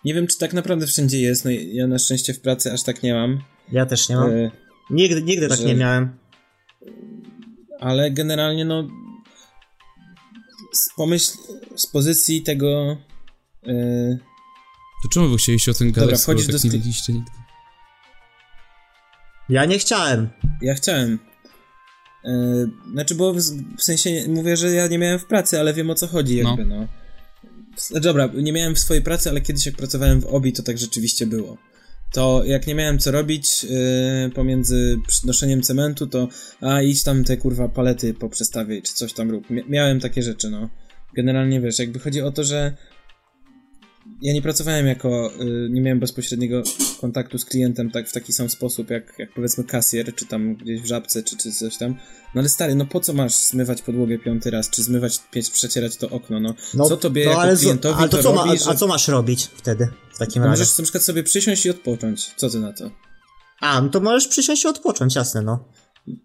nie 0.05 0.13
wiem, 0.13 0.27
czy 0.27 0.37
tak 0.37 0.53
naprawdę 0.53 0.87
wszędzie 0.87 1.21
jest. 1.21 1.45
No 1.45 1.51
ja 1.51 1.87
na 1.87 1.99
szczęście 1.99 2.33
w 2.33 2.41
pracy 2.41 2.73
aż 2.73 2.83
tak 2.83 3.03
nie 3.03 3.13
mam. 3.13 3.41
Ja 3.71 3.85
też 3.85 4.09
nie 4.09 4.15
mam. 4.15 4.29
E, 4.31 4.51
Nigdy, 4.89 5.21
nigdy 5.21 5.47
tak 5.47 5.57
że- 5.59 5.65
nie 5.65 5.75
miałem. 5.75 6.17
ale 7.79 8.11
generalnie, 8.11 8.65
no. 8.65 8.87
Z, 10.73 10.89
pomyśl 10.97 11.31
z 11.75 11.87
pozycji 11.87 12.41
tego. 12.41 12.97
e, 13.67 14.17
To 15.03 15.09
czemu 15.13 15.29
wy 15.29 15.37
chcieliście 15.37 15.71
o 15.71 15.73
tym 15.73 15.87
gadać, 15.91 16.01
Dobra, 16.03 16.17
skoro 16.17 16.37
wchodzisz 16.39 16.45
tak 16.47 16.51
do 16.53 16.55
nie 16.57 16.59
sklepu. 16.59 16.77
wiedzieliście 16.77 17.13
nigdy? 17.13 17.31
Ja 19.49 19.65
nie 19.65 19.79
chciałem. 19.79 20.29
ja 20.61 20.73
chciałem. 20.75 21.19
E, 22.25 22.31
znaczy, 22.93 23.15
bo 23.15 23.33
w, 23.33 23.37
w 23.77 23.83
sensie 23.83 24.25
mówię, 24.27 24.57
że 24.57 24.69
ja 24.71 24.87
nie 24.87 24.97
miałem 24.97 25.19
w 25.19 25.25
pracy, 25.25 25.59
ale 25.59 25.73
wiem 25.73 25.89
o 25.89 25.95
co 25.95 26.07
chodzi, 26.07 26.35
jakby, 26.35 26.65
no. 26.65 26.87
S- 27.77 27.93
Dobra, 28.01 28.29
nie 28.33 28.53
miałem 28.53 28.75
w 28.75 28.79
swojej 28.79 29.03
pracy, 29.03 29.29
ale 29.29 29.41
kiedyś 29.41 29.65
jak 29.65 29.75
pracowałem 29.75 30.21
w 30.21 30.25
OBI, 30.25 30.53
to 30.53 30.63
tak 30.63 30.77
rzeczywiście 30.77 31.27
było. 31.27 31.57
To 32.11 32.43
jak 32.45 32.67
nie 32.67 32.75
miałem 32.75 32.99
co 32.99 33.11
robić 33.11 33.63
yy, 33.63 33.69
pomiędzy 34.35 34.97
przynoszeniem 35.07 35.61
cementu, 35.61 36.07
to 36.07 36.27
a 36.61 36.81
idź 36.81 37.03
tam 37.03 37.23
te 37.23 37.37
kurwa 37.37 37.69
palety 37.69 38.13
poprzestawiaj, 38.13 38.81
czy 38.81 38.93
coś 38.93 39.13
tam 39.13 39.31
rób. 39.31 39.49
Mia- 39.49 39.69
miałem 39.69 39.99
takie 39.99 40.23
rzeczy, 40.23 40.49
no. 40.49 40.69
Generalnie 41.13 41.61
wiesz, 41.61 41.79
jakby 41.79 41.99
chodzi 41.99 42.21
o 42.21 42.31
to, 42.31 42.43
że 42.43 42.73
ja 44.21 44.33
nie 44.33 44.41
pracowałem 44.41 44.87
jako, 44.87 45.31
y, 45.41 45.69
nie 45.69 45.81
miałem 45.81 45.99
bezpośredniego 45.99 46.63
kontaktu 47.01 47.37
z 47.37 47.45
klientem 47.45 47.91
tak 47.91 48.09
w 48.09 48.11
taki 48.11 48.33
sam 48.33 48.49
sposób, 48.49 48.89
jak, 48.89 49.13
jak 49.19 49.33
powiedzmy 49.33 49.63
kasjer, 49.63 50.15
czy 50.15 50.25
tam 50.25 50.55
gdzieś 50.55 50.81
w 50.81 50.85
żabce, 50.85 51.23
czy, 51.23 51.37
czy 51.37 51.51
coś 51.51 51.77
tam. 51.77 51.95
No 52.35 52.41
ale 52.41 52.49
stary, 52.49 52.75
no 52.75 52.85
po 52.85 52.99
co 52.99 53.13
masz 53.13 53.35
zmywać 53.35 53.81
podłogę 53.81 54.19
piąty 54.19 54.51
raz, 54.51 54.69
czy 54.69 54.83
zmywać, 54.83 55.19
pieć, 55.31 55.49
przecierać 55.49 55.97
to 55.97 56.09
okno, 56.09 56.39
no. 56.39 56.53
No, 56.73 56.85
co 56.85 56.97
tobie 56.97 57.25
no, 57.25 57.31
jako 57.31 57.57
klientowi 57.57 57.99
ale 57.99 58.09
to, 58.09 58.17
to 58.17 58.23
co 58.23 58.31
robi, 58.31 58.49
ma, 58.49 58.55
że... 58.55 58.69
a 58.69 58.75
co 58.75 58.87
masz 58.87 59.07
robić 59.07 59.49
wtedy 59.55 59.87
w 60.13 60.17
takim 60.17 60.41
No 60.41 60.47
razie? 60.47 60.61
możesz 60.61 60.77
na 60.77 60.83
przykład 60.83 61.03
sobie 61.03 61.23
przysiąść 61.23 61.65
i 61.65 61.69
odpocząć. 61.69 62.33
Co 62.37 62.49
ty 62.49 62.59
na 62.59 62.73
to? 62.73 62.91
A, 63.61 63.81
no 63.81 63.89
to 63.89 63.99
możesz 63.99 64.27
przysiąść 64.27 64.63
i 64.63 64.67
odpocząć, 64.67 65.15
jasne, 65.15 65.41
no. 65.41 65.65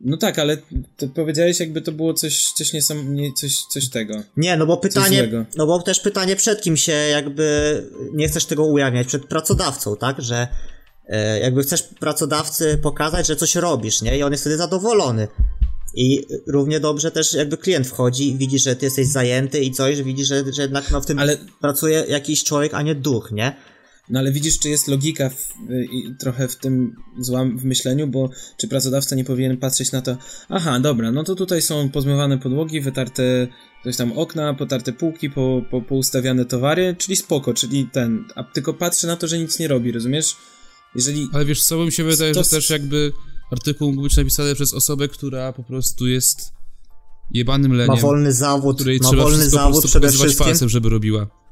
No 0.01 0.17
tak, 0.17 0.39
ale 0.39 0.57
ty 0.97 1.09
powiedziałeś 1.09 1.61
jakby 1.61 1.83
to 1.83 1.93
było 1.93 2.15
coś, 2.15 2.53
coś 2.57 2.73
niesam... 2.73 3.15
nie, 3.15 3.33
coś, 3.33 3.57
coś 3.71 3.89
tego. 3.89 4.15
Nie, 4.37 4.57
no 4.57 4.67
bo 4.67 4.77
pytanie, 4.77 5.47
no 5.57 5.67
bo 5.67 5.83
też 5.83 6.01
pytanie 6.01 6.37
przed 6.37 6.63
kim 6.63 6.77
się 6.77 6.93
jakby 6.93 7.83
nie 8.13 8.29
chcesz 8.29 8.45
tego 8.45 8.65
ujawniać, 8.65 9.07
przed 9.07 9.27
pracodawcą, 9.27 9.97
tak, 9.97 10.23
że 10.23 10.49
e, 11.09 11.41
jakby 11.41 11.63
chcesz 11.63 11.83
pracodawcy 11.83 12.79
pokazać, 12.83 13.27
że 13.27 13.37
coś 13.37 13.55
robisz, 13.55 14.03
nie, 14.03 14.19
i 14.19 14.23
on 14.23 14.33
jest 14.33 14.45
wtedy 14.45 14.57
zadowolony. 14.57 15.29
I 15.97 16.27
równie 16.47 16.81
dobrze 16.81 17.11
też 17.11 17.33
jakby 17.33 17.57
klient 17.57 17.87
wchodzi 17.87 18.29
i 18.29 18.37
widzi, 18.37 18.59
że 18.59 18.77
ty 18.77 18.87
jesteś 18.87 19.07
zajęty 19.07 19.61
i 19.61 19.73
coś, 19.73 20.03
widzi, 20.03 20.25
że, 20.25 20.53
że 20.53 20.63
jednak 20.63 20.91
no, 20.91 21.01
w 21.01 21.07
tym 21.07 21.19
Ale- 21.19 21.39
pracuje 21.61 22.05
jakiś 22.09 22.44
człowiek, 22.44 22.75
a 22.75 22.83
nie 22.83 22.94
duch, 22.94 23.33
nie? 23.33 23.57
No 24.09 24.19
ale 24.19 24.33
widzisz, 24.33 24.59
czy 24.59 24.69
jest 24.69 24.88
logika 24.88 25.31
w, 25.31 25.55
i 25.92 26.15
trochę 26.19 26.48
w 26.48 26.57
tym 26.57 26.96
złam 27.19 27.59
w 27.59 27.65
myśleniu, 27.65 28.07
bo 28.07 28.31
czy 28.57 28.69
pracodawca 28.69 29.17
nie 29.17 29.25
powinien 29.25 29.57
patrzeć 29.57 29.92
na 29.92 30.02
to, 30.02 30.17
aha, 30.48 30.81
dobra, 30.81 31.13
no 31.13 31.25
to 31.25 31.35
tutaj 31.35 31.63
są 31.63 31.88
pozmywane 31.88 32.38
podłogi, 32.38 32.81
wytarte 32.81 33.48
coś 33.85 33.96
tam 33.96 34.13
okna, 34.13 34.55
potarte 34.55 34.92
półki, 34.92 35.31
po, 35.31 35.63
po, 35.71 35.83
poustawiane 35.83 36.44
towary, 36.44 36.96
czyli 36.98 37.17
spoko, 37.17 37.55
czyli 37.55 37.88
ten, 37.92 38.25
a 38.35 38.44
tylko 38.44 38.75
patrzy 38.75 39.07
na 39.07 39.17
to, 39.17 39.29
że 39.29 39.38
nic 39.38 39.59
nie 39.59 39.69
robi, 39.69 39.92
rozumiesz? 39.92 40.37
Jeżeli... 40.94 41.29
Ale 41.33 41.44
wiesz 41.44 41.65
co, 41.65 41.85
mi 41.85 41.92
się 41.92 42.05
wydaje, 42.05 42.35
To 42.35 42.42
że 42.42 42.50
też 42.50 42.71
jakby 42.71 43.13
artykuł 43.52 43.90
mógł 43.90 44.02
być 44.02 44.17
napisany 44.17 44.55
przez 44.55 44.75
osobę, 44.75 45.09
która 45.09 45.52
po 45.52 45.63
prostu 45.65 46.07
jest 46.07 46.52
jebanym 47.31 47.73
leniem, 47.73 47.94
Ma 47.94 48.00
wolny 48.00 48.33
zawód, 48.33 48.77
której 48.77 48.98
ma 49.02 49.09
trzeba 49.09 49.23
wolny 49.23 49.50
zawód 49.50 49.85
przede 49.85 50.09
wszystkim. 50.09 50.46
palcem, 50.46 50.69
żeby 50.69 50.88
robiła. 50.88 51.44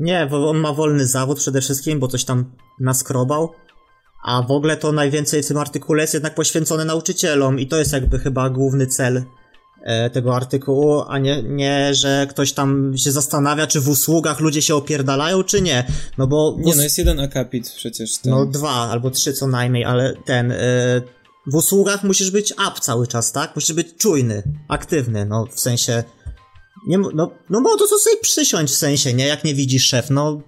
Nie, 0.00 0.26
bo 0.30 0.50
on 0.50 0.56
ma 0.58 0.72
wolny 0.72 1.06
zawód 1.06 1.38
przede 1.38 1.60
wszystkim, 1.60 2.00
bo 2.00 2.08
coś 2.08 2.24
tam 2.24 2.44
naskrobał. 2.80 3.52
A 4.24 4.42
w 4.42 4.50
ogóle 4.50 4.76
to 4.76 4.92
najwięcej 4.92 5.42
w 5.42 5.48
tym 5.48 5.56
artykule 5.56 6.02
jest 6.02 6.14
jednak 6.14 6.34
poświęcone 6.34 6.84
nauczycielom 6.84 7.58
i 7.58 7.66
to 7.66 7.78
jest 7.78 7.92
jakby 7.92 8.18
chyba 8.18 8.50
główny 8.50 8.86
cel 8.86 9.22
e, 9.82 10.10
tego 10.10 10.36
artykułu, 10.36 11.02
a 11.08 11.18
nie, 11.18 11.42
nie, 11.42 11.94
że 11.94 12.26
ktoś 12.30 12.52
tam 12.52 12.92
się 12.96 13.12
zastanawia, 13.12 13.66
czy 13.66 13.80
w 13.80 13.88
usługach 13.88 14.40
ludzie 14.40 14.62
się 14.62 14.74
opierdalają, 14.74 15.42
czy 15.42 15.62
nie. 15.62 15.86
No 16.18 16.26
bo... 16.26 16.56
Nie 16.58 16.76
no, 16.76 16.82
jest 16.82 16.98
jeden 16.98 17.20
akapit 17.20 17.72
przecież. 17.76 18.18
Ten. 18.18 18.32
no 18.32 18.46
dwa 18.46 18.70
albo 18.70 19.10
trzy 19.10 19.32
co 19.32 19.46
najmniej, 19.46 19.84
ale 19.84 20.14
ten... 20.24 20.52
E, 20.52 20.56
w 21.46 21.54
usługach 21.54 22.04
musisz 22.04 22.30
być 22.30 22.52
up 22.52 22.80
cały 22.80 23.06
czas, 23.06 23.32
tak? 23.32 23.56
Musisz 23.56 23.72
być 23.72 23.96
czujny, 23.98 24.42
aktywny, 24.68 25.26
no 25.26 25.46
w 25.46 25.60
sensie... 25.60 26.04
Nie, 26.86 26.98
no, 26.98 27.30
no 27.50 27.60
bo 27.60 27.76
to 27.76 27.86
co 27.86 27.98
sobie 27.98 28.16
przysiąść 28.20 28.72
w 28.72 28.76
sensie, 28.76 29.14
nie? 29.14 29.26
Jak 29.26 29.44
nie 29.44 29.54
widzisz 29.54 29.86
szef, 29.86 30.10
no... 30.10 30.40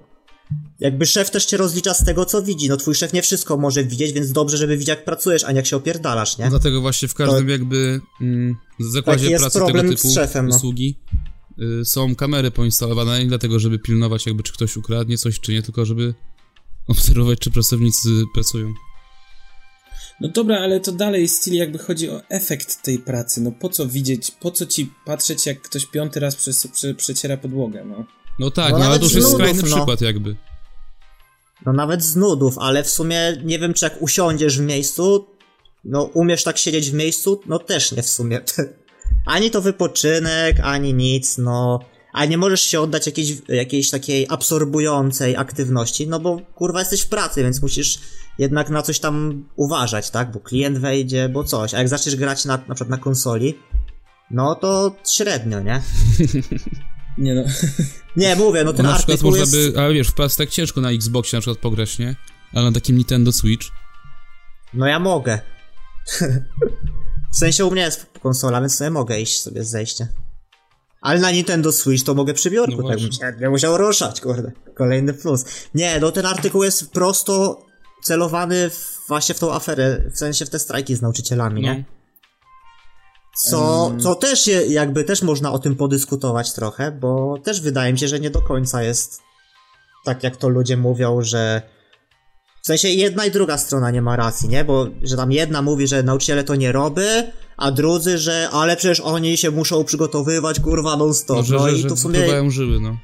Jakby 0.81 1.07
szef 1.07 1.31
też 1.31 1.47
cię 1.47 1.57
rozlicza 1.57 1.95
z 1.95 2.05
tego, 2.05 2.25
co 2.25 2.43
widzi. 2.43 2.69
No 2.69 2.77
twój 2.77 2.95
szef 2.95 3.13
nie 3.13 3.23
wszystko 3.23 3.57
może 3.57 3.85
widzieć, 3.85 4.13
więc 4.13 4.33
dobrze, 4.33 4.57
żeby 4.57 4.77
widział, 4.77 4.97
jak 4.97 5.05
pracujesz, 5.05 5.45
a 5.45 5.53
nie 5.53 5.57
jak 5.57 5.67
się 5.67 5.77
opierdalasz, 5.77 6.39
nie? 6.39 6.45
No 6.45 6.51
Dlatego 6.51 6.81
właśnie 6.81 7.09
w 7.09 7.15
każdym 7.15 7.49
jakby 7.49 8.01
mm, 8.21 8.57
zakładzie 8.79 9.39
pracy 9.39 9.61
tego 9.67 9.83
typu 9.83 10.09
szefem, 10.15 10.49
no. 10.49 10.57
usługi 10.57 10.99
y, 11.81 11.85
są 11.85 12.15
kamery 12.15 12.51
poinstalowane 12.51 13.21
nie 13.21 13.27
dlatego, 13.27 13.59
żeby 13.59 13.79
pilnować 13.79 14.27
jakby 14.27 14.43
czy 14.43 14.53
ktoś 14.53 14.77
ukradnie 14.77 15.19
coś, 15.19 15.41
czy 15.41 15.53
nie, 15.53 15.63
tylko 15.63 15.87
żeby 15.87 16.15
obserwować, 16.89 17.39
czy 17.39 17.51
pracownicy 17.51 18.09
pracują. 18.35 18.75
No 20.21 20.29
dobra, 20.29 20.59
ale 20.59 20.81
to 20.81 20.93
dalej 20.93 21.29
styl 21.29 21.55
jakby 21.55 21.79
chodzi 21.79 22.11
o 22.11 22.23
efekt 22.29 22.83
tej 22.83 22.99
pracy. 22.99 23.41
No 23.41 23.53
po 23.53 23.69
co 23.69 23.87
widzieć, 23.87 24.31
po 24.31 24.51
co 24.51 24.67
ci 24.67 24.93
patrzeć, 25.05 25.47
jak 25.47 25.63
ktoś 25.63 25.87
piąty 25.87 26.21
raz 26.21 26.37
przez, 26.37 26.67
prze, 26.67 26.95
przeciera 26.95 27.37
podłogę, 27.37 27.85
no. 27.85 28.05
No 28.39 28.51
tak, 28.51 28.73
No 28.73 28.79
no, 28.79 28.85
ale 28.85 28.85
nawet 28.85 29.01
to 29.01 29.05
już 29.05 29.13
z 29.13 29.17
jest 29.17 29.27
nudów, 29.27 29.41
skrajny 29.41 29.63
no. 29.71 29.77
przykład 29.77 30.01
jakby. 30.01 30.37
No 31.67 31.73
nawet 31.73 32.03
z 32.03 32.17
nudów, 32.17 32.59
ale 32.59 32.85
w 32.85 32.91
sumie 32.91 33.43
nie 33.45 33.59
wiem, 33.59 33.75
czy 33.75 33.85
jak 33.85 34.03
usiądziesz 34.03 34.59
w 34.59 34.63
miejscu, 34.63 35.27
no 35.85 36.03
umiesz 36.03 36.45
tak 36.45 36.59
siedzieć 36.59 36.91
w 36.91 36.95
miejscu, 36.95 37.41
no 37.47 37.59
też 37.59 37.93
nie 37.93 38.03
w 38.03 38.09
sumie. 38.09 38.41
ani 39.27 39.51
to 39.51 39.63
wypoczynek, 39.63 40.57
ani 40.63 40.95
nic, 40.95 41.39
no. 41.39 41.81
A 42.13 42.25
nie 42.25 42.39
możesz 42.39 42.61
się 42.61 42.81
oddać 42.81 43.07
jakiejś, 43.07 43.33
jakiejś 43.49 43.91
takiej 43.91 44.27
absorbującej 44.29 45.37
aktywności, 45.37 46.07
no 46.07 46.21
bo 46.21 46.41
kurwa 46.55 46.81
jesteś 46.81 47.01
w 47.01 47.09
pracy, 47.09 47.43
więc 47.43 47.63
musisz 47.63 47.99
jednak 48.39 48.71
na 48.71 48.83
coś 48.83 49.01
tam 49.01 49.45
uważać, 49.57 50.11
tak? 50.11 50.33
Bo 50.33 50.41
klient 50.41 50.79
wejdzie, 50.79 51.29
bo 51.29 51.45
coś. 51.45 51.75
A 51.75 51.79
jak 51.79 51.89
zaczniesz 51.89 52.17
grać 52.17 52.45
na, 52.45 52.57
na 52.69 52.75
przykład 52.75 52.89
na 52.89 52.99
konsoli, 52.99 53.59
no 54.31 54.55
to 54.55 54.97
średnio, 55.07 55.61
nie? 55.61 55.83
Nie 57.19 57.35
no. 57.35 57.43
Nie, 58.17 58.37
mówię, 58.37 58.65
no 58.65 58.73
ten 58.73 58.87
na 58.87 58.95
przykład 58.95 59.15
artykuł 59.15 59.31
można 59.31 59.57
jest... 59.57 59.73
by, 59.75 59.81
ale 59.81 59.95
wiesz, 59.95 60.09
w 60.09 60.37
tak 60.37 60.51
ciężko 60.51 60.81
na 60.81 60.91
Xboxie 60.91 61.37
na 61.37 61.41
przykład 61.41 61.59
pograć, 61.59 61.99
nie? 61.99 62.17
Ale 62.55 62.65
na 62.65 62.73
takim 62.73 62.97
Nintendo 62.97 63.33
Switch. 63.33 63.67
No 64.75 64.87
ja 64.87 64.99
mogę. 64.99 65.41
w 67.35 67.37
sensie 67.37 67.65
u 67.65 67.71
mnie 67.71 67.83
jest 67.83 68.07
konsola, 68.23 68.61
więc 68.61 68.75
sobie 68.75 68.91
mogę 68.91 69.21
iść 69.21 69.41
sobie 69.41 69.65
z 69.65 69.71
zejście. 69.71 70.09
Ale 71.01 71.21
na 71.21 71.31
Nintendo 71.31 71.73
Switch 71.73 72.05
to 72.05 72.15
mogę 72.15 72.35
przy 72.35 72.51
biurku, 72.51 72.83
No 72.83 72.89
tak 72.89 72.99
bym 72.99 73.09
właśnie. 73.09 73.33
się 73.33 73.37
nie 73.41 73.51
musiał 73.51 73.79
ruszać, 73.79 74.21
kurde. 74.21 74.53
Kolejny 74.75 75.15
plus. 75.15 75.45
Nie, 75.75 76.01
no 76.01 76.13
ten 76.13 76.27
artykuł 76.27 76.65
jest 76.65 76.91
prosto 76.91 77.63
celowany 78.03 78.71
w, 78.71 79.05
właśnie 79.09 79.35
w 79.35 79.39
tą 79.39 79.55
aferę, 79.55 80.11
w 80.15 80.19
sensie 80.19 80.47
w 80.47 80.51
te 80.51 80.59
strajki 80.59 80.95
z 80.95 81.03
nauczycielami, 81.03 81.63
No. 81.63 81.69
nie? 81.69 81.85
Co, 83.51 83.93
co 84.01 84.15
też 84.15 84.47
je, 84.47 84.67
jakby 84.67 85.05
też 85.05 85.23
można 85.23 85.53
o 85.53 85.59
tym 85.59 85.77
podyskutować 85.77 86.53
trochę, 86.53 86.93
bo 86.93 87.39
też 87.45 87.61
wydaje 87.61 87.93
mi 87.93 87.99
się, 87.99 88.09
że 88.09 88.21
nie 88.21 88.31
do 88.31 88.43
końca 88.43 88.83
jest 88.83 89.21
tak 90.05 90.23
jak 90.23 90.37
to 90.37 90.49
ludzie 90.49 90.77
mówią, 90.77 91.23
że 91.23 91.63
w 92.63 92.67
sensie 92.67 92.89
jedna 92.89 93.25
i 93.25 93.31
druga 93.31 93.59
strona 93.59 93.91
nie 93.91 94.03
ma 94.03 94.17
racji, 94.17 94.49
nie? 94.49 94.65
Bo 94.65 94.87
że 95.03 95.17
tam 95.17 95.33
jedna 95.33 95.63
mówi, 95.63 95.87
że 95.87 96.03
nauczyciele 96.03 96.45
to 96.45 96.55
nie 96.55 96.73
roby, 96.73 97.33
a 97.57 97.71
drudzy, 97.71 98.19
że 98.19 98.49
ale 98.53 98.77
przecież 98.77 99.01
oni 99.01 99.37
się 99.37 99.51
muszą 99.51 99.85
przygotowywać, 99.85 100.61
kurwa, 100.61 100.97
non 100.97 101.15
stop. 101.15 101.37
No, 101.37 101.59
no 101.59 101.69
że, 101.69 101.73
i 101.73 101.83
że 101.83 101.89
tu 101.89 101.97
w 101.97 102.01
sumie, 102.01 102.51
żyły, 102.51 102.81
no. 102.81 102.97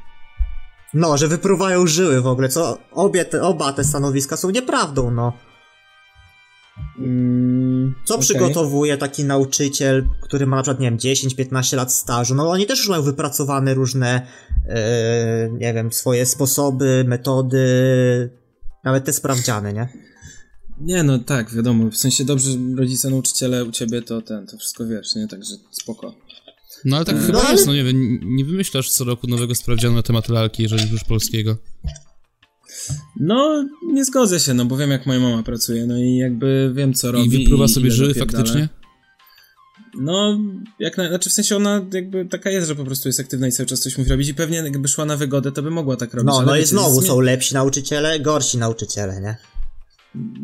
No, 0.94 1.18
że 1.18 1.28
wypruwają 1.28 1.86
żyły 1.86 2.20
w 2.20 2.26
ogóle, 2.26 2.48
co 2.48 2.78
obie 2.92 3.24
te, 3.24 3.42
oba 3.42 3.72
te 3.72 3.84
stanowiska 3.84 4.36
są 4.36 4.50
nieprawdą, 4.50 5.10
no. 5.10 5.32
Mm, 6.98 7.94
Co 8.04 8.14
okej. 8.14 8.22
przygotowuje 8.22 8.96
taki 8.96 9.24
nauczyciel, 9.24 10.06
który 10.20 10.46
ma 10.46 10.56
na 10.56 10.62
przykład, 10.62 10.80
nie 10.80 10.90
wiem, 10.90 10.98
10-15 10.98 11.76
lat 11.76 11.92
stażu? 11.92 12.34
No 12.34 12.50
oni 12.50 12.66
też 12.66 12.78
już 12.78 12.88
mają 12.88 13.02
wypracowane 13.02 13.74
różne, 13.74 14.26
e, 14.68 15.48
nie 15.52 15.74
wiem, 15.74 15.92
swoje 15.92 16.26
sposoby, 16.26 17.04
metody, 17.06 17.66
nawet 18.84 19.04
te 19.04 19.12
sprawdziane, 19.12 19.72
nie? 19.72 19.88
Nie 20.80 21.02
no, 21.02 21.18
tak, 21.18 21.54
wiadomo. 21.54 21.90
W 21.90 21.96
sensie 21.96 22.24
dobrze, 22.24 22.50
rodzice, 22.76 23.10
nauczyciele 23.10 23.64
u 23.64 23.70
ciebie 23.70 24.02
to 24.02 24.22
ten, 24.22 24.46
to 24.46 24.58
wszystko 24.58 24.86
wiesz, 24.86 25.14
nie? 25.14 25.28
Także 25.28 25.54
spoko. 25.70 26.14
No 26.84 26.96
ale 26.96 27.04
tak 27.04 27.16
No, 27.16 27.22
chyba 27.26 27.42
ale- 27.42 27.52
jest, 27.52 27.66
no 27.66 27.74
nie 27.74 27.84
wiem, 27.84 28.20
nie 28.22 28.44
wymyślasz 28.44 28.90
co 28.90 29.04
roku 29.04 29.26
nowego 29.26 29.54
sprawdzianu 29.54 29.94
na 29.94 30.02
temat 30.02 30.28
lalki, 30.28 30.62
jeżeli 30.62 30.90
już 30.90 31.04
polskiego. 31.04 31.56
No, 33.20 33.68
nie 33.92 34.04
zgodzę 34.04 34.40
się, 34.40 34.54
no 34.54 34.64
bo 34.64 34.76
wiem 34.76 34.90
jak 34.90 35.06
moja 35.06 35.20
mama 35.20 35.42
pracuje, 35.42 35.86
no 35.86 35.98
i 35.98 36.16
jakby 36.16 36.72
wiem 36.74 36.94
co 36.94 37.12
robi. 37.12 37.26
I 37.26 37.38
wypruwa 37.38 37.64
i 37.64 37.68
sobie 37.68 37.86
ile 37.86 37.96
żyły 37.96 38.14
faktycznie? 38.14 38.68
No, 40.00 40.38
jak 40.78 40.98
na, 40.98 41.08
znaczy 41.08 41.30
w 41.30 41.32
sensie 41.32 41.56
ona 41.56 41.86
jakby 41.92 42.26
taka 42.26 42.50
jest, 42.50 42.68
że 42.68 42.74
po 42.74 42.84
prostu 42.84 43.08
jest 43.08 43.20
aktywna 43.20 43.48
i 43.48 43.52
cały 43.52 43.66
czas 43.66 43.80
coś 43.80 43.98
musi 43.98 44.10
robić 44.10 44.28
i 44.28 44.34
pewnie 44.34 44.56
jakby 44.58 44.88
szła 44.88 45.04
na 45.04 45.16
wygodę, 45.16 45.52
to 45.52 45.62
by 45.62 45.70
mogła 45.70 45.96
tak 45.96 46.14
robić. 46.14 46.26
No, 46.26 46.42
no 46.42 46.56
i 46.56 46.64
znowu 46.64 47.02
są 47.02 47.20
lepsi 47.20 47.54
nauczyciele, 47.54 48.20
gorsi 48.20 48.58
nauczyciele, 48.58 49.20
nie? 49.20 49.36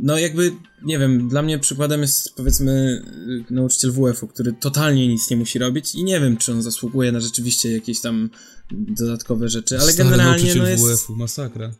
No 0.03 0.19
jakby, 0.19 0.53
nie 0.83 0.99
wiem, 0.99 1.29
dla 1.29 1.43
mnie 1.43 1.59
przykładem 1.59 2.01
jest 2.01 2.35
powiedzmy 2.35 3.03
y, 3.51 3.55
nauczyciel 3.55 3.93
WF-u, 3.93 4.27
który 4.27 4.53
totalnie 4.53 5.09
nic 5.09 5.31
nie 5.31 5.37
musi 5.37 5.59
robić 5.59 5.95
i 5.95 6.05
nie 6.05 6.21
wiem, 6.21 6.37
czy 6.37 6.53
on 6.53 6.63
zasługuje 6.63 7.13
na 7.13 7.21
rzeczywiście 7.21 7.73
jakieś 7.73 8.01
tam 8.01 8.31
dodatkowe 8.71 9.49
rzeczy, 9.49 9.81
ale 9.81 9.93
Stary 9.93 10.11
generalnie 10.11 10.43
nauczyciel 10.45 10.63
no 10.63 10.69
jest... 10.69 10.85
WF-u, 10.85 11.17
masakra. 11.17 11.71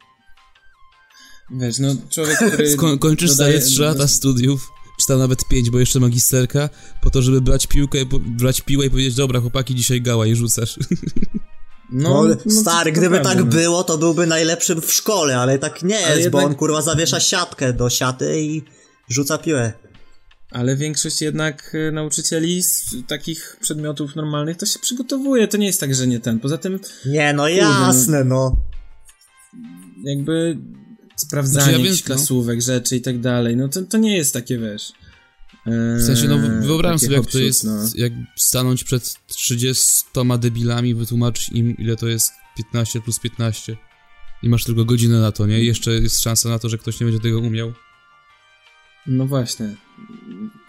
Wiesz, 1.51 1.79
no 1.79 1.97
człowiek, 2.11 2.39
który... 2.53 2.77
Sko- 2.77 2.99
kończysz 2.99 3.31
dodaje- 3.31 3.61
sobie 3.61 3.73
3 3.73 3.83
lata 3.83 4.09
studiów, 4.09 4.69
czy 5.01 5.07
tam 5.07 5.19
nawet 5.19 5.49
5, 5.49 5.71
bo 5.71 5.79
jeszcze 5.79 6.01
magisterka, 6.01 6.69
po 7.03 7.11
to, 7.11 7.23
żeby 7.23 7.41
brać 7.41 7.67
piłkę, 7.67 7.99
brać 8.39 8.61
piłę 8.61 8.87
i 8.87 8.91
powiedzieć, 8.91 9.15
dobra 9.15 9.41
chłopaki, 9.41 9.75
dzisiaj 9.75 10.03
gała 10.03 10.27
i 10.27 10.35
rzucasz. 10.35 10.79
No, 11.93 12.25
no, 12.25 12.53
stary, 12.63 12.93
to 12.93 12.99
gdyby 13.01 13.21
tak 13.21 13.39
no. 13.39 13.45
było, 13.45 13.85
to 13.85 13.99
byłby 13.99 14.27
najlepszym 14.27 14.81
w 14.81 14.93
szkole, 14.93 15.39
ale 15.39 15.59
tak 15.59 15.83
nie 15.83 15.95
jest, 16.01 16.09
jednak- 16.11 16.31
bo 16.31 16.39
on 16.39 16.55
kurwa 16.55 16.83
zawiesza 16.83 17.21
siatkę 17.21 17.73
do 17.73 17.91
siaty 17.91 18.41
i 18.41 18.63
rzuca 19.09 19.39
piłę. 19.39 19.73
Ale 20.51 20.77
większość 20.77 21.23
jednak 21.23 21.75
y, 21.75 21.93
nauczycieli 21.93 22.63
z 22.63 22.95
takich 23.09 23.57
przedmiotów 23.61 24.17
normalnych 24.17 24.57
to 24.57 24.67
się 24.67 24.79
przygotowuje, 24.79 25.49
to 25.49 25.57
nie 25.57 25.67
jest 25.67 25.81
tak, 25.81 25.95
że 25.95 26.07
nie 26.07 26.21
ten. 26.21 26.41
Poza 26.41 26.59
tym 26.59 26.81
Nie, 27.07 27.33
no 27.33 27.49
jasne, 27.49 28.25
no. 28.25 28.57
jakby 30.05 30.59
sprawdzanie 31.17 31.65
Znaczy, 31.65 31.79
ja 31.79 31.85
wiem, 31.85 31.97
no. 32.01 32.07
klasówek, 32.07 32.63
rzeczy 32.63 32.97
i 32.97 33.01
tak 33.01 33.21
dalej, 33.21 33.57
no 33.57 33.69
to, 33.69 33.83
to 33.83 33.99
nie 33.99 34.17
jest 34.17 34.33
takie, 34.33 34.59
wiesz... 34.59 34.93
W 35.99 36.03
sensie, 36.07 36.29
no 36.29 36.39
wyobrażam 36.67 36.99
takie 36.99 37.07
sobie, 37.07 37.17
jak 37.17 37.27
to 37.27 37.39
jest, 37.39 37.65
no. 37.65 37.73
jak 37.95 38.13
stanąć 38.37 38.85
przed 38.85 39.15
30 39.27 39.85
debilami, 40.39 40.95
wytłumaczyć 40.95 41.49
im, 41.49 41.77
ile 41.77 41.97
to 41.97 42.09
jest 42.09 42.33
15 42.57 43.01
plus 43.01 43.19
15. 43.19 43.77
I 44.43 44.49
masz 44.49 44.65
tylko 44.65 44.85
godzinę 44.85 45.21
na 45.21 45.33
to, 45.33 45.47
nie? 45.47 45.63
I 45.63 45.67
jeszcze 45.67 45.93
jest 45.93 46.23
szansa 46.23 46.49
na 46.49 46.59
to, 46.59 46.69
że 46.69 46.79
ktoś 46.79 47.01
nie 47.01 47.05
będzie 47.07 47.21
tego 47.21 47.39
umiał. 47.39 47.73
No 49.07 49.27
właśnie. 49.27 49.77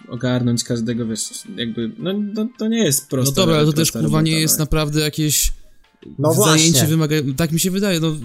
Ogarnąć 0.07 0.63
każdego, 0.63 1.07
wiesz, 1.07 1.29
jakby, 1.55 1.91
no, 1.97 2.13
no 2.33 2.47
to 2.57 2.67
nie 2.67 2.83
jest 2.83 3.01
No 3.01 3.07
proste. 3.09 3.35
dobra, 3.35 3.55
ale 3.55 3.65
to 3.65 3.73
też 3.73 3.91
kurwa 3.91 4.21
nie 4.21 4.39
jest 4.39 4.57
no. 4.59 4.63
naprawdę 4.63 5.01
jakieś 5.01 5.51
No 6.19 6.33
zajęcie 6.33 6.87
wymagające. 6.87 7.33
Tak 7.33 7.51
mi 7.51 7.59
się 7.59 7.71
wydaje, 7.71 7.99
no. 7.99 8.15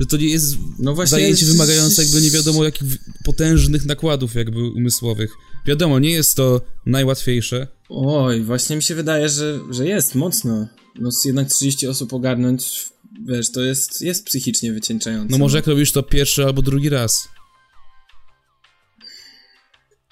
Że 0.00 0.06
to 0.06 0.16
nie 0.16 0.26
jest 0.26 0.56
No 0.78 0.94
właśnie 0.94 1.10
zajęcie 1.10 1.46
jest- 1.46 1.52
wymagające 1.52 2.02
jakby 2.04 2.20
nie 2.20 2.30
wiadomo 2.30 2.64
jakich 2.64 2.86
potężnych 3.24 3.84
nakładów 3.84 4.34
jakby 4.34 4.64
umysłowych. 4.68 5.32
Wiadomo, 5.66 5.98
nie 5.98 6.10
jest 6.10 6.36
to 6.36 6.60
najłatwiejsze. 6.86 7.66
Oj, 7.88 8.42
właśnie 8.42 8.76
mi 8.76 8.82
się 8.82 8.94
wydaje, 8.94 9.28
że, 9.28 9.60
że 9.70 9.86
jest 9.86 10.14
mocno. 10.14 10.68
No 10.98 11.10
z 11.10 11.24
jednak 11.24 11.48
30 11.48 11.88
osób 11.88 12.12
ogarnąć, 12.12 12.88
wiesz, 13.26 13.52
to 13.52 13.62
jest, 13.62 14.02
jest 14.02 14.26
psychicznie 14.26 14.72
wycieńczające. 14.72 15.32
No 15.32 15.38
może 15.38 15.58
jak 15.58 15.66
robisz 15.66 15.92
to 15.92 16.02
pierwszy 16.02 16.44
albo 16.44 16.62
drugi 16.62 16.88
raz. 16.88 17.28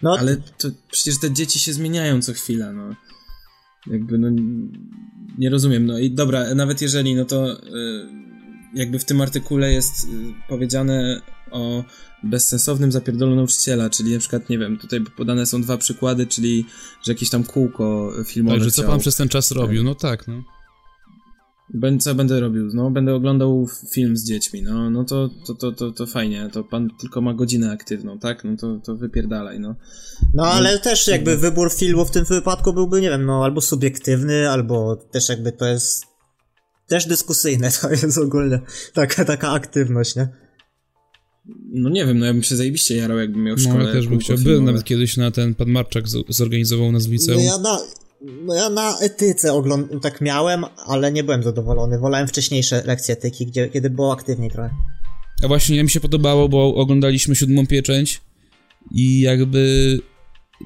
No, 0.03 0.17
Ale 0.19 0.37
to 0.37 0.69
przecież 0.91 1.21
te 1.21 1.33
dzieci 1.33 1.61
się 1.61 1.73
zmieniają 1.73 2.23
co 2.23 2.33
chwila, 2.33 2.73
no. 2.73 2.95
Jakby, 3.87 4.19
no, 4.19 4.29
nie 5.39 5.51
rozumiem. 5.51 5.87
No 5.87 5.99
i 5.99 6.11
dobra, 6.11 6.55
nawet 6.55 6.83
jeżeli, 6.83 7.15
no 7.15 7.25
to 7.25 7.53
y, 7.53 7.57
jakby 8.75 8.99
w 8.99 9.05
tym 9.05 9.21
artykule 9.21 9.73
jest 9.73 10.05
y, 10.05 10.09
powiedziane 10.49 11.21
o 11.55 11.85
bezsensownym 12.23 12.93
zapierdolu 12.93 13.37
nauczyciela, 13.37 13.91
czyli 13.91 14.13
na 14.13 14.19
przykład, 14.19 14.49
nie 14.51 14.59
wiem, 14.59 14.79
tutaj 14.79 15.01
podane 15.17 15.47
są 15.47 15.63
dwa 15.63 15.77
przykłady, 15.79 16.27
czyli, 16.27 16.67
że 17.03 17.13
jakieś 17.13 17.31
tam 17.31 17.45
kółko 17.45 18.13
filmowe 18.27 18.57
Także 18.57 18.71
co 18.71 18.83
chciał. 18.83 18.91
pan 18.91 19.01
przez 19.01 19.17
ten 19.17 19.29
czas 19.29 19.51
robił? 19.51 19.85
No 19.85 19.95
tak, 19.95 20.29
no. 20.29 20.43
Ben- 21.75 22.01
Co 22.01 22.15
będę 22.15 22.41
robił? 22.41 22.71
No, 22.75 22.91
będę 22.91 23.15
oglądał 23.15 23.69
film 23.93 24.17
z 24.17 24.25
dziećmi. 24.25 24.63
No, 24.63 24.91
no 24.91 25.05
to, 25.05 25.31
to, 25.47 25.55
to, 25.55 25.73
to, 25.73 25.93
to 25.93 26.07
fajnie. 26.07 26.51
To 26.53 26.65
pan 26.65 26.91
tylko 27.01 27.21
ma 27.21 27.35
godzinę 27.35 27.73
aktywną, 27.73 28.19
tak? 28.19 28.45
No 28.45 28.57
to, 28.57 28.81
to 28.85 28.97
wypierdalaj, 28.97 29.61
no. 29.61 29.75
No 30.35 30.47
ale 30.47 30.79
też 30.79 31.09
jakby 31.09 31.37
wybór 31.37 31.73
filmu 31.73 32.05
w 32.05 32.11
tym 32.11 32.25
wypadku 32.25 32.73
byłby, 32.73 33.01
nie 33.01 33.11
wiem, 33.11 33.25
no 33.25 33.45
albo 33.45 33.61
subiektywny, 33.61 34.51
albo 34.51 34.97
też 34.97 35.29
jakby 35.29 35.53
to 35.53 35.67
jest 35.67 36.05
też 36.87 37.07
dyskusyjne, 37.07 37.71
to 37.81 37.91
jest 37.91 38.19
ogólnie 38.19 38.61
taka, 38.95 39.25
taka 39.25 39.51
aktywność, 39.51 40.17
nie? 40.17 40.29
No 41.73 41.91
nie 41.91 42.07
wiem, 42.07 42.19
no 42.19 42.27
ja 42.27 42.33
bym 42.33 42.43
się 42.43 42.57
zajebiście 42.57 42.97
jarał, 42.97 43.19
jakbym 43.19 43.43
miał 43.45 43.57
w 43.57 43.67
No, 43.67 43.83
ja 43.83 43.93
też 43.93 44.09
bym 44.09 44.19
chciał. 44.19 44.39
Byłem 44.39 44.65
nawet 44.65 44.85
kiedyś 44.85 45.17
na 45.17 45.31
ten, 45.31 45.55
pan 45.55 45.69
Marczak 45.71 46.05
zorganizował 46.29 46.93
nas 46.93 47.07
w 47.07 47.09
No 47.09 47.13
liceum. 47.13 47.41
ja 47.43 47.59
na, 47.59 47.79
no 48.47 48.55
ja 48.55 48.71
na 48.71 48.99
etyce 48.99 49.53
ogląd- 49.53 50.03
tak 50.03 50.21
miałem, 50.21 50.65
ale 50.87 51.13
nie 51.13 51.25
byłem 51.25 51.43
zadowolony. 51.43 51.99
Wolałem 51.99 52.29
wcześniejsze 52.29 52.83
lekcje 52.87 53.15
etyki, 53.15 53.47
gdzie, 53.47 53.69
kiedy 53.69 53.91
było 53.91 54.13
aktywniej 54.13 54.51
trochę. 54.51 54.71
A 55.43 55.49
właśnie 55.49 55.83
mi 55.83 55.91
się 55.91 56.01
podobało, 56.01 56.49
bo 56.49 56.75
oglądaliśmy 56.75 57.37
siódmą 57.37 57.67
pieczęć 57.67 58.21
i 58.95 59.21
jakby 59.21 59.99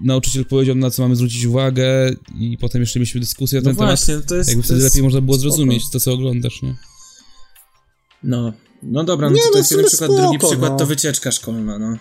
nauczyciel 0.05 0.45
powiedział, 0.45 0.75
na 0.77 0.91
co 0.91 1.03
mamy 1.03 1.17
zwrócić 1.17 1.45
uwagę 1.45 2.11
i 2.41 2.59
potem 2.61 2.81
jeszcze 2.83 2.99
mieliśmy 2.99 3.21
dyskusję 3.21 3.57
na 3.61 3.63
No 3.63 3.71
ten 3.71 3.77
temat. 3.77 3.91
właśnie, 3.91 4.27
to 4.29 4.35
jest... 4.37 4.49
Jakby 4.51 4.63
wtedy 4.63 4.81
jest 4.81 4.95
lepiej 4.95 5.03
można 5.03 5.21
było 5.21 5.39
spoko. 5.39 5.51
zrozumieć 5.51 5.91
to, 5.93 6.01
co 6.01 6.13
oglądasz, 6.13 6.63
nie? 6.63 6.75
No, 8.23 8.53
no 8.83 9.05
dobra, 9.05 9.31
no 9.31 9.37
Nie, 9.37 9.43
to, 9.43 9.49
no 9.53 9.59
jest 9.59 9.71
jeden 9.71 9.87
przykład, 9.87 10.11
spoko, 10.11 10.23
drugi 10.23 10.39
przykład 10.39 10.73
no. 10.73 10.79
to 10.79 10.87
wycieczka 10.87 11.33
szkolna, 11.33 11.79
no. 11.79 11.99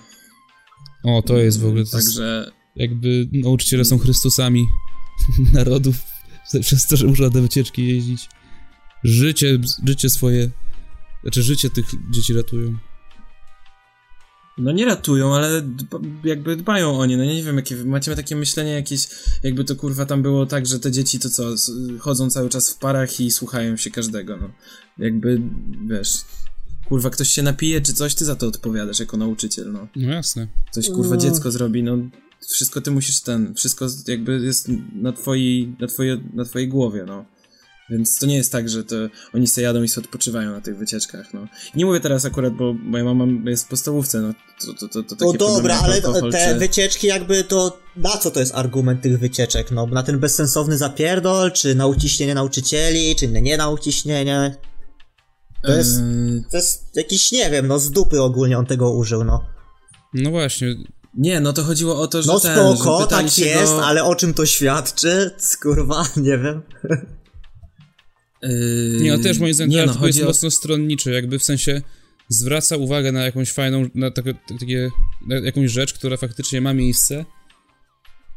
O, 1.03 1.21
to 1.21 1.37
jest 1.37 1.59
w 1.59 1.65
ogóle, 1.65 1.85
to 1.85 1.97
jest 1.97 2.07
Także... 2.07 2.51
jakby 2.75 3.27
nauczyciele 3.33 3.85
są 3.85 3.97
Chrystusami 3.97 4.67
narodów 5.53 5.95
przez 6.61 6.87
to, 6.87 6.97
że 6.97 7.07
muszą 7.07 7.31
te 7.31 7.41
wycieczki 7.41 7.87
jeździć. 7.87 8.29
Życie, 9.03 9.59
życie 9.87 10.09
swoje, 10.09 10.49
znaczy 11.23 11.43
życie 11.43 11.69
tych 11.69 11.85
dzieci 12.11 12.33
ratują. 12.33 12.77
No 14.57 14.71
nie 14.71 14.85
ratują, 14.85 15.35
ale 15.35 15.61
dba, 15.61 15.99
jakby 16.23 16.55
dbają 16.55 16.99
o 16.99 17.05
nie. 17.05 17.17
No 17.17 17.25
nie 17.25 17.43
wiem, 17.43 17.55
jakie 17.55 17.75
macie 17.75 18.15
takie 18.15 18.35
myślenie 18.35 18.71
jakieś, 18.71 19.07
jakby 19.43 19.63
to 19.63 19.75
kurwa 19.75 20.05
tam 20.05 20.21
było 20.21 20.45
tak, 20.45 20.65
że 20.65 20.79
te 20.79 20.91
dzieci 20.91 21.19
to 21.19 21.29
co, 21.29 21.43
chodzą 21.99 22.29
cały 22.29 22.49
czas 22.49 22.73
w 22.73 22.77
parach 22.77 23.19
i 23.19 23.31
słuchają 23.31 23.77
się 23.77 23.91
każdego, 23.91 24.37
no. 24.37 24.49
Jakby, 24.97 25.41
wiesz, 25.87 26.13
kurwa 26.89 27.09
ktoś 27.09 27.29
się 27.29 27.41
napije 27.41 27.81
czy 27.81 27.93
coś, 27.93 28.15
ty 28.15 28.25
za 28.25 28.35
to 28.35 28.47
odpowiadasz 28.47 28.99
jako 28.99 29.17
nauczyciel, 29.17 29.71
no. 29.71 29.87
No 29.95 30.13
jasne. 30.13 30.47
Coś 30.71 30.89
kurwa 30.89 31.15
Mm. 31.15 31.19
dziecko 31.19 31.51
zrobi, 31.51 31.83
no. 31.83 31.97
Wszystko 32.49 32.81
ty 32.81 32.91
musisz 32.91 33.21
ten, 33.21 33.53
wszystko 33.55 33.87
jakby 34.07 34.39
jest 34.39 34.67
na 34.95 35.11
twojej, 35.13 35.75
na 35.79 35.87
twojej, 35.87 36.23
na 36.33 36.45
twojej 36.45 36.67
głowie, 36.67 37.03
no. 37.07 37.25
Więc 37.89 38.19
to 38.19 38.25
nie 38.25 38.35
jest 38.35 38.51
tak, 38.51 38.69
że 38.69 38.83
to 38.83 38.95
oni 39.33 39.47
se 39.47 39.61
jadą 39.61 39.83
i 39.83 39.87
sobie 39.87 40.05
odpoczywają 40.07 40.51
na 40.51 40.61
tych 40.61 40.77
wycieczkach, 40.77 41.33
no. 41.33 41.47
Nie 41.75 41.85
mówię 41.85 41.99
teraz 41.99 42.25
akurat, 42.25 42.53
bo 42.53 42.73
moja 42.73 43.03
mama 43.03 43.25
jest 43.49 43.65
w 43.65 43.67
podstawówce, 43.67 44.21
no. 44.21 44.33
To, 44.65 44.73
to, 44.73 44.87
to, 44.87 45.03
to 45.03 45.15
takie 45.15 45.25
No 45.25 45.33
dobra, 45.33 45.79
ale 45.83 45.95
alkohol, 45.95 46.31
te 46.31 46.53
czy... 46.53 46.59
wycieczki 46.59 47.07
jakby 47.07 47.43
to, 47.43 47.79
na 47.95 48.17
co 48.17 48.31
to 48.31 48.39
jest 48.39 48.55
argument 48.55 49.01
tych 49.01 49.19
wycieczek? 49.19 49.71
No 49.71 49.85
na 49.87 50.03
ten 50.03 50.19
bezsensowny 50.19 50.77
zapierdol, 50.77 51.51
czy 51.51 51.75
na 51.75 51.87
uciśnienie 51.87 52.35
nauczycieli, 52.35 53.15
czy 53.15 53.27
nie 53.27 53.57
na 53.57 53.69
uciśnienie? 53.69 54.55
To 55.67 55.77
jest, 55.77 55.99
to 56.51 56.57
jest 56.57 56.95
jakiś, 56.95 57.31
nie 57.31 57.49
wiem, 57.49 57.67
no 57.67 57.79
z 57.79 57.91
dupy 57.91 58.21
ogólnie 58.21 58.57
on 58.57 58.65
tego 58.65 58.91
użył, 58.91 59.23
no. 59.23 59.45
No 60.13 60.29
właśnie, 60.29 60.75
Nie, 61.17 61.39
no 61.39 61.53
to 61.53 61.63
chodziło 61.63 62.01
o 62.01 62.07
to, 62.07 62.21
że 62.21 62.27
No 62.27 62.39
ten, 62.39 62.77
spoko, 62.77 63.01
że 63.01 63.07
tak 63.07 63.29
się 63.29 63.45
jest, 63.45 63.73
go, 63.73 63.85
ale 63.85 64.03
o 64.03 64.15
czym 64.15 64.33
to 64.33 64.45
świadczy? 64.45 65.31
Kurwa, 65.61 66.05
nie 66.17 66.37
wiem. 66.37 66.61
Yy, 68.43 68.99
Nie, 69.01 69.17
no 69.17 69.23
też 69.23 69.39
moim 69.39 69.53
zdaniem 69.53 69.71
nie, 69.71 69.85
no, 69.85 70.07
jest 70.07 70.21
o... 70.21 70.25
mocno 70.25 70.51
stronniczy, 70.51 71.11
jakby 71.11 71.39
w 71.39 71.43
sensie 71.43 71.81
zwraca 72.29 72.77
uwagę 72.77 73.11
na 73.11 73.23
jakąś 73.23 73.51
fajną, 73.51 73.89
na 73.95 74.11
takie, 74.11 74.33
takie 74.59 74.89
na 75.27 75.35
jakąś 75.35 75.71
rzecz, 75.71 75.93
która 75.93 76.17
faktycznie 76.17 76.61
ma 76.61 76.73
miejsce, 76.73 77.25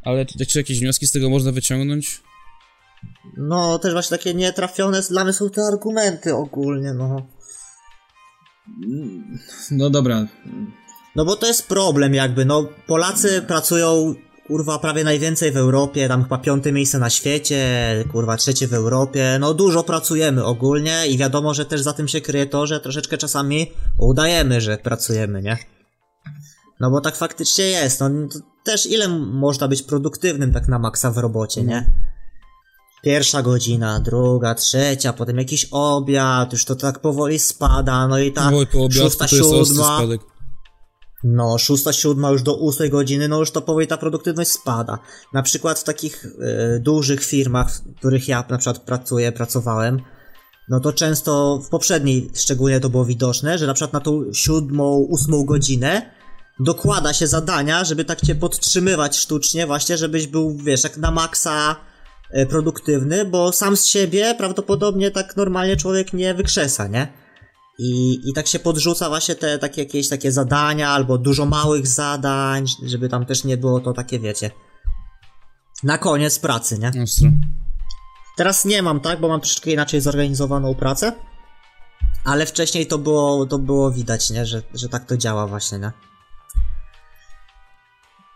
ale 0.03 0.27
czy, 0.27 0.47
czy 0.47 0.59
jakieś 0.59 0.81
wnioski 0.81 1.07
z 1.07 1.11
tego 1.11 1.31
można 1.31 1.53
wyciągnąć? 1.53 2.21
No, 3.37 3.79
też 3.79 3.93
właśnie 3.93 4.19
takie 4.19 4.35
nietrafione 4.35 5.03
dla 5.03 5.25
mnie 5.25 5.33
są 5.33 5.51
te 5.51 5.63
argumenty 5.63 6.35
ogólnie, 6.35 6.95
no. 6.95 7.27
No 9.71 9.91
dobra, 9.91 10.27
No 11.17 11.25
bo 11.25 11.37
to 11.37 11.47
jest 11.47 11.69
problem 11.69 12.15
jakby, 12.15 12.45
no 12.45 12.69
Polacy 12.87 13.43
pracują 13.43 14.15
kurwa 14.47 14.79
prawie 14.79 15.05
najwięcej 15.05 15.53
w 15.53 15.57
Europie, 15.57 16.09
tam 16.09 16.23
chyba 16.23 16.39
piąte 16.39 16.73
miejsce 16.73 16.99
na 16.99 17.11
świecie, 17.11 17.65
kurwa 18.13 18.37
trzecie 18.37 18.69
w 18.69 18.75
Europie, 18.75 19.37
no 19.41 19.55
dużo 19.55 19.83
pracujemy 19.83 20.45
ogólnie 20.45 21.07
i 21.09 21.19
wiadomo, 21.19 21.55
że 21.55 21.65
też 21.65 21.81
za 21.81 21.93
tym 21.93 22.09
się 22.09 22.21
kryje 22.21 22.47
to, 22.47 22.67
że 22.67 22.81
troszeczkę 22.81 23.19
czasami 23.19 23.73
udajemy, 23.99 24.61
że 24.61 24.79
pracujemy, 24.79 25.43
nie? 25.43 25.59
No 26.81 26.91
bo 26.91 27.01
tak 27.01 27.17
faktycznie 27.17 27.65
jest, 27.65 28.01
no 28.01 28.11
też 28.65 28.87
ile 28.87 29.09
można 29.09 29.69
być 29.69 29.83
produktywnym 29.83 30.53
tak 30.53 30.69
na 30.69 30.79
maksa 30.79 31.11
w 31.11 31.19
robocie, 31.19 31.63
nie? 31.63 32.10
Pierwsza 33.03 33.43
godzina, 33.43 34.01
druga, 34.01 34.55
trzecia, 34.55 35.13
potem 35.13 35.39
jakiś 35.39 35.69
obiad, 35.71 36.53
już 36.53 36.65
to 36.65 36.75
tak 36.75 36.99
powoli 36.99 37.39
spada, 37.39 38.09
no 38.09 38.19
i 38.19 38.33
ta 38.33 38.49
Oj, 38.55 38.67
po 38.67 38.79
obiadku 38.85 39.03
szósta, 39.03 39.29
to 39.29 39.37
jest 39.37 39.49
ostry 39.49 39.67
siódma, 39.67 39.97
spadek. 39.99 40.21
no, 41.25 41.59
szósta, 41.59 41.93
siódma 41.93 42.31
już 42.31 42.43
do 42.43 42.55
ósmej 42.57 42.91
godziny, 42.91 43.29
no 43.29 43.39
już 43.39 43.51
to 43.51 43.63
powoli 43.63 43.87
ta 43.87 43.97
produktywność 43.97 44.51
spada. 44.51 44.99
Na 45.33 45.43
przykład 45.43 45.79
w 45.79 45.85
takich 45.85 46.27
e, 46.27 46.79
dużych 46.79 47.25
firmach, 47.25 47.73
w 47.73 47.99
których 47.99 48.29
ja 48.29 48.45
na 48.49 48.59
przykład 48.59 48.79
pracuję, 48.79 49.33
pracowałem, 49.33 50.01
no 50.69 50.81
to 50.81 50.93
często 50.93 51.61
w 51.65 51.69
poprzedniej 51.69 52.31
szczególnie 52.35 52.81
to 52.81 52.91
było 52.91 53.05
widoczne, 53.05 53.59
że 53.59 53.67
na 53.67 53.75
przykład 53.75 53.93
na 53.93 54.01
tą 54.01 54.33
siódmą, 54.33 55.07
ósmą 55.09 55.45
godzinę 55.45 56.11
dokłada 56.61 57.13
się 57.13 57.27
zadania, 57.27 57.85
żeby 57.85 58.05
tak 58.05 58.21
cię 58.21 58.35
podtrzymywać 58.35 59.17
sztucznie 59.17 59.67
właśnie, 59.67 59.97
żebyś 59.97 60.27
był, 60.27 60.57
wiesz, 60.57 60.85
jak 60.85 60.97
na 60.97 61.11
maksa 61.11 61.77
produktywny, 62.49 63.25
bo 63.25 63.53
sam 63.53 63.77
z 63.77 63.87
siebie 63.87 64.35
prawdopodobnie 64.39 65.11
tak 65.11 65.37
normalnie 65.37 65.77
człowiek 65.77 66.13
nie 66.13 66.35
wykrzesa, 66.35 66.87
nie? 66.87 67.13
I, 67.79 68.21
I 68.25 68.33
tak 68.35 68.47
się 68.47 68.59
podrzuca 68.59 69.09
właśnie 69.09 69.35
te 69.35 69.59
takie 69.59 69.83
jakieś 69.83 70.09
takie 70.09 70.33
zadania, 70.33 70.91
albo 70.91 71.19
dużo 71.19 71.47
małych 71.47 71.87
zadań, 71.87 72.65
żeby 72.87 73.09
tam 73.09 73.27
też 73.27 73.45
nie 73.45 73.57
było 73.57 73.81
to 73.81 73.93
takie, 73.93 74.19
wiecie, 74.19 74.51
na 75.83 75.99
koniec 75.99 76.39
pracy, 76.39 76.79
nie? 76.79 77.03
Ostro. 77.03 77.31
Teraz 78.37 78.65
nie 78.65 78.83
mam, 78.83 79.01
tak, 79.01 79.21
bo 79.21 79.29
mam 79.29 79.41
troszeczkę 79.41 79.71
inaczej 79.71 80.01
zorganizowaną 80.01 80.75
pracę, 80.75 81.13
ale 82.25 82.47
wcześniej 82.47 82.87
to 82.87 82.99
było, 82.99 83.47
to 83.47 83.59
było 83.59 83.91
widać, 83.91 84.31
nie, 84.31 84.47
że, 84.47 84.63
że 84.75 84.89
tak 84.89 85.05
to 85.05 85.17
działa 85.17 85.47
właśnie, 85.47 85.79
nie? 85.79 85.93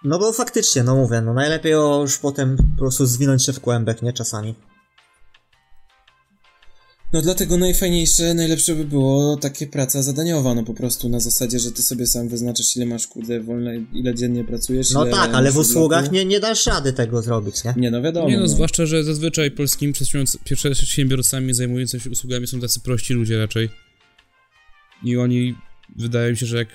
No 0.05 0.19
bo 0.19 0.33
faktycznie, 0.33 0.83
no 0.83 0.97
mówię, 0.97 1.21
no 1.21 1.35
najlepiej 1.35 1.73
już 1.73 2.19
potem 2.19 2.57
po 2.57 2.79
prostu 2.79 3.07
zwinąć 3.07 3.45
się 3.45 3.53
w 3.53 3.61
kłębek, 3.61 4.03
nie, 4.03 4.13
czasami. 4.13 4.55
No 7.13 7.23
dlatego 7.23 7.57
najfajniejsze, 7.57 8.35
najlepsze 8.35 8.75
by 8.75 8.85
było 8.85 9.37
takie 9.37 9.67
praca 9.67 10.03
zadaniowa, 10.03 10.55
no 10.55 10.63
po 10.63 10.75
prostu 10.75 11.09
na 11.09 11.21
zasadzie, 11.21 11.59
że 11.59 11.73
ty 11.73 11.83
sobie 11.83 12.07
sam 12.07 12.29
wyznaczasz 12.29 12.77
ile 12.77 12.87
masz 12.87 13.07
kurde 13.07 13.41
wolne, 13.41 13.77
ile 13.93 14.15
dziennie 14.15 14.45
pracujesz. 14.45 14.91
No 14.91 15.03
ile 15.03 15.11
tak, 15.11 15.35
ale 15.35 15.53
w 15.53 15.57
usługach 15.57 16.13
nie, 16.13 16.25
nie 16.25 16.41
dasz 16.41 16.67
rady 16.67 16.93
tego 16.93 17.23
zrobić, 17.23 17.65
nie? 17.65 17.75
Nie, 17.77 17.91
no 17.91 18.03
wiadomo. 18.03 18.29
Nie 18.29 18.37
no, 18.37 18.43
no. 18.43 18.49
zwłaszcza, 18.49 18.87
że 18.87 19.05
zazwyczaj 19.05 19.51
polskimi 19.51 19.93
przedsiębiorc- 19.93 20.39
przedsiębiorcami 20.75 21.55
zajmującymi 21.55 22.03
się 22.03 22.11
usługami 22.11 22.47
są 22.47 22.61
tacy 22.61 22.81
prości 22.81 23.15
ludzie 23.15 23.39
raczej. 23.39 23.71
I 25.05 25.17
oni, 25.17 25.55
wydaje 25.97 26.31
mi 26.31 26.37
się, 26.37 26.47
że 26.47 26.59
jak 26.59 26.69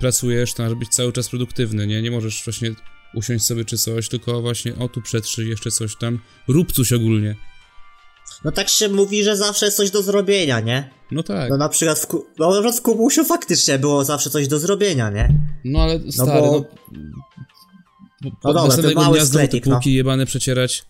pracujesz, 0.00 0.54
to 0.54 0.62
masz 0.62 0.74
być 0.74 0.88
cały 0.88 1.12
czas 1.12 1.28
produktywny, 1.28 1.86
nie? 1.86 2.02
Nie 2.02 2.10
możesz 2.10 2.44
właśnie 2.44 2.70
usiąść 3.14 3.44
sobie 3.44 3.64
czy 3.64 3.78
coś, 3.78 4.08
tylko 4.08 4.42
właśnie 4.42 4.76
o 4.76 4.88
tu 4.88 5.02
przetrzyj 5.02 5.48
jeszcze 5.48 5.70
coś 5.70 5.96
tam. 5.96 6.18
Rób 6.48 6.72
coś 6.72 6.92
ogólnie. 6.92 7.36
No 8.44 8.52
tak 8.52 8.68
się 8.68 8.88
mówi, 8.88 9.24
że 9.24 9.36
zawsze 9.36 9.66
jest 9.66 9.76
coś 9.76 9.90
do 9.90 10.02
zrobienia, 10.02 10.60
nie? 10.60 10.90
No 11.10 11.22
tak. 11.22 11.50
No 11.50 11.56
na 11.56 11.68
przykład 11.68 11.98
w, 11.98 12.06
Ku- 12.06 12.26
no, 12.38 12.46
na 12.50 12.52
przykład 12.52 12.76
w 12.76 12.82
Kubusiu 12.82 13.24
faktycznie 13.24 13.78
było 13.78 14.04
zawsze 14.04 14.30
coś 14.30 14.48
do 14.48 14.58
zrobienia, 14.58 15.10
nie? 15.10 15.38
No 15.64 15.82
ale 15.82 16.12
stary, 16.12 16.40
bo- 16.40 16.64
no... 16.92 17.08
No 18.22 18.30
no 18.44 18.52
dobra, 18.54 18.76
to 18.76 18.82
mały 18.82 18.94
dnia 18.94 19.02
znowu 19.02 19.14
te 19.14 19.26
sklepik, 19.26 19.66
no. 19.66 19.72
półki 19.72 19.94
jebane 19.94 20.26
przecierać. 20.26 20.84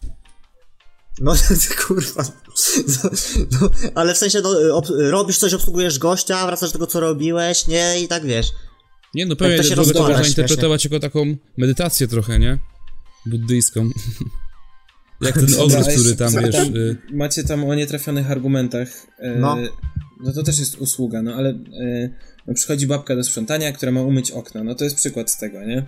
No 1.20 1.32
kurwa. 1.86 2.24
No, 3.02 3.10
no, 3.60 3.70
ale 3.94 4.14
w 4.14 4.18
sensie, 4.18 4.40
no, 4.40 4.76
ob, 4.76 4.86
robisz 4.98 5.38
coś, 5.38 5.54
obsługujesz 5.54 5.98
gościa, 5.98 6.46
wracasz 6.46 6.68
do 6.68 6.72
tego, 6.72 6.86
co 6.86 7.00
robiłeś, 7.00 7.66
nie? 7.66 8.00
I 8.00 8.08
tak 8.08 8.24
wiesz. 8.24 8.46
Nie 9.14 9.26
no, 9.26 9.36
pewnie 9.36 9.56
to 9.56 9.62
się 9.62 9.74
rozkłada 9.74 10.08
można 10.08 10.26
interpretować 10.28 10.84
jako 10.84 11.00
taką 11.00 11.36
medytację 11.56 12.08
trochę, 12.08 12.38
nie? 12.38 12.58
Buddyjską. 13.26 13.90
Jak 15.20 15.34
ten 15.34 15.54
ogród, 15.60 15.86
który 15.86 16.16
tam, 16.16 16.32
wiesz... 16.32 16.54
y, 16.54 16.96
Macie 17.12 17.44
tam 17.44 17.64
o 17.64 17.74
nietrafionych 17.74 18.30
argumentach. 18.30 18.88
E, 19.18 19.38
No. 19.38 19.56
no. 20.24 20.32
to 20.32 20.42
też 20.42 20.58
jest 20.58 20.78
usługa, 20.78 21.22
no 21.22 21.34
ale 21.34 21.50
e, 21.50 22.08
no 22.46 22.54
przychodzi 22.54 22.86
babka 22.86 23.16
do 23.16 23.24
sprzątania, 23.24 23.72
która 23.72 23.92
ma 23.92 24.02
umyć 24.02 24.30
okno. 24.30 24.64
No 24.64 24.74
to 24.74 24.84
jest 24.84 24.96
przykład 24.96 25.30
z 25.30 25.38
tego, 25.38 25.64
nie? 25.64 25.86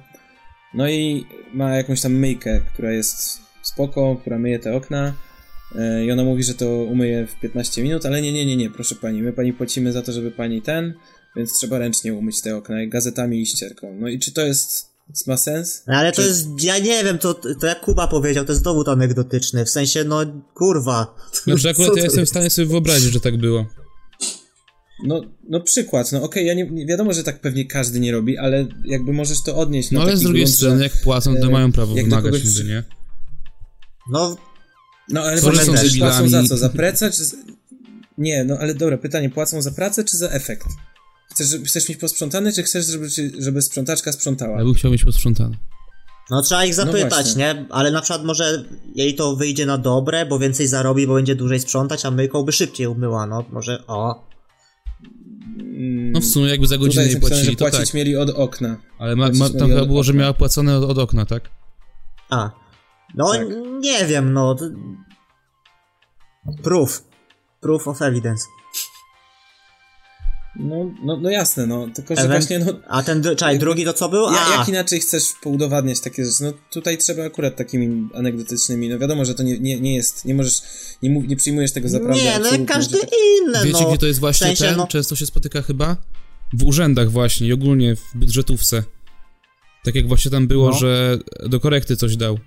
No 0.75 0.89
i 0.89 1.25
ma 1.55 1.77
jakąś 1.77 2.01
tam 2.01 2.13
myjkę, 2.13 2.61
która 2.75 2.93
jest 2.93 3.41
spoko, 3.63 4.17
która 4.21 4.39
myje 4.39 4.59
te 4.59 4.75
okna. 4.75 5.15
E, 5.79 6.05
I 6.05 6.13
ona 6.13 6.25
mówi, 6.25 6.43
że 6.45 6.55
to 6.55 6.69
umyje 6.85 7.27
w 7.27 7.41
15 7.41 7.83
minut, 7.83 8.07
ale 8.07 8.23
nie, 8.23 8.33
nie, 8.33 8.47
nie, 8.47 8.57
nie, 8.57 8.71
proszę 8.71 8.95
pani, 8.95 9.23
my 9.23 9.33
pani 9.33 9.53
płacimy 9.53 9.93
za 9.93 10.03
to, 10.03 10.13
żeby 10.13 10.31
pani 10.31 10.63
ten, 10.63 10.95
więc 11.37 11.53
trzeba 11.53 11.79
ręcznie 11.79 12.15
umyć 12.15 12.41
te 12.41 12.57
okna 12.57 12.87
gazetami 12.87 13.43
i 13.43 13.47
ścierką. 13.47 13.97
No 14.01 14.09
i 14.09 14.19
czy 14.19 14.33
to 14.33 14.41
jest, 14.47 14.89
ma 15.27 15.37
sens? 15.37 15.83
No, 15.87 15.95
ale 15.97 16.13
to 16.13 16.23
jest, 16.23 16.47
ja 16.63 16.79
nie 16.79 17.05
wiem, 17.05 17.19
to, 17.19 17.35
to 17.35 17.67
jak 17.67 17.81
Kuba 17.81 18.09
powiedział, 18.09 18.45
to 18.45 18.53
jest 18.53 18.65
dowód 18.65 18.89
anegdotyczny, 18.89 19.65
w 19.65 19.71
sensie, 19.71 20.05
no, 20.05 20.21
kurwa. 20.55 21.15
Znaczy 21.45 21.69
akurat 21.81 21.97
ja 21.97 22.03
jestem 22.03 22.27
w 22.27 22.29
stanie 22.29 22.51
sobie 22.51 22.69
wyobrazić, 22.69 23.13
że 23.13 23.21
tak 23.21 23.37
było. 23.37 23.67
No, 25.05 25.21
no 25.49 25.61
przykład, 25.61 26.13
no 26.13 26.23
okej, 26.23 26.47
ja 26.47 26.55
nie, 26.55 26.71
nie 26.71 26.87
wiadomo, 26.87 27.13
że 27.13 27.25
tak 27.25 27.41
pewnie 27.41 27.65
każdy 27.65 28.01
nie 28.01 28.13
robi, 28.13 28.39
ale 28.39 28.67
jakby 28.85 29.13
możesz 29.13 29.43
to 29.43 29.57
odnieść 29.57 29.91
No 29.91 29.99
na 29.99 30.05
ale 30.05 30.17
z 30.17 30.23
drugiej 30.23 30.45
grunt, 30.45 30.57
strony, 30.57 30.77
że, 30.79 30.83
jak 30.85 30.93
płacą, 31.03 31.35
to 31.37 31.47
e, 31.47 31.51
mają 31.51 31.73
prawo 31.73 31.95
wymagać 31.95 32.35
kogoś- 32.35 32.45
niby, 32.59 32.65
nie? 32.71 32.85
No, 34.11 34.37
No 35.09 35.23
ale 35.23 35.41
właśnie 35.41 35.65
są 35.65 35.75
też 35.75 35.99
płacą 35.99 36.29
za 36.29 36.45
co? 36.45 36.57
Za 36.57 36.69
pracę 36.69 37.11
czy... 37.11 37.25
z- 37.25 37.37
Nie, 38.19 38.45
no 38.45 38.57
ale 38.61 38.75
dobra, 38.75 38.99
pytanie, 38.99 39.31
płacą 39.31 39.63
za 39.63 39.71
pracę 39.71 40.05
czy 40.05 40.17
za 40.17 40.29
efekt? 40.29 40.67
Chcesz, 41.39 41.61
chcesz 41.67 41.89
mieć 41.89 41.99
posprzątane, 41.99 42.53
czy 42.53 42.63
chcesz, 42.63 42.87
żeby, 42.87 43.09
żeby 43.39 43.63
sprzątaczka 43.63 44.13
sprzątała? 44.13 44.59
Ja 44.59 44.65
bym 44.65 44.75
chciał 44.75 44.91
mieć 44.91 45.05
posprzątane. 45.05 45.57
no 46.31 46.43
trzeba 46.43 46.65
ich 46.65 46.75
zapytać, 46.75 47.11
właśnie. 47.25 47.45
nie? 47.55 47.67
Ale 47.71 47.91
na 47.91 48.01
przykład 48.01 48.25
może 48.25 48.65
jej 48.95 49.15
to 49.15 49.37
wyjdzie 49.37 49.67
na 49.67 49.79
dobre, 49.79 50.27
bo 50.27 50.39
więcej 50.39 50.67
zarobi, 50.67 51.07
bo 51.07 51.15
będzie 51.15 51.35
dłużej 51.35 51.61
sprzątać, 51.61 52.05
a 52.05 52.11
myjką 52.11 52.43
by 52.43 52.53
szybciej 52.53 52.87
umyła, 52.87 53.27
no, 53.27 53.45
może, 53.51 53.87
o. 53.87 54.29
Mm, 55.61 56.13
No 56.13 56.21
w 56.21 56.25
sumie 56.25 56.47
jakby 56.49 56.67
za 56.67 56.79
godzinę 56.79 57.03
napisane, 57.05 57.21
płacili, 57.21 57.45
że 57.45 57.53
to 57.53 57.59
płacić 57.59 57.81
tak. 57.81 57.95
mieli 57.95 58.17
od 58.17 58.31
okna. 58.31 58.77
Ale 58.99 59.17
ma, 59.17 59.29
ma, 59.31 59.51
tam 59.51 59.69
chyba 59.69 59.87
było, 59.87 60.03
że 60.03 60.13
okna. 60.13 60.21
miała 60.21 60.35
płacone 60.35 60.77
od, 60.79 60.91
od 60.91 60.99
okna, 60.99 61.27
tak? 61.27 61.51
A. 62.31 62.51
No, 63.15 63.33
Tak. 63.33 63.47
nie 63.81 64.07
wiem, 64.07 64.33
no. 64.33 64.57
Proof. 66.63 67.05
Proof 67.61 67.89
of 67.89 68.03
evidence. 68.03 68.45
No, 70.59 70.91
no, 71.05 71.17
no 71.17 71.31
jasne, 71.31 71.67
no, 71.67 71.87
tylko 71.95 72.17
że 72.17 72.27
właśnie, 72.29 72.59
no, 72.59 72.73
A 72.89 73.03
ten, 73.03 73.23
dru- 73.23 73.37
czekaj, 73.37 73.59
drugi 73.59 73.85
to 73.85 73.93
co 73.93 74.09
był? 74.09 74.23
ja, 74.23 74.47
A, 74.47 74.59
jak 74.59 74.69
inaczej 74.69 75.01
chcesz 75.01 75.25
poudowadniać 75.43 76.01
takie 76.01 76.25
rzeczy? 76.27 76.43
No 76.45 76.53
tutaj 76.73 76.99
trzeba 76.99 77.25
akurat 77.25 77.57
takimi 77.57 78.09
anegdotycznymi, 78.15 78.89
no 78.89 78.99
wiadomo, 78.99 79.25
że 79.25 79.35
to 79.35 79.43
nie, 79.43 79.59
nie, 79.59 79.81
nie 79.81 79.95
jest, 79.97 80.25
nie 80.25 80.35
możesz, 80.35 80.55
nie, 81.03 81.11
nie 81.11 81.37
przyjmujesz 81.37 81.73
tego 81.73 81.89
za 81.89 82.01
prawdę 82.01 82.23
nie, 82.23 82.39
no 82.39 82.67
każdy 82.67 82.99
tak- 83.01 83.11
inny, 83.43 83.59
Wiecie, 83.65 83.83
no. 83.83 83.89
gdzie 83.89 83.99
to 83.99 84.07
jest 84.07 84.21
właśnie 84.21 84.45
w 84.47 84.49
sensie, 84.49 84.65
ten? 84.65 84.77
no- 84.77 84.87
Często 84.87 85.17
się 85.17 85.27
spotyka 85.27 85.63
chyba? 85.63 85.97
W 86.53 86.65
urzędach 86.65 87.11
właśnie 87.11 87.47
i 87.47 87.53
ogólnie 87.53 87.97
w 87.97 88.03
budżetówce. 88.15 88.83
Tak 89.85 89.95
jak 89.95 90.09
właśnie 90.09 90.31
tam 90.31 90.47
było, 90.47 90.71
No. 90.71 90.79
że 90.79 91.19
do 91.47 91.61
korekty 91.61 91.97
coś 91.97 92.17
dał. 92.17 92.39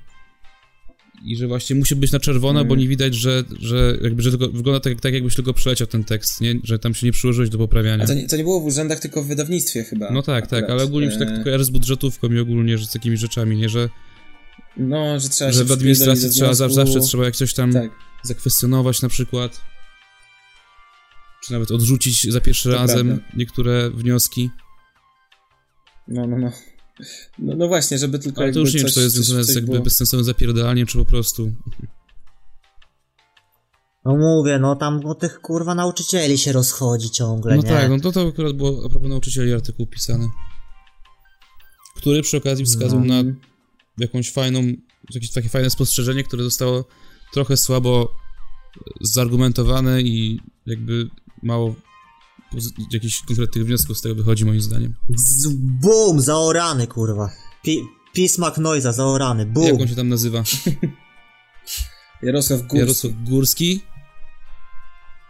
I 1.26 1.36
że 1.38 1.48
właśnie 1.48 1.76
musi 1.76 1.96
być 1.96 2.12
na 2.12 2.20
czerwono, 2.20 2.60
Mm. 2.60 2.68
bo 2.70 2.76
nie 2.76 2.88
widać, 2.88 3.16
że, 3.16 3.44
że 3.60 3.98
jakby, 4.02 4.22
że 4.22 4.30
tylko, 4.30 4.50
wygląda 4.50 4.80
tak, 4.80 5.02
tak, 5.02 5.14
jakbyś 5.14 5.36
tylko 5.36 5.54
przeleciał 5.54 5.88
ten 5.88 6.04
tekst, 6.04 6.42
nie? 6.42 6.56
Że 6.64 6.80
tam 6.80 6.94
się 6.94 7.06
nie 7.06 7.12
przyłożyłeś 7.12 7.50
do 7.50 7.58
poprawiania. 7.58 8.06
To 8.08 8.14
nie, 8.14 8.28
to 8.28 8.38
nie 8.38 8.44
było 8.44 8.62
w 8.62 8.66
urzędach, 8.66 9.00
tylko 9.00 9.24
w 9.24 9.28
wydawnictwie 9.28 9.84
chyba. 9.84 10.12
No 10.12 10.22
tak, 10.22 10.48
tak, 10.48 10.54
akurat. 10.60 10.72
ale 10.72 10.84
ogólnie 10.84 11.08
mi 11.08 11.14
się 11.14 11.20
tak 11.20 11.30
E, 11.30 11.44
kojarzy 11.44 11.64
z 11.66 11.70
budżetówką 11.70 12.28
i 12.32 12.40
ogólnie, 12.40 12.78
że 12.78 12.86
z 12.86 12.92
takimi 12.92 13.18
rzeczami, 13.18 13.58
nie? 13.58 13.70
Że, 13.70 13.90
No, 14.78 15.20
że 15.20 15.30
trzeba 15.30 15.52
że 15.52 15.60
się 15.60 15.66
w 15.66 15.72
administracji 15.72 16.30
trzeba, 16.30 16.54
związku- 16.54 16.76
zawsze 16.76 17.00
trzeba 17.00 17.26
jak 17.26 17.36
coś 17.36 17.54
tam 17.54 17.74
Tak, 17.74 17.92
zakwestionować 18.24 19.02
na 19.02 19.10
przykład. 19.10 19.62
Czy 21.46 21.52
nawet 21.54 21.72
odrzucić 21.72 22.32
za 22.32 22.42
pierwszy 22.42 22.70
To 22.70 22.76
razem 22.76 23.08
prawda. 23.08 23.26
niektóre 23.38 23.90
wnioski. 23.90 24.50
no, 26.08 26.28
no, 26.28 26.38
no. 26.38 26.52
No, 27.40 27.56
no 27.56 27.68
właśnie, 27.68 27.98
żeby 27.98 28.20
tylko 28.20 28.42
Ale 28.42 28.54
to 28.54 28.60
już 28.60 28.74
nie 28.74 28.80
wiem, 28.80 28.88
czy 28.90 28.94
to 28.96 29.02
jest 29.02 29.16
związane 29.16 29.44
z 29.44 29.56
jakby 29.56 29.72
było- 29.72 29.84
bezsensownym 29.84 30.26
zapierdalaniem, 30.26 30.88
czy 30.88 30.98
po 30.98 31.06
prostu... 31.06 31.52
No 34.06 34.16
mówię, 34.18 34.60
no 34.60 34.76
tam 34.76 35.06
o 35.06 35.16
tych 35.16 35.42
kurwa 35.42 35.76
nauczycieli 35.76 36.38
się 36.38 36.52
rozchodzi 36.52 37.10
ciągle, 37.10 37.56
No 37.56 37.62
nie? 37.64 37.70
tak, 37.70 37.90
no 37.90 38.00
to 38.00 38.12
to 38.12 38.28
akurat 38.28 38.54
było 38.56 38.86
a 38.86 38.90
propos 38.90 39.10
nauczycieli 39.10 39.54
artykuł 39.54 39.88
pisany. 39.88 40.28
Który 41.96 42.22
przy 42.22 42.38
okazji 42.38 42.66
wskazał 42.66 43.00
No. 43.00 43.06
na 43.24 43.30
jakąś 43.98 44.32
fajną, 44.32 44.64
jakieś 45.14 45.32
takie 45.32 45.50
fajne 45.50 45.70
spostrzeżenie, 45.70 46.24
które 46.24 46.44
zostało 46.44 46.86
trochę 47.34 47.58
słabo 47.58 48.12
zargumentowane 49.02 50.02
i 50.02 50.40
jakby 50.66 51.10
mało 51.44 51.76
jakichś 52.92 53.22
konkretnych 53.22 53.66
wniosków 53.66 53.98
z 53.98 54.02
tego 54.02 54.16
wychodzi 54.16 54.46
moim 54.46 54.62
zdaniem. 54.62 54.96
Z, 55.18 55.48
boom, 55.54 56.22
zaorany 56.22 56.88
kurwa. 56.88 57.30
Pi, 57.64 57.80
Pismak 58.14 58.58
Noiza, 58.58 58.92
zaorany, 58.92 59.46
boom. 59.46 59.68
Jak 59.68 59.82
on 59.82 59.88
się 59.88 59.96
tam 59.96 60.10
nazywa? 60.10 60.44
Jarosław 62.24 62.62
Górski. 62.62 62.78
Jarosław 62.78 63.14
Górski? 63.30 63.82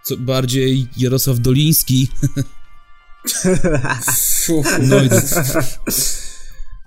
Co 0.03 0.17
bardziej 0.17 0.87
Jarosław 0.97 1.39
Doliński? 1.39 2.07
Fu, 4.45 4.63
No 4.81 5.03
i 5.03 5.09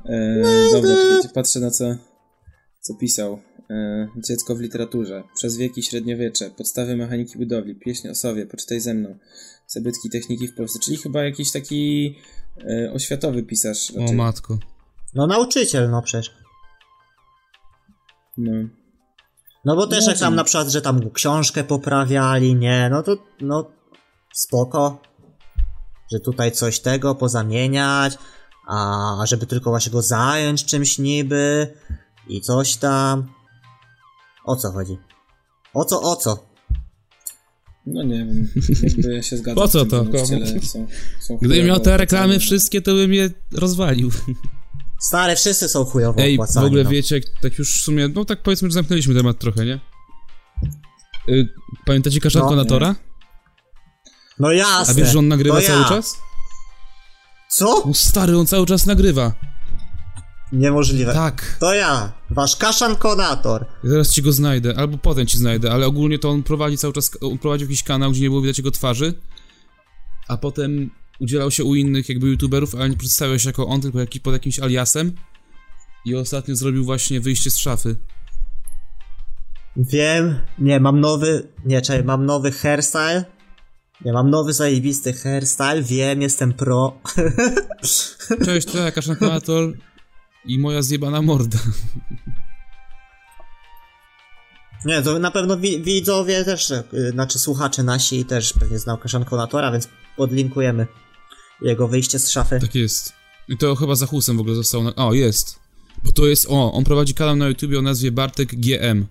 e, 0.09 0.43
dobra, 0.73 0.95
patrzę 1.35 1.61
na 1.61 1.71
co, 1.71 1.85
co 2.81 2.95
pisał. 2.95 3.43
E, 3.71 4.09
dziecko 4.17 4.57
w 4.57 4.61
literaturze. 4.61 5.23
Przez 5.35 5.57
wieki 5.57 5.83
średniowiecze. 5.83 6.51
Podstawy 6.51 6.97
mechaniki 6.97 7.39
budowli. 7.39 7.75
Pieśń 7.75 8.09
o 8.09 8.15
sowie. 8.15 8.47
Poczytaj 8.47 8.81
ze 8.81 8.95
mną. 8.95 9.19
Zabytki 9.67 10.11
techniki 10.11 10.49
w 10.49 10.55
Polsce. 10.55 10.79
Czyli 10.79 10.97
chyba 10.97 11.23
jakiś 11.23 11.53
taki 11.53 12.15
e, 12.71 12.93
oświatowy 12.93 13.43
pisarz. 13.43 13.91
o 13.97 14.01
raczej. 14.01 14.17
matko. 14.17 14.59
No 15.15 15.27
nauczyciel, 15.27 15.91
no 15.91 16.03
przecież. 16.03 16.35
No. 18.37 18.53
No 19.65 19.77
bo 19.77 19.87
też 19.87 20.05
No 20.05 20.11
jak 20.11 20.21
tam 20.21 20.35
na 20.35 20.45
przykład, 20.45 20.69
że 20.69 20.83
tam 20.83 21.11
książkę 21.11 21.65
poprawiali, 21.65 22.55
nie, 22.55 22.89
no 22.91 23.03
to, 23.03 23.17
no, 23.41 23.71
spoko. 24.35 25.03
Że 26.13 26.21
tutaj 26.21 26.53
coś 26.53 26.81
tego 26.81 27.15
pozamieniać, 27.15 28.19
a 28.69 29.17
żeby 29.25 29.47
tylko 29.47 29.71
właśnie 29.71 29.93
go 29.93 30.03
zająć 30.03 30.65
czymś 30.65 30.99
niby 30.99 31.75
i 32.29 32.41
coś 32.41 32.77
tam. 32.77 33.29
O 34.45 34.57
co 34.57 34.73
chodzi? 34.73 34.99
O 35.75 35.85
co, 35.85 36.03
o 36.03 36.17
co? 36.17 36.47
No 37.87 38.03
nie 38.03 38.19
wiem, 38.19 38.49
jakby 38.83 39.23
się 39.23 39.37
zgadzam. 39.37 39.55
Po 39.55 39.69
co 39.69 39.87
to? 39.87 40.05
Są, 40.63 40.87
są 41.21 41.37
Gdybym 41.37 41.67
miał 41.67 41.81
te 41.81 41.97
reklamy 41.97 42.39
wszystkie, 42.39 42.83
to 42.83 42.95
bym 42.95 43.13
je 43.15 43.31
rozwalił. 43.53 44.11
Stare, 45.01 45.37
wszyscy 45.37 45.69
są 45.69 45.85
chujowo 45.85 46.21
Ej, 46.21 46.37
w 46.37 46.41
opłacani. 46.41 46.67
ogóle 46.67 46.85
no. 46.85 46.91
wiecie, 46.91 47.21
tak 47.43 47.59
już 47.59 47.79
w 47.81 47.85
sumie, 47.85 48.09
no 48.09 48.25
tak 48.25 48.43
powiedzmy, 48.43 48.69
że 48.69 48.75
zamknęliśmy 48.75 49.15
temat 49.15 49.39
trochę, 49.39 49.65
nie? 49.65 49.81
Y, 51.29 51.49
pamiętacie 51.87 52.21
Kaszanko 52.21 52.51
No. 52.51 52.57
na 52.57 52.65
Tora? 52.65 52.95
No 54.39 54.53
jasne. 54.53 54.95
A 54.95 54.97
wiesz, 54.97 55.13
że 55.13 55.19
on 55.19 55.29
nagrywa 55.29 55.57
to 55.57 55.63
ja. 55.63 55.69
cały 55.69 55.85
czas? 55.85 56.17
Co? 57.51 57.83
No 57.87 57.95
stary, 57.95 58.39
on 58.39 58.47
cały 58.47 58.67
czas 58.67 58.87
nagrywa. 58.87 59.33
Niemożliwe. 60.55 61.13
Tak. 61.13 61.57
To 61.61 61.75
ja, 61.75 62.13
wasz 62.31 62.57
kaszankonator. 62.57 63.67
Ja 63.85 63.91
zaraz 63.91 64.11
ci 64.11 64.23
go 64.23 64.33
znajdę, 64.33 64.75
albo 64.77 64.99
potem 64.99 65.27
ci 65.27 65.39
znajdę, 65.39 65.73
ale 65.73 65.87
ogólnie 65.87 66.19
to 66.19 66.31
on 66.31 66.43
prowadzi 66.43 66.79
cały 66.79 66.93
czas, 66.93 67.11
on 67.21 67.39
prowadził 67.39 67.69
jakiś 67.69 67.83
kanał, 67.83 68.11
gdzie 68.11 68.21
nie 68.21 68.29
było 68.29 68.43
widać 68.43 68.59
jego 68.59 68.71
twarzy, 68.71 69.15
a 70.29 70.37
potem 70.37 70.91
udzielał 71.19 71.51
się 71.51 71.65
u 71.65 71.75
innych 71.75 72.09
jakby 72.09 72.27
youtuberów, 72.29 72.75
ale 72.75 72.91
nie 72.91 72.97
przedstawiał 72.97 73.39
się 73.39 73.49
jako 73.49 73.67
on, 73.67 73.81
tylko 73.81 74.01
jaki, 74.01 74.21
pod 74.21 74.33
jakimś 74.33 74.61
aliasem 74.61 75.13
i 76.05 76.15
ostatnio 76.15 76.57
zrobił 76.57 76.85
właśnie 76.85 77.21
wyjście 77.21 77.51
z 77.51 77.59
szafy. 77.59 77.97
Wiem, 79.77 80.39
nie, 80.59 80.81
mam 80.81 81.01
nowy, 81.01 81.49
nie, 81.65 81.83
czekaj, 81.83 82.05
mam 82.05 82.27
nowy 82.27 82.53
hairstyle. 82.53 83.25
Nie, 84.05 84.13
mam 84.13 84.31
nowy 84.31 84.53
zajebisty 84.53 85.13
hairstyle, 85.13 85.83
wiem, 85.83 86.23
jestem 86.23 86.53
pro. 86.53 87.01
Cześć, 88.45 88.67
to 88.67 88.79
ja, 88.79 88.93
Kaszankonator 88.93 89.73
i 90.47 90.59
moja 90.59 90.83
zjebana 90.83 91.23
morda. 91.23 91.59
Nie, 94.85 95.03
to 95.03 95.19
na 95.19 95.31
pewno 95.31 95.57
wi- 95.57 95.83
widzowie 95.83 96.45
też, 96.45 96.71
y, 96.71 97.11
znaczy 97.13 97.39
słuchacze 97.39 97.83
nasi 97.83 98.25
też 98.25 98.53
pewnie 98.53 98.79
znał 98.79 98.99
kaszankonatora, 98.99 99.73
więc 99.73 99.89
podlinkujemy 100.17 100.87
jego 101.63 101.89
wyjście 101.89 102.19
z 102.19 102.31
szafy. 102.31 102.61
Tak 102.61 102.75
jest. 102.75 103.13
I 103.49 103.57
to 103.59 103.75
chyba 103.77 103.95
za 103.95 104.07
husem 104.07 104.37
w 104.37 104.41
ogóle 104.41 104.55
zostało 104.57 104.85
na... 104.85 104.95
O, 104.95 105.13
jest. 105.15 105.59
Bo 106.05 106.13
to 106.13 106.27
jest, 106.27 106.47
o, 106.51 106.73
on 106.73 106.85
prowadzi 106.85 107.15
kanał 107.15 107.37
na 107.37 107.49
YouTubie 107.49 107.79
o 107.79 107.83
nazwie 107.83 108.13
Bartek 108.13 108.49
GM. 108.55 109.07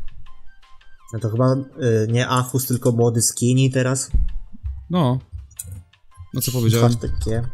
No 1.14 1.20
to 1.20 1.30
chyba 1.30 1.54
y, 1.54 2.08
nie 2.12 2.28
Achus, 2.30 2.66
tylko 2.66 2.92
młody 2.92 3.22
skinny 3.22 3.70
teraz. 3.70 4.12
No. 4.90 5.20
No 6.34 6.42
co 6.42 6.52
powiedziałem? 6.52 6.88
Hashtag 6.92 7.12
G. 7.26 7.50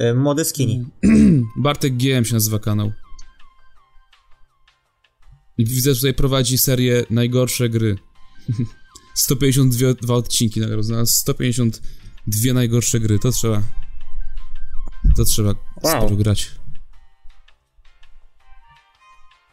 Y, 0.00 0.14
młody 0.14 0.44
skinny. 0.44 0.84
Bartek 1.56 1.96
GM 1.96 2.24
się 2.24 2.34
nazywa 2.34 2.58
kanał. 2.58 2.92
I 5.58 5.64
widzę, 5.64 5.90
że 5.94 6.00
tutaj 6.00 6.14
prowadzi 6.14 6.58
serię 6.58 7.04
najgorsze 7.10 7.68
gry. 7.68 7.96
152 9.14 10.14
odcinki 10.14 10.60
nagrał, 10.60 10.82
znalazł 10.82 11.12
152 11.12 12.52
najgorsze 12.54 13.00
gry, 13.00 13.18
to 13.18 13.30
trzeba... 13.32 13.62
To 15.16 15.24
trzeba 15.24 15.54
Wow. 15.82 15.96
sporo 16.02 16.16
grać. 16.16 16.50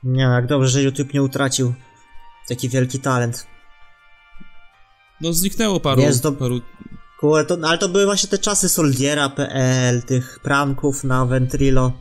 Nie, 0.03 0.23
jak 0.23 0.47
dobrze, 0.47 0.69
że 0.69 0.83
YouTube 0.83 1.13
nie 1.13 1.23
utracił 1.23 1.73
Taki 2.47 2.69
wielki 2.69 2.99
talent. 2.99 3.47
No 5.21 5.33
zniknęło 5.33 5.79
paru, 5.79 6.01
to- 6.23 6.31
paru 6.31 6.61
Kurde, 7.23 7.45
to, 7.45 7.67
ale 7.67 7.77
to 7.77 7.89
były 7.89 8.05
właśnie 8.05 8.29
te 8.29 8.37
czasy 8.37 8.69
Soldiera.pl, 8.69 10.01
tych 10.01 10.39
pranków 10.39 11.03
na 11.03 11.25
Ventrilo, 11.25 11.93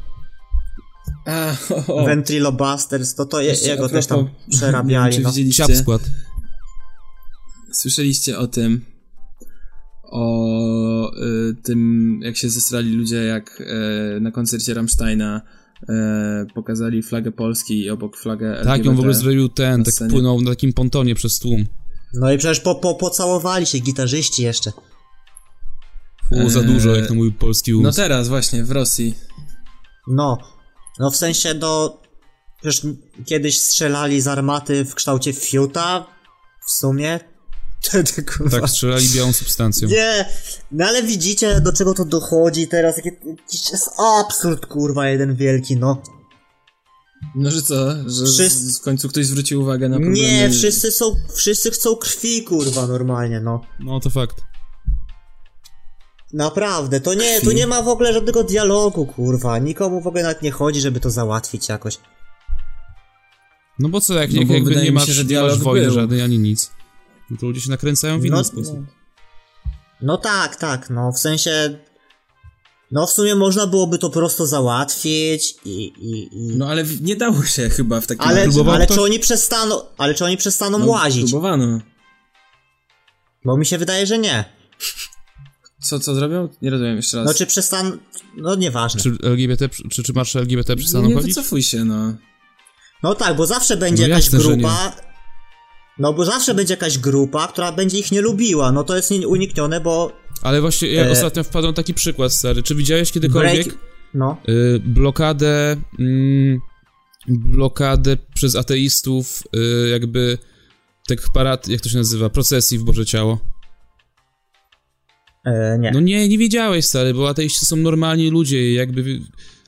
A, 1.27 1.57
o, 1.89 1.95
o. 1.95 2.05
Ventrilo 2.05 2.53
Busters, 2.53 3.15
to 3.15 3.27
to 3.27 3.41
je, 3.41 3.49
Jeszcze 3.49 3.69
jego 3.69 3.89
też 3.89 4.07
tam 4.07 4.19
wiem, 4.19 4.35
przerabiali, 4.51 5.15
czy 5.17 5.21
no. 5.21 5.31
widzieliście, 5.31 5.65
siap 5.65 5.77
skład. 5.77 6.03
Słyszeliście 7.73 8.39
o 8.39 8.47
tym, 8.47 8.85
o 10.03 11.13
y, 11.17 11.57
tym, 11.63 12.21
jak 12.23 12.37
się 12.37 12.51
zesrali 12.51 12.93
ludzie, 12.93 13.25
jak 13.25 13.61
y, 14.17 14.21
na 14.21 14.31
koncercie 14.31 14.75
Rammsteina 14.75 15.43
y, 15.83 15.87
pokazali 16.55 17.03
flagę 17.03 17.33
Polski 17.33 17.79
i 17.79 17.91
obok 17.91 18.17
flagę 18.17 18.47
LGBT. 18.47 18.79
Tak, 18.79 18.87
on 18.87 18.97
w 18.97 18.99
ogóle 18.99 19.15
zrobił 19.15 19.49
ten, 19.49 19.85
tak 19.85 20.09
płynął 20.11 20.41
na 20.41 20.51
takim 20.51 20.73
pontonie 20.73 21.15
przez 21.15 21.39
tłum. 21.39 21.67
No 22.15 22.33
i 22.33 22.39
przecież 22.39 22.61
po, 22.61 22.75
po, 22.75 22.95
pocałowali 22.95 23.67
się 23.67 23.79
gitarzyści 23.79 24.43
jeszcze. 24.43 24.73
Było 26.37 26.51
za 26.51 26.61
Eee, 26.61 26.67
dużo, 26.67 26.95
jak 26.97 27.07
to 27.09 27.15
mój 27.15 27.33
polski 27.33 27.73
No 27.73 27.79
umysł. 27.79 27.97
teraz 27.97 28.29
właśnie, 28.29 28.65
w 28.65 28.71
Rosji. 28.71 29.15
No, 30.09 30.39
no 30.99 31.11
w 31.11 31.17
sensie 31.17 31.55
do... 31.55 32.03
Przecież 32.63 32.83
kiedyś 33.27 33.61
strzelali 33.61 34.21
z 34.21 34.27
armaty 34.29 34.85
w 34.85 34.95
kształcie 34.95 35.33
fiuta, 35.33 36.07
w 36.69 36.71
sumie. 36.71 37.21
Wtedy, 37.83 38.23
kurwa. 38.23 38.61
Tak, 38.61 38.71
strzelali 38.71 39.09
białą 39.09 39.33
substancją. 39.33 39.89
Nie, 39.89 40.29
no 40.73 40.87
ale 40.87 41.03
widzicie 41.03 41.61
do 41.61 41.73
czego 41.73 41.95
to 41.95 42.05
dochodzi 42.05 42.69
teraz, 42.69 42.97
jakie- 42.97 43.17
jakiś 43.27 43.71
jest 43.73 43.91
absurd, 43.99 44.67
kurwa, 44.67 45.09
jeden 45.09 45.35
wielki, 45.37 45.77
no. 45.77 46.03
No 47.35 47.51
że 47.51 47.63
co, 47.63 47.91
że 48.11 48.25
Wszyscy- 48.27 48.79
w 48.81 48.81
końcu 48.85 49.09
ktoś 49.09 49.27
zwrócił 49.27 49.61
uwagę 49.63 49.89
na 49.89 49.97
problemy... 49.97 50.19
Nie, 50.19 50.51
wszyscy 50.51 50.93
są, 50.93 51.17
wszyscy 51.35 51.71
chcą 51.71 51.97
krwi, 51.97 52.43
kurwa, 52.45 52.87
normalnie, 52.87 53.41
no. 53.41 53.61
No 53.81 54.01
to 54.01 54.11
fakt. 54.11 54.37
Naprawdę, 56.33 57.01
to 57.01 57.15
nie, 57.15 57.41
tu 57.41 57.53
nie 57.53 57.67
ma 57.67 57.83
w 57.83 57.89
ogóle 57.89 58.13
żadnego 58.13 58.45
dialogu, 58.45 59.07
kurwa, 59.07 59.59
nikomu 59.59 60.01
w 60.01 60.07
ogóle 60.07 60.23
nawet 60.23 60.43
nie 60.43 60.51
chodzi, 60.51 60.81
żeby 60.81 61.01
to 61.01 61.11
załatwić 61.11 61.69
jakoś. 61.69 61.99
No 63.79 63.89
bo 63.89 64.01
co, 64.01 64.15
jak, 64.15 64.33
No 64.33 64.39
jak 64.39 64.49
bo 64.49 64.55
jakby 64.55 64.77
nie 64.77 64.93
masz, 64.93 65.07
się, 65.07 65.13
że 65.13 65.23
nie 65.23 65.29
dialog 65.29 65.51
masz 65.51 65.61
wojny 65.61 65.87
był. 65.87 65.95
żadnej 65.95 66.23
ani 66.23 66.39
nic. 66.39 66.71
No 67.31 67.37
to 67.41 67.47
ludzie 67.47 67.61
się 67.61 67.71
nakręcają 67.71 68.21
w 68.21 68.25
inny 68.25 68.37
No, 68.37 68.45
sposób. 68.45 68.79
No 70.03 70.17
tak, 70.19 70.57
tak, 70.57 70.91
no, 70.91 71.13
w 71.13 71.19
sensie... 71.19 71.79
No 72.91 73.07
w 73.07 73.11
sumie 73.11 73.35
można 73.35 73.67
byłoby 73.67 73.99
to 73.99 74.11
prosto 74.11 74.47
załatwić 74.47 75.55
i... 75.65 75.85
i, 75.85 76.29
i... 76.33 76.57
No 76.57 76.69
ale 76.69 76.85
nie 77.01 77.17
dało 77.17 77.43
się 77.45 77.69
chyba 77.69 78.01
w 78.01 78.07
takim 78.07 78.23
ale, 78.29 78.47
ale 78.67 78.85
ktoś? 78.87 78.97
czy 78.97 79.03
oni 79.03 79.19
przestaną, 79.19 79.81
ale 79.99 80.15
czy 80.15 80.25
oni 80.25 80.37
przestaną 80.37 80.79
No, 80.79 80.87
łazić? 80.87 81.31
Próbowano. 81.31 81.81
Bo 83.45 83.57
mi 83.57 83.67
się 83.67 83.79
wydaje, 83.79 84.07
że 84.07 84.19
nie. 84.19 84.45
Co, 85.83 86.01
co 86.01 86.15
zrobią? 86.15 86.49
Nie 86.63 86.71
rozumiem 86.71 86.97
jeszcze 86.97 87.17
raz. 87.17 87.27
No 87.27 87.35
czy 87.35 87.47
przestaną, 87.47 87.91
no 88.37 88.55
nieważne. 88.55 89.01
Czy 89.01 89.17
LGBT, 89.23 89.69
czy, 89.91 90.03
czy 90.03 90.13
marsze 90.13 90.39
LGBT 90.39 90.77
przestaną 90.77 91.09
nie 91.09 91.15
chodzić? 91.15 91.35
wycofuj 91.35 91.63
się, 91.63 91.85
no. 91.85 92.15
No 93.03 93.15
tak, 93.15 93.37
bo 93.37 93.47
zawsze 93.47 93.77
będzie 93.77 94.03
No 94.03 94.09
jakaś 94.09 94.25
jasne, 94.25 94.39
grupa. 94.39 94.93
No 95.99 96.13
bo 96.13 96.25
zawsze 96.25 96.55
będzie 96.55 96.75
jakaś 96.75 96.99
grupa, 96.99 97.49
która 97.49 97.73
będzie 97.73 97.99
ich 97.99 98.13
nie 98.13 98.21
lubiła. 98.21 98.73
No 98.73 98.85
to 98.85 98.97
jest 98.97 99.11
nieuniknione, 99.11 99.81
bo. 99.81 100.13
Ale 100.43 100.61
właśnie 100.61 100.89
ja 100.89 101.05
E, 101.05 101.11
ostatnio 101.11 101.45
wpadłem 101.45 101.75
taki 101.75 101.95
przykład, 101.95 102.33
stary. 102.33 102.63
Czy 102.63 102.75
widziałeś 102.75 103.13
kiedykolwiek 103.13 103.65
Break... 103.65 103.79
No. 104.15 104.37
y, 104.49 104.81
blokadę 104.85 105.77
mm, 105.99 106.61
blokadę 107.29 108.17
przez 108.35 108.57
ateistów 108.57 109.43
y, 109.57 109.89
jakby 109.89 110.39
tych 111.07 111.31
parad, 111.35 111.69
jak 111.69 111.81
to 111.81 111.89
się 111.89 111.99
nazywa, 111.99 112.31
procesji 112.31 112.79
w 112.79 112.85
Boże 112.85 113.07
Ciało? 113.07 113.39
E, 115.45 115.79
nie. 115.79 115.91
No 115.91 116.01
nie, 116.01 116.29
nie 116.29 116.39
wiedziałeś, 116.39 116.85
stary, 116.85 117.15
bo 117.15 117.29
ateiści 117.29 117.67
są 117.67 117.77
normalni 117.77 118.31
ludzie 118.31 118.71
i 118.71 118.75
jakby 118.75 119.21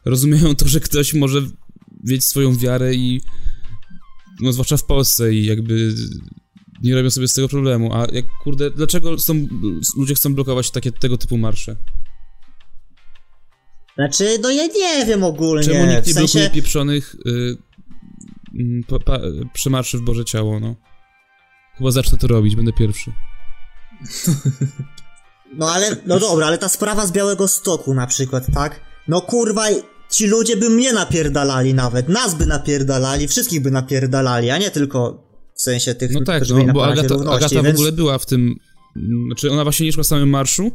rozumieją 0.05 0.55
to, 0.55 0.69
że 0.69 0.81
ktoś 0.81 1.15
może 1.15 1.41
mieć 2.05 2.25
swoją 2.25 2.57
wiarę 2.57 2.95
i 2.95 3.21
no 4.41 4.53
zwłaszcza 4.53 4.77
w 4.77 4.85
Polsce 4.85 5.35
i 5.35 5.45
jakby 5.45 5.95
nie 6.83 6.95
robią 6.95 7.11
sobie 7.11 7.29
z 7.29 7.35
tego 7.35 7.49
problemu, 7.49 7.95
a 7.95 8.07
jak 8.13 8.25
kurde, 8.43 8.71
dlaczego 8.71 9.19
są, 9.19 9.49
ludzie 9.97 10.15
chcą 10.15 10.35
blokować 10.35 10.71
takie 10.71 10.93
tego 10.93 11.19
typu 11.19 11.39
marsze? 11.39 11.77
Znaczy, 13.95 14.39
no 14.43 14.51
ja 14.51 14.67
nie 14.67 15.07
wiem 15.07 15.25
ogólnie. 15.25 15.65
Czemu 15.65 15.87
nikt 15.87 16.07
nie 16.07 16.13
w 16.13 16.15
sensie. 16.15 16.39
blokuje 16.39 16.51
pieprzonych 16.51 17.17
y, 17.27 17.57
pa, 18.89 18.99
pa, 18.99 19.21
przemarszy 19.53 19.99
w 19.99 20.03
Boże 20.03 20.25
Ciało, 20.25 20.61
no? 20.61 20.77
Chyba 21.79 21.91
zacznę 21.91 22.19
to 22.19 22.27
robić, 22.27 22.57
będę 22.57 22.73
pierwszy. 22.73 23.13
No 25.57 25.71
ale, 25.73 25.97
no 26.07 26.19
dobra, 26.21 26.47
ale 26.47 26.59
ta 26.59 26.69
sprawa 26.69 27.07
z 27.07 27.13
Białego 27.13 27.49
Stoku 27.49 27.95
na 27.95 28.07
przykład, 28.07 28.45
tak? 28.55 28.81
No 29.09 29.21
kurwa, 29.21 29.65
ci 30.11 30.27
ludzie 30.27 30.57
by 30.57 30.71
mnie 30.71 30.93
napierdalali 30.93 31.75
nawet, 31.75 32.09
nas 32.09 32.35
by 32.35 32.47
napierdalali, 32.47 33.29
wszystkich 33.29 33.63
by 33.63 33.71
napierdalali, 33.71 34.51
a 34.51 34.59
nie 34.59 34.71
tylko 34.71 35.25
w 35.57 35.63
sensie 35.63 35.95
tych, 35.95 36.11
No 36.13 36.21
tak, 36.25 36.37
którzy 36.37 36.55
byli 36.55 36.67
no, 36.67 36.73
na 36.73 36.75
bo 36.75 36.87
Agata, 36.87 37.09
równości, 37.09 37.37
Agata 37.37 37.61
w 37.61 37.65
więc... 37.65 37.79
ogóle 37.79 37.93
była 37.93 38.19
w 38.19 38.27
tym, 38.27 38.55
znaczy 39.27 39.51
ona 39.51 39.63
właśnie 39.65 39.87
nie 39.87 39.93
szła 39.93 40.03
w 40.03 40.07
samym 40.07 40.29
marszu, 40.31 40.71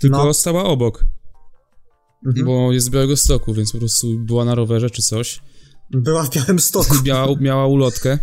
tylko 0.00 0.24
No. 0.24 0.34
stała 0.34 0.64
obok, 0.64 1.04
Mhm. 2.26 2.46
bo 2.46 2.72
jest 2.72 2.86
z 2.86 2.90
Białego 2.90 3.16
Stoku, 3.16 3.54
więc 3.54 3.72
po 3.72 3.78
prostu 3.78 4.18
była 4.18 4.44
na 4.44 4.54
rowerze 4.54 4.90
czy 4.90 5.02
coś, 5.02 5.40
Była 5.90 6.22
w 6.22 6.30
Białym 6.30 6.58
Stoku. 6.58 6.94
miała, 7.04 7.28
miała 7.40 7.66
ulotkę, 7.66 8.18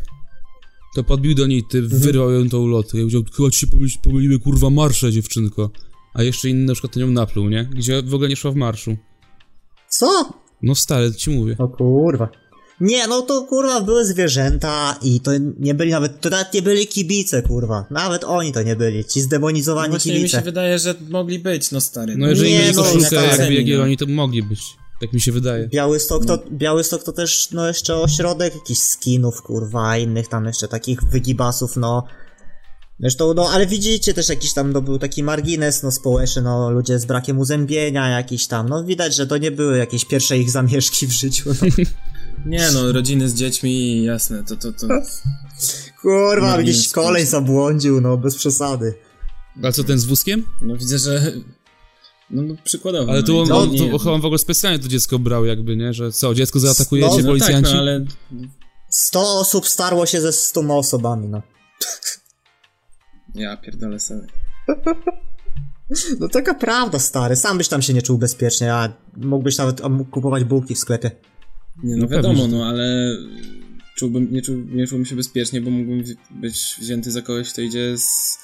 to 0.95 1.03
podbił 1.03 1.35
do 1.35 1.47
niej, 1.47 1.63
ty 1.69 1.77
Mhm. 1.77 2.01
wyrwał 2.01 2.31
ją 2.31 2.49
tą 2.49 2.57
ulotkę 2.59 2.97
i 2.97 3.01
powiedział, 3.01 3.23
chyba 3.37 3.49
ci 3.51 3.59
się 3.59 3.67
pomyli, 3.67 3.91
pomyliły, 4.03 4.39
kurwa, 4.39 4.69
marsze, 4.69 5.11
dziewczynko. 5.11 5.69
A 6.13 6.23
jeszcze 6.23 6.49
inny 6.49 6.65
na 6.65 6.73
przykład 6.73 6.93
to 6.93 6.99
nią 6.99 7.07
napluł, 7.07 7.49
nie? 7.49 7.69
Gdzie 7.75 8.01
w 8.01 8.13
ogóle 8.13 8.29
nie 8.29 8.35
szła 8.35 8.51
w 8.51 8.55
marszu. 8.55 8.95
Co? 9.89 10.29
No 10.61 10.75
stary, 10.75 11.11
ci 11.15 11.29
mówię. 11.29 11.55
O 11.59 11.67
kurwa. 11.67 12.29
Nie, 12.81 13.07
no 13.07 13.21
to 13.21 13.41
kurwa 13.41 13.81
były 13.81 14.05
zwierzęta 14.05 14.99
i 15.01 15.19
to 15.19 15.31
nie 15.59 15.73
byli 15.73 15.91
nawet, 15.91 16.21
to 16.21 16.29
nawet 16.29 16.53
nie 16.53 16.61
byli 16.61 16.87
kibice, 16.87 17.41
kurwa. 17.41 17.85
Nawet 17.91 18.23
oni 18.23 18.51
to 18.51 18.63
nie 18.63 18.75
byli, 18.75 19.05
ci 19.05 19.21
zdemonizowani 19.21 19.89
Właśnie 19.89 20.11
mi 20.13 20.17
kibice. 20.19 20.37
się 20.37 20.43
wydaje, 20.43 20.79
że 20.79 20.95
mogli 21.09 21.39
być, 21.39 21.71
no 21.71 21.81
stary. 21.81 22.17
No 22.17 22.27
jeżeli 22.27 22.51
Nie, 22.51 22.59
mieli 22.59 22.75
no, 22.75 22.83
koszulkę 22.83 23.09
tak. 23.09 23.25
jakby 23.29 23.45
no. 23.45 23.51
Jagiellonii, 23.51 23.97
to 23.97 24.05
mogli 24.07 24.43
być. 24.43 24.61
Tak 25.01 25.13
mi 25.13 25.21
się 25.21 25.31
wydaje. 25.31 25.67
Białystok 25.67 26.25
No. 26.25 26.37
to, 26.37 26.43
Białystok 26.51 27.03
to 27.03 27.11
też, 27.11 27.51
no 27.51 27.67
jeszcze 27.67 27.95
ośrodek 27.95 28.55
jakichś 28.55 28.79
skinów, 28.79 29.41
kurwa, 29.41 29.97
innych 29.97 30.27
tam 30.27 30.45
jeszcze 30.45 30.67
takich 30.67 31.03
wygibasów, 31.03 31.77
no. 31.77 32.03
Zresztą, 32.99 33.33
no, 33.33 33.49
ale 33.49 33.67
widzicie 33.67 34.13
też 34.13 34.29
jakiś 34.29 34.53
tam, 34.53 34.71
no, 34.71 34.81
był 34.81 34.99
taki 34.99 35.23
margines, 35.23 35.83
no, 35.83 35.91
społeczny, 35.91 36.41
no, 36.41 36.71
ludzie 36.71 36.99
z 36.99 37.05
brakiem 37.05 37.39
uzębienia 37.39 38.09
jakiś 38.09 38.47
tam, 38.47 38.69
no, 38.69 38.83
widać, 38.83 39.15
że 39.15 39.27
to 39.27 39.37
nie 39.37 39.51
były 39.51 39.77
jakieś 39.77 40.05
pierwsze 40.05 40.37
ich 40.37 40.51
zamieszki 40.51 41.07
w 41.07 41.11
życiu, 41.11 41.49
no. 41.61 41.67
Nie 42.45 42.71
no, 42.73 42.91
rodziny 42.91 43.29
z 43.29 43.33
dziećmi, 43.33 44.03
jasne, 44.03 44.43
to, 44.43 44.55
to, 44.55 44.71
to... 44.71 44.87
Kurwa, 46.01 46.47
Margines 46.47 46.77
jakiś 46.77 46.91
kolej 46.91 47.25
zabłądził, 47.25 48.01
no, 48.01 48.17
bez 48.17 48.35
przesady. 48.35 48.93
A 49.63 49.71
co 49.71 49.83
ten 49.83 49.99
z 49.99 50.05
wózkiem? 50.05 50.43
No 50.61 50.77
widzę, 50.77 50.97
że... 50.97 51.33
No, 52.31 52.41
no 52.41 52.55
przykładowo. 52.63 53.11
Ale 53.11 53.19
no, 53.21 53.27
tu 53.27 53.39
on, 53.39 53.77
tu 53.77 53.97
chyba 53.97 54.11
on 54.11 54.21
w 54.21 54.25
ogóle 54.25 54.37
specjalnie 54.39 54.79
to 54.79 54.87
dziecko 54.87 55.19
brał 55.19 55.45
jakby, 55.45 55.77
nie? 55.77 55.93
Że 55.93 56.11
co, 56.11 56.33
dziecko 56.33 56.59
zaatakuje 56.59 57.01
No, 57.01 57.15
cię 57.15 57.21
no 57.21 57.27
policjanci? 57.27 57.63
tak, 57.63 57.73
no 57.73 57.79
ale... 57.79 58.05
100 58.89 59.39
osób 59.39 59.67
starło 59.67 60.05
się 60.05 60.21
ze 60.21 60.31
100 60.31 60.77
osobami, 60.77 61.27
no. 61.27 61.41
Ja 63.35 63.57
pierdolę 63.57 63.99
sobie. 63.99 64.27
No 66.19 66.27
taka 66.27 66.53
prawda, 66.53 66.99
stary, 66.99 67.35
sam 67.35 67.57
byś 67.57 67.67
tam 67.67 67.81
się 67.81 67.93
nie 67.93 68.01
czuł 68.01 68.17
bezpiecznie, 68.17 68.73
a 68.73 68.93
mógłbyś 69.17 69.57
nawet 69.57 69.81
kupować 70.11 70.43
bułki 70.43 70.75
w 70.75 70.79
sklepie. 70.79 71.11
Nie 71.83 71.95
no, 71.95 72.01
No 72.01 72.07
wiadomo, 72.07 72.47
no 72.47 72.65
ale... 72.65 73.17
Czułbym, 73.97 74.27
nie, 74.31 74.41
czu, 74.41 74.53
nie 74.53 74.87
czułbym 74.87 75.05
się 75.05 75.15
bezpiecznie, 75.15 75.61
bo 75.61 75.69
mógłbym 75.71 76.03
być 76.31 76.75
wzięty 76.79 77.11
za 77.11 77.21
kogoś, 77.21 77.49
kto 77.53 77.61
idzie 77.61 77.97
z 77.97 78.37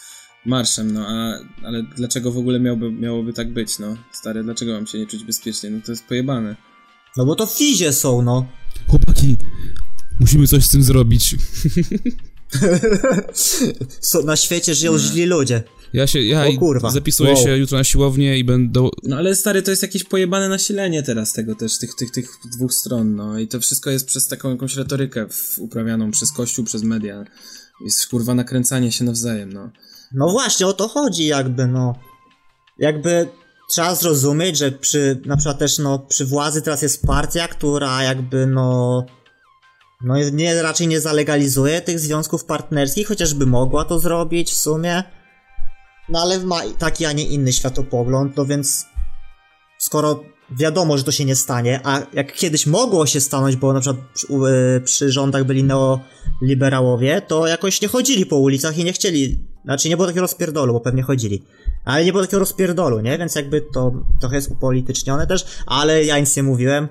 marszem, 0.48 0.94
no 0.94 1.06
a... 1.08 1.40
Ale 1.66 1.84
dlaczego 1.84 2.32
w 2.32 2.38
ogóle 2.38 2.60
miałby, 2.60 2.92
miałoby 2.92 3.34
tak 3.34 3.54
być, 3.54 3.80
no? 3.80 3.98
Stary, 4.12 4.44
dlaczego 4.44 4.74
mam 4.74 4.88
się 4.88 4.98
nie 5.00 5.08
czuć 5.08 5.24
bezpiecznie? 5.24 5.70
No 5.70 5.80
to 5.86 5.92
jest 5.92 6.06
pojebane. 6.06 6.56
No 7.18 7.26
bo 7.26 7.36
to 7.36 7.46
fizie 7.46 7.94
są, 7.94 8.22
no. 8.22 8.48
Chłopaki, 8.88 9.38
musimy 10.20 10.48
coś 10.48 10.66
z 10.66 10.70
tym 10.70 10.84
zrobić. 10.84 11.36
So, 14.02 14.22
na 14.22 14.36
świecie 14.36 14.76
żyją 14.76 14.98
źli 14.98 15.26
ludzie. 15.26 15.64
Ja 15.94 16.08
się, 16.08 16.22
ja 16.22 16.48
O 16.48 16.58
kurwa. 16.58 16.92
zapisuję 16.92 17.34
Wow. 17.34 17.44
się 17.44 17.58
jutro 17.58 17.78
na 17.78 17.84
siłownię 17.84 18.40
i 18.40 18.44
będę... 18.44 18.90
No 19.04 19.18
ale 19.18 19.36
stary, 19.36 19.62
to 19.62 19.72
jest 19.72 19.82
jakieś 19.84 20.04
pojebane 20.04 20.50
nasilenie 20.50 21.04
teraz 21.04 21.34
tego 21.34 21.56
też, 21.56 21.78
tych, 21.78 21.96
tych, 21.96 22.12
tych 22.12 22.30
dwóch 22.54 22.74
stron, 22.74 23.16
no 23.16 23.40
i 23.40 23.48
to 23.48 23.60
wszystko 23.60 23.90
jest 23.90 24.08
przez 24.08 24.28
taką 24.28 24.50
jakąś 24.52 24.76
retorykę 24.76 25.26
uprawianą 25.58 26.12
przez 26.12 26.32
kościół, 26.32 26.66
przez 26.66 26.84
media. 26.84 27.26
Jest 27.86 28.08
kurwa 28.08 28.34
nakręcanie 28.36 28.92
się 28.92 29.04
nawzajem, 29.04 29.54
no. 29.54 29.72
No 30.14 30.30
właśnie, 30.30 30.68
o 30.68 30.74
to 30.74 30.88
chodzi 30.88 31.28
jakby, 31.28 31.68
no. 31.68 31.96
Jakby 32.80 33.30
trzeba 33.70 33.96
zrozumieć, 33.96 34.58
że 34.58 34.72
przy, 34.72 35.22
na 35.26 35.38
przykład 35.38 35.60
też, 35.60 35.78
no, 35.78 36.00
przy 36.00 36.26
władzy 36.26 36.62
teraz 36.62 36.82
jest 36.82 37.06
partia, 37.08 37.48
która 37.48 38.04
jakby, 38.04 38.48
no, 38.48 39.06
no 40.02 40.16
nie, 40.32 40.62
raczej 40.62 40.88
nie 40.88 41.02
zalegalizuje 41.02 41.82
tych 41.82 42.00
związków 42.00 42.46
partnerskich, 42.46 43.08
chociażby 43.08 43.46
mogła 43.46 43.86
to 43.86 44.00
zrobić 44.00 44.52
w 44.52 44.60
sumie. 44.60 45.04
No 46.10 46.22
ale 46.22 46.40
ma 46.40 46.62
taki, 46.78 47.06
a 47.06 47.12
nie 47.12 47.26
inny 47.26 47.54
światopogląd, 47.54 48.38
no 48.38 48.46
więc 48.46 48.86
skoro 49.78 50.24
wiadomo, 50.52 50.98
że 50.98 51.04
to 51.04 51.12
się 51.12 51.26
nie 51.26 51.36
stanie, 51.36 51.82
a 51.84 52.02
jak 52.14 52.34
kiedyś 52.34 52.66
mogło 52.66 53.06
się 53.06 53.22
stanąć, 53.22 53.56
bo 53.56 53.74
na 53.74 53.80
przykład 53.80 54.06
przy, 54.14 54.28
yy, 54.34 54.82
przy 54.86 55.12
rządach 55.12 55.44
byli 55.44 55.64
neoliberałowie, 55.64 57.22
to 57.22 57.48
jakoś 57.48 57.82
nie 57.82 57.88
chodzili 57.88 58.26
po 58.26 58.38
ulicach 58.38 58.78
i 58.78 58.84
nie 58.84 58.94
chcieli, 58.94 59.47
znaczy 59.68 59.90
nie 59.90 59.98
było 59.98 60.08
takiego 60.08 60.22
rozpierdolu, 60.22 60.74
bo 60.74 60.80
pewnie 60.80 61.04
chodzili, 61.04 61.44
ale 61.86 62.06
nie 62.06 62.12
było 62.12 62.24
takiego 62.24 62.40
rozpierdolu, 62.40 63.00
nie? 63.00 63.18
Więc 63.18 63.36
jakby 63.36 63.62
to 63.74 64.04
trochę 64.20 64.36
jest 64.36 64.52
upolitycznione 64.52 65.28
też, 65.28 65.46
ale 65.66 66.06
ja 66.06 66.20
nic 66.20 66.38
nie 66.38 66.44
mówiłem. 66.44 66.88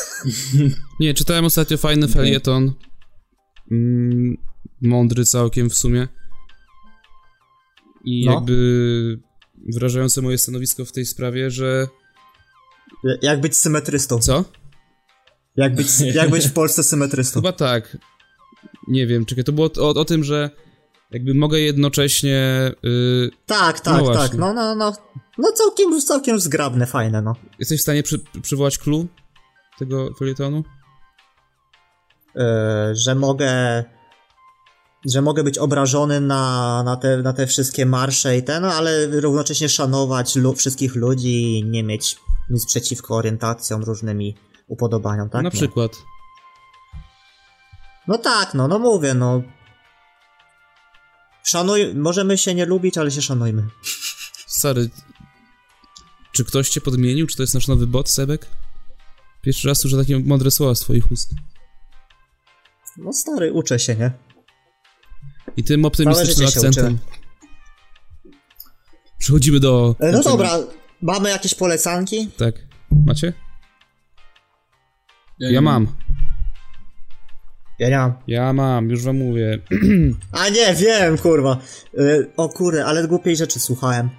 nie, 1.00 1.14
czytałem 1.14 1.44
ostatnio 1.44 1.76
fajny 1.76 2.08
felieton, 2.08 2.72
mm, 3.72 4.36
mądry 4.80 5.24
całkiem 5.24 5.70
w 5.70 5.74
sumie 5.74 6.08
i 8.04 8.26
no. 8.26 8.32
jakby 8.32 9.20
wyrażające 9.72 10.22
moje 10.22 10.38
stanowisko 10.38 10.84
w 10.84 10.92
tej 10.92 11.06
sprawie, 11.06 11.50
że 11.50 11.88
jak 13.22 13.40
być 13.40 13.56
symetrystą. 13.56 14.18
Co? 14.18 14.44
Jak 15.56 15.74
być, 15.74 15.86
jak 16.14 16.30
być 16.30 16.48
w 16.48 16.52
Polsce 16.52 16.82
symetrystą. 16.82 17.40
Chyba 17.40 17.52
tak. 17.52 17.96
Nie 18.88 19.06
wiem, 19.06 19.24
czekaj, 19.24 19.44
to 19.44 19.52
było 19.52 19.70
o, 19.78 19.88
o 19.88 20.04
tym, 20.04 20.24
że 20.24 20.50
jakby 21.10 21.34
mogę 21.34 21.60
jednocześnie... 21.60 22.72
Yy... 22.82 23.30
Tak, 23.46 23.80
tak, 23.80 24.02
no 24.02 24.14
tak, 24.14 24.34
no, 24.34 24.52
no, 24.52 24.74
no. 24.74 24.92
No 25.38 25.52
całkiem, 25.52 26.00
całkiem 26.00 26.40
zgrabne, 26.40 26.86
fajne, 26.86 27.22
no. 27.22 27.34
Jesteś 27.58 27.80
w 27.80 27.82
stanie 27.82 28.02
przy, 28.02 28.18
przywołać 28.42 28.78
clue 28.78 29.06
tego 29.78 30.14
felietonu? 30.14 30.64
Yy, 32.34 32.42
że 32.92 33.14
mogę 33.14 33.84
że 35.06 35.22
mogę 35.22 35.44
być 35.44 35.58
obrażony 35.58 36.20
na, 36.20 36.82
na, 36.82 36.96
te, 36.96 37.16
na 37.16 37.32
te 37.32 37.46
wszystkie 37.46 37.86
marsze 37.86 38.36
i 38.36 38.42
ten, 38.42 38.62
no, 38.62 38.74
ale 38.74 39.06
równocześnie 39.06 39.68
szanować 39.68 40.36
lu 40.36 40.54
wszystkich 40.54 40.94
ludzi 40.94 41.58
i 41.58 41.64
nie 41.64 41.84
mieć 41.84 42.16
nic 42.50 42.66
przeciwko 42.66 43.16
orientacjom, 43.16 43.82
różnymi 43.82 44.36
upodobaniom, 44.68 45.28
tak? 45.28 45.42
Na 45.42 45.42
no. 45.42 45.50
przykład. 45.50 45.92
No 48.08 48.18
tak, 48.18 48.54
no, 48.54 48.68
no 48.68 48.78
mówię, 48.78 49.14
no. 49.14 49.42
Szanuj, 51.44 51.94
możemy 51.94 52.38
się 52.38 52.54
nie 52.54 52.66
lubić, 52.66 52.98
ale 52.98 53.10
się 53.10 53.22
szanujmy. 53.22 53.66
Stary, 54.46 54.90
czy 56.32 56.44
ktoś 56.44 56.68
cię 56.68 56.80
podmienił? 56.80 57.26
Czy 57.26 57.36
to 57.36 57.42
jest 57.42 57.54
nasz 57.54 57.68
nowy 57.68 57.86
bot, 57.86 58.10
Sebek? 58.10 58.46
Pierwszy 59.42 59.68
raz 59.68 59.78
słyszę 59.78 59.96
takie 59.96 60.18
mądre 60.18 60.50
słowa 60.50 60.74
z 60.74 60.80
twoich 60.80 61.12
ust. 61.12 61.30
No 62.96 63.12
stary, 63.12 63.52
uczę 63.52 63.78
się, 63.78 63.96
nie? 63.96 64.12
I 65.56 65.64
tym 65.64 65.84
optymistycznym 65.84 66.48
akcentem. 66.48 66.98
Przechodzimy 69.18 69.60
do. 69.60 69.96
E, 70.00 70.12
no 70.12 70.22
dobra, 70.22 70.58
mamy 71.02 71.30
jakieś 71.30 71.54
polecanki? 71.54 72.30
Tak. 72.36 72.54
Macie? 73.06 73.32
Ja, 75.38 75.50
ja 75.50 75.60
mam. 75.60 75.86
Ja 77.78 77.88
nie 77.88 77.98
mam. 77.98 78.12
Ja 78.26 78.52
mam, 78.52 78.90
już 78.90 79.04
wam 79.04 79.16
mówię. 79.16 79.58
A 80.32 80.48
nie, 80.48 80.74
wiem, 80.74 81.18
kurwa. 81.18 81.58
E, 81.98 82.24
o 82.36 82.48
kurde, 82.48 82.86
ale 82.86 83.08
głupiej 83.08 83.36
rzeczy 83.36 83.60
słuchałem. 83.60 84.10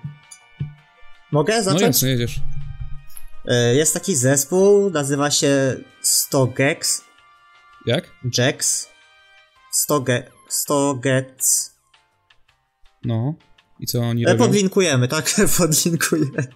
Mogę 1.31 1.63
zacząć? 1.63 1.81
No 1.81 1.87
jasne, 1.87 2.09
jedziesz. 2.09 2.41
E, 3.45 3.75
jest 3.75 3.93
taki 3.93 4.15
zespół, 4.15 4.89
nazywa 4.89 5.31
się 5.31 5.75
100 6.01 6.47
Gex. 6.47 7.03
Jak? 7.85 8.09
Jax. 8.37 8.89
100 9.71 9.99
Gex. 10.01 10.31
100 10.49 10.95
gets. 10.95 11.75
No. 13.05 13.33
I 13.79 13.85
co 13.85 13.99
oni 13.99 14.25
e, 14.25 14.31
robią? 14.31 14.45
Podlinkujemy, 14.45 15.07
tak? 15.07 15.35
Podlinkujemy. 15.57 16.47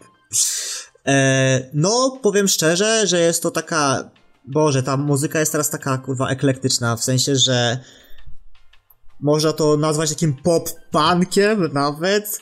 E, 1.07 1.69
no, 1.73 2.19
powiem 2.21 2.47
szczerze, 2.47 3.07
że 3.07 3.19
jest 3.19 3.43
to 3.43 3.51
taka... 3.51 4.09
Boże, 4.45 4.83
ta 4.83 4.97
muzyka 4.97 5.39
jest 5.39 5.51
teraz 5.51 5.69
taka, 5.69 5.97
kurwa, 5.97 6.29
eklektyczna, 6.29 6.95
w 6.95 7.03
sensie, 7.03 7.35
że 7.35 7.79
można 9.19 9.53
to 9.53 9.77
nazwać 9.77 10.09
takim 10.09 10.35
pop-punkiem 10.43 11.73
nawet. 11.73 12.41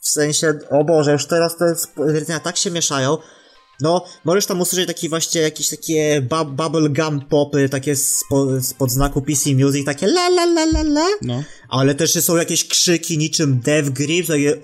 W 0.00 0.08
sensie, 0.08 0.58
o 0.70 0.84
Boże, 0.84 1.12
już 1.12 1.26
teraz 1.26 1.56
te 1.56 1.76
stwierdzenia 1.76 2.40
tak 2.40 2.56
się 2.56 2.70
mieszają. 2.70 3.18
No, 3.80 4.04
możesz 4.24 4.46
tam 4.46 4.60
usłyszeć 4.60 4.86
taki 4.86 5.08
właśnie 5.08 5.40
jakieś 5.40 5.68
takie 5.68 6.20
bu 6.20 6.44
bubblegum 6.44 7.20
popy, 7.20 7.68
takie 7.68 7.96
spo, 7.96 8.62
spod 8.62 8.90
znaku 8.90 9.22
PC 9.22 9.50
Music, 9.54 9.86
takie 9.86 10.06
la 10.06 10.26
la 10.28 10.44
la 10.44 10.64
la 10.64 10.80
la. 10.80 11.06
No. 11.22 11.42
Ale 11.68 11.94
też 11.94 12.12
są 12.12 12.36
jakieś 12.36 12.68
krzyki 12.68 13.18
niczym 13.18 13.60
Dev 13.60 13.90
Grip, 13.90 14.26
takie 14.26 14.60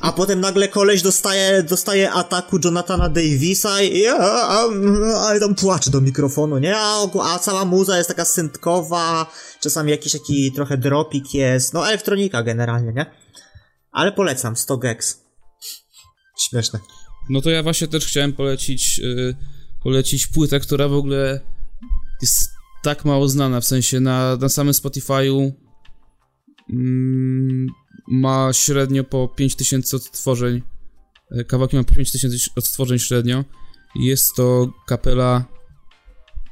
a 0.00 0.12
potem 0.12 0.40
nagle 0.40 0.68
koleś 0.68 1.02
dostaje, 1.02 1.62
dostaje 1.62 2.10
ataku 2.10 2.58
Jonathana 2.64 3.08
Davisa 3.08 3.82
i 3.82 4.06
a, 4.06 4.16
a, 4.18 4.68
a, 5.16 5.40
tam 5.40 5.54
płacze 5.54 5.90
do 5.90 6.00
mikrofonu, 6.00 6.58
nie? 6.58 6.76
A, 6.76 7.08
a 7.22 7.38
cała 7.38 7.64
muza 7.64 7.96
jest 7.98 8.08
taka 8.08 8.24
syntkowa, 8.24 9.26
czasami 9.60 9.90
jakiś 9.90 10.12
taki 10.12 10.52
trochę 10.52 10.78
dropik 10.78 11.34
jest, 11.34 11.74
no 11.74 11.88
elektronika 11.88 12.42
generalnie, 12.42 12.92
nie? 12.92 13.06
Ale 13.92 14.12
polecam, 14.12 14.56
100 14.56 14.76
gex. 14.76 15.20
Śmieszne. 16.40 16.78
No 17.30 17.40
to 17.40 17.50
ja 17.50 17.62
właśnie 17.62 17.88
też 17.88 18.06
chciałem 18.06 18.32
polecić, 18.32 18.98
yy, 18.98 19.36
polecić 19.82 20.26
płytę, 20.26 20.60
która 20.60 20.88
w 20.88 20.92
ogóle 20.92 21.40
jest 22.22 22.50
tak 22.82 23.04
mało 23.04 23.28
znana, 23.28 23.60
w 23.60 23.64
sensie 23.64 24.00
na, 24.00 24.36
na 24.36 24.48
samym 24.48 24.74
Spotify'u 24.74 25.52
ma 28.08 28.52
średnio 28.52 29.04
po 29.04 29.28
5000 29.28 29.96
odtworzeń, 29.96 30.62
y, 31.40 31.44
kawałki 31.44 31.76
ma 31.76 31.84
po 31.84 31.94
5000 31.94 32.50
odtworzeń 32.56 32.98
średnio 32.98 33.44
jest 33.94 34.34
to 34.36 34.72
kapela, 34.86 35.44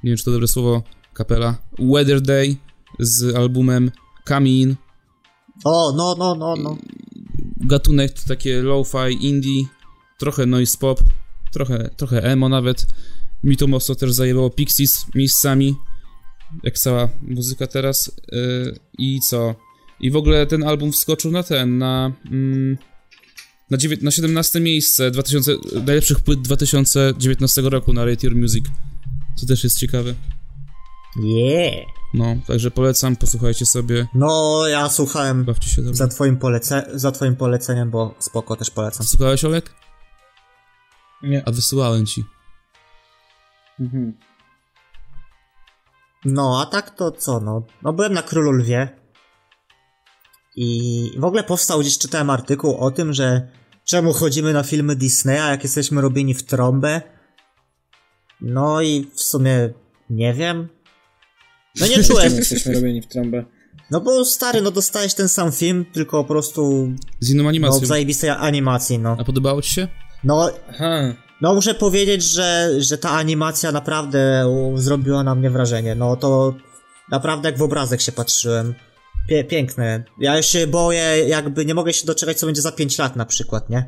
nie 0.04 0.10
wiem 0.10 0.16
czy 0.16 0.24
to 0.24 0.30
dobre 0.30 0.48
słowo, 0.48 0.82
kapela, 1.14 1.58
Weather 1.78 2.20
Day 2.20 2.56
z 2.98 3.36
albumem 3.36 3.90
Kamin. 4.24 4.76
O, 5.64 5.92
no, 5.96 6.14
no, 6.18 6.34
no, 6.34 6.56
no. 6.56 6.76
Gatunek 7.56 8.12
to 8.12 8.28
takie 8.28 8.62
lo-fi 8.62 9.26
indie, 9.26 9.64
trochę 10.18 10.46
noise 10.46 10.78
pop, 10.78 11.00
trochę, 11.52 11.90
trochę 11.96 12.22
emo 12.22 12.48
nawet. 12.48 12.86
Mi 13.44 13.56
to 13.56 13.66
mocno 13.66 13.94
też 13.94 14.12
zajęło 14.12 14.50
Pixies 14.50 15.06
miejscami, 15.14 15.74
jak 16.62 16.78
cała 16.78 17.08
muzyka 17.22 17.66
teraz. 17.66 18.12
Yy, 18.32 18.78
I 18.98 19.20
co? 19.28 19.54
I 20.00 20.10
w 20.10 20.16
ogóle 20.16 20.46
ten 20.46 20.62
album 20.62 20.92
wskoczył 20.92 21.30
na 21.30 21.42
ten, 21.42 21.78
na... 21.78 22.12
Mm, 22.30 22.78
na, 23.70 23.78
na 24.02 24.10
17 24.10 24.60
miejsce 24.60 25.10
2000, 25.10 25.52
najlepszych 25.86 26.20
płyt 26.20 26.40
2019 26.42 27.62
roku 27.62 27.92
na 27.92 28.04
Rate 28.04 28.26
Your 28.26 28.36
Music. 28.36 28.64
Co 29.36 29.46
też 29.46 29.64
jest 29.64 29.78
ciekawe. 29.78 30.14
Yeah. 31.16 31.86
No, 32.14 32.36
także 32.46 32.70
polecam, 32.70 33.16
posłuchajcie 33.16 33.66
sobie. 33.66 34.06
No, 34.14 34.62
ja 34.68 34.88
słuchałem 34.88 35.44
Bawcie 35.44 35.68
się 35.68 35.94
za 35.94 36.08
twoim, 36.08 36.36
polece 36.36 36.86
za 36.94 37.12
twoim 37.12 37.36
poleceniem, 37.36 37.90
bo 37.90 38.14
spoko 38.18 38.56
też 38.56 38.70
polecam. 38.70 39.06
Słuchałeś, 39.06 39.44
Olek? 39.44 39.74
Nie. 41.22 41.48
A 41.48 41.50
wysyłałem 41.50 42.06
ci. 42.06 42.24
Mhm. 43.80 44.12
No, 46.24 46.60
a 46.62 46.66
tak 46.66 46.90
to 46.90 47.10
co, 47.10 47.40
no. 47.40 47.62
No 47.82 47.92
byłem 47.92 48.12
na 48.12 48.22
Królu 48.22 48.52
Lwie. 48.52 48.99
I 50.62 51.10
w 51.18 51.24
ogóle 51.24 51.44
powstał 51.44 51.80
gdzieś, 51.80 51.98
czytałem 51.98 52.30
artykuł 52.30 52.76
o 52.76 52.90
tym, 52.90 53.12
że 53.12 53.48
czemu 53.84 54.12
chodzimy 54.12 54.52
na 54.52 54.62
filmy 54.62 54.96
Disneya, 54.96 55.50
jak 55.50 55.62
jesteśmy 55.62 56.00
robieni 56.00 56.34
w 56.34 56.42
trąbę. 56.42 57.02
No 58.40 58.82
i 58.82 59.10
w 59.14 59.20
sumie 59.22 59.70
nie 60.10 60.34
wiem. 60.34 60.68
No 61.80 61.86
nie 61.86 62.04
czułem. 62.08 62.36
jesteśmy 62.36 62.74
robieni 62.74 63.02
w 63.02 63.06
trąbę. 63.06 63.44
No 63.90 64.00
bo 64.00 64.24
stary, 64.24 64.60
no 64.60 64.70
dostałeś 64.70 65.14
ten 65.14 65.28
sam 65.28 65.52
film, 65.52 65.84
tylko 65.92 66.24
po 66.24 66.28
prostu... 66.28 66.92
Z 67.20 67.30
inną 67.30 67.48
animacją. 67.48 67.80
No 67.80 67.86
w 67.86 67.88
zajebistej 67.88 68.30
animacji, 68.30 68.98
no. 68.98 69.16
A 69.20 69.24
podobało 69.24 69.62
ci 69.62 69.74
się? 69.74 69.88
No, 70.24 70.50
Aha. 70.70 71.14
no 71.40 71.54
muszę 71.54 71.74
powiedzieć, 71.74 72.22
że, 72.22 72.70
że 72.78 72.98
ta 72.98 73.10
animacja 73.10 73.72
naprawdę 73.72 74.44
zrobiła 74.74 75.24
na 75.24 75.34
mnie 75.34 75.50
wrażenie. 75.50 75.94
No 75.94 76.16
to 76.16 76.54
naprawdę 77.10 77.48
jak 77.48 77.58
w 77.58 77.62
obrazek 77.62 78.00
się 78.00 78.12
patrzyłem. 78.12 78.74
Pie 79.30 79.44
piękne. 79.44 80.04
Ja 80.20 80.36
już 80.36 80.46
się 80.46 80.66
boję, 80.66 81.28
jakby 81.28 81.66
nie 81.66 81.74
mogę 81.74 81.92
się 81.92 82.06
doczekać, 82.06 82.38
co 82.38 82.46
będzie 82.46 82.62
za 82.62 82.72
5 82.72 82.98
lat 82.98 83.16
na 83.16 83.26
przykład, 83.26 83.70
nie? 83.70 83.84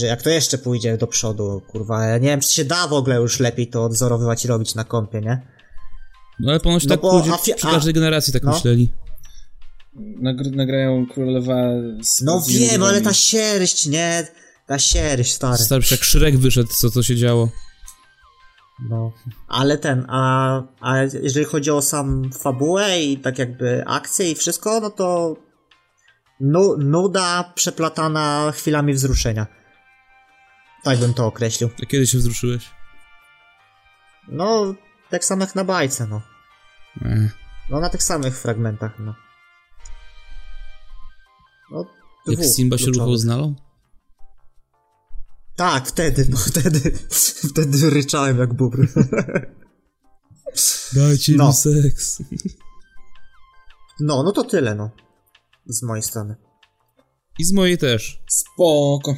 Że 0.00 0.06
jak 0.06 0.22
to 0.22 0.30
jeszcze 0.30 0.58
pójdzie 0.58 0.98
do 0.98 1.06
przodu, 1.06 1.62
kurwa. 1.68 2.06
Ja 2.06 2.18
nie 2.18 2.28
wiem, 2.28 2.40
czy 2.40 2.52
się 2.52 2.64
da 2.64 2.88
w 2.88 2.92
ogóle 2.92 3.16
już 3.16 3.40
lepiej 3.40 3.66
to 3.66 3.84
odzorowywać 3.84 4.44
i 4.44 4.48
robić 4.48 4.74
na 4.74 4.84
kompie, 4.84 5.20
nie? 5.20 5.46
No 6.40 6.50
ale 6.50 6.60
ponoć 6.60 6.84
no 6.84 6.88
tak 6.88 7.00
bo, 7.00 7.18
ludzie 7.18 7.32
przy 7.56 7.66
każdej 7.66 7.94
generacji 7.94 8.32
tak 8.32 8.42
no. 8.42 8.52
myśleli. 8.52 8.88
Nagr 9.96 10.50
nagrają 10.50 11.06
królowa 11.06 11.56
z 12.02 12.22
No 12.22 12.42
wiem, 12.48 12.82
ale 12.82 13.00
ta 13.00 13.12
sierść, 13.12 13.86
nie? 13.86 14.26
Ta 14.66 14.78
sierść, 14.78 15.32
stary. 15.32 15.58
Stary, 15.58 15.84
jak 15.90 16.04
Szrek 16.04 16.38
wyszedł, 16.38 16.68
co 16.80 16.90
to 16.90 17.02
się 17.02 17.16
działo. 17.16 17.48
No, 18.88 19.12
ale 19.48 19.78
ten, 19.78 20.06
a, 20.08 20.62
a 20.80 20.96
jeżeli 21.02 21.44
chodzi 21.46 21.70
o 21.70 21.82
sam 21.82 22.30
fabułę 22.32 23.00
i 23.00 23.18
tak 23.18 23.38
jakby 23.38 23.84
akcję 23.86 24.30
i 24.30 24.34
wszystko, 24.34 24.80
no 24.80 24.90
to 24.90 25.36
nu, 26.40 26.76
nuda 26.78 27.52
przeplatana 27.54 28.52
chwilami 28.54 28.94
wzruszenia. 28.94 29.46
Tak 30.82 30.98
bym 30.98 31.14
to 31.14 31.26
określił. 31.26 31.70
A 31.82 31.86
kiedy 31.86 32.06
się 32.06 32.18
wzruszyłeś? 32.18 32.70
No, 34.28 34.74
tak 35.10 35.24
samo 35.24 35.44
jak 35.44 35.54
na 35.54 35.64
bajce, 35.64 36.06
no. 36.06 36.22
Ech. 37.04 37.36
No, 37.70 37.80
na 37.80 37.88
tych 37.88 38.02
samych 38.02 38.38
fragmentach, 38.38 38.98
no. 38.98 39.14
No, 41.70 41.84
Jak 42.26 42.44
Simba 42.44 42.78
się 42.78 42.86
ruchał 42.86 43.16
z 43.16 43.24
Nalą? 43.24 43.54
Tak, 45.60 45.88
wtedy, 45.88 46.26
no 46.28 46.36
wtedy, 46.36 46.92
wtedy 47.52 47.90
ryczałem 47.90 48.38
jak 48.38 48.54
bubr. 48.54 48.78
Dajcie 50.92 51.32
No. 51.36 51.46
mi 51.46 51.54
seks. 51.54 52.22
No, 54.00 54.22
no 54.22 54.32
to 54.32 54.44
tyle, 54.44 54.74
no. 54.74 54.90
Z 55.66 55.82
mojej 55.82 56.02
strony. 56.02 56.36
I 57.38 57.44
z 57.44 57.52
mojej 57.52 57.78
też. 57.78 58.22
Spoko. 58.28 59.14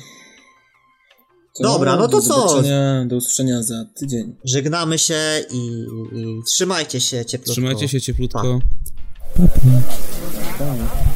Dobra, 1.60 1.96
no 1.96 2.08
to 2.08 2.08
do 2.08 2.22
co? 2.22 2.48
zobaczenia, 2.48 3.04
Do 3.06 3.16
usłyszenia 3.16 3.62
za 3.62 3.84
tydzień. 3.96 4.36
Żegnamy 4.44 4.98
się 4.98 5.44
i, 5.50 5.66
i 6.12 6.40
trzymajcie 6.46 7.00
się 7.00 7.24
cieplutko. 7.24 7.52
Trzymajcie 7.52 7.88
się 7.88 8.00
cieplutko. 8.00 8.60
Pa. 10.58 11.11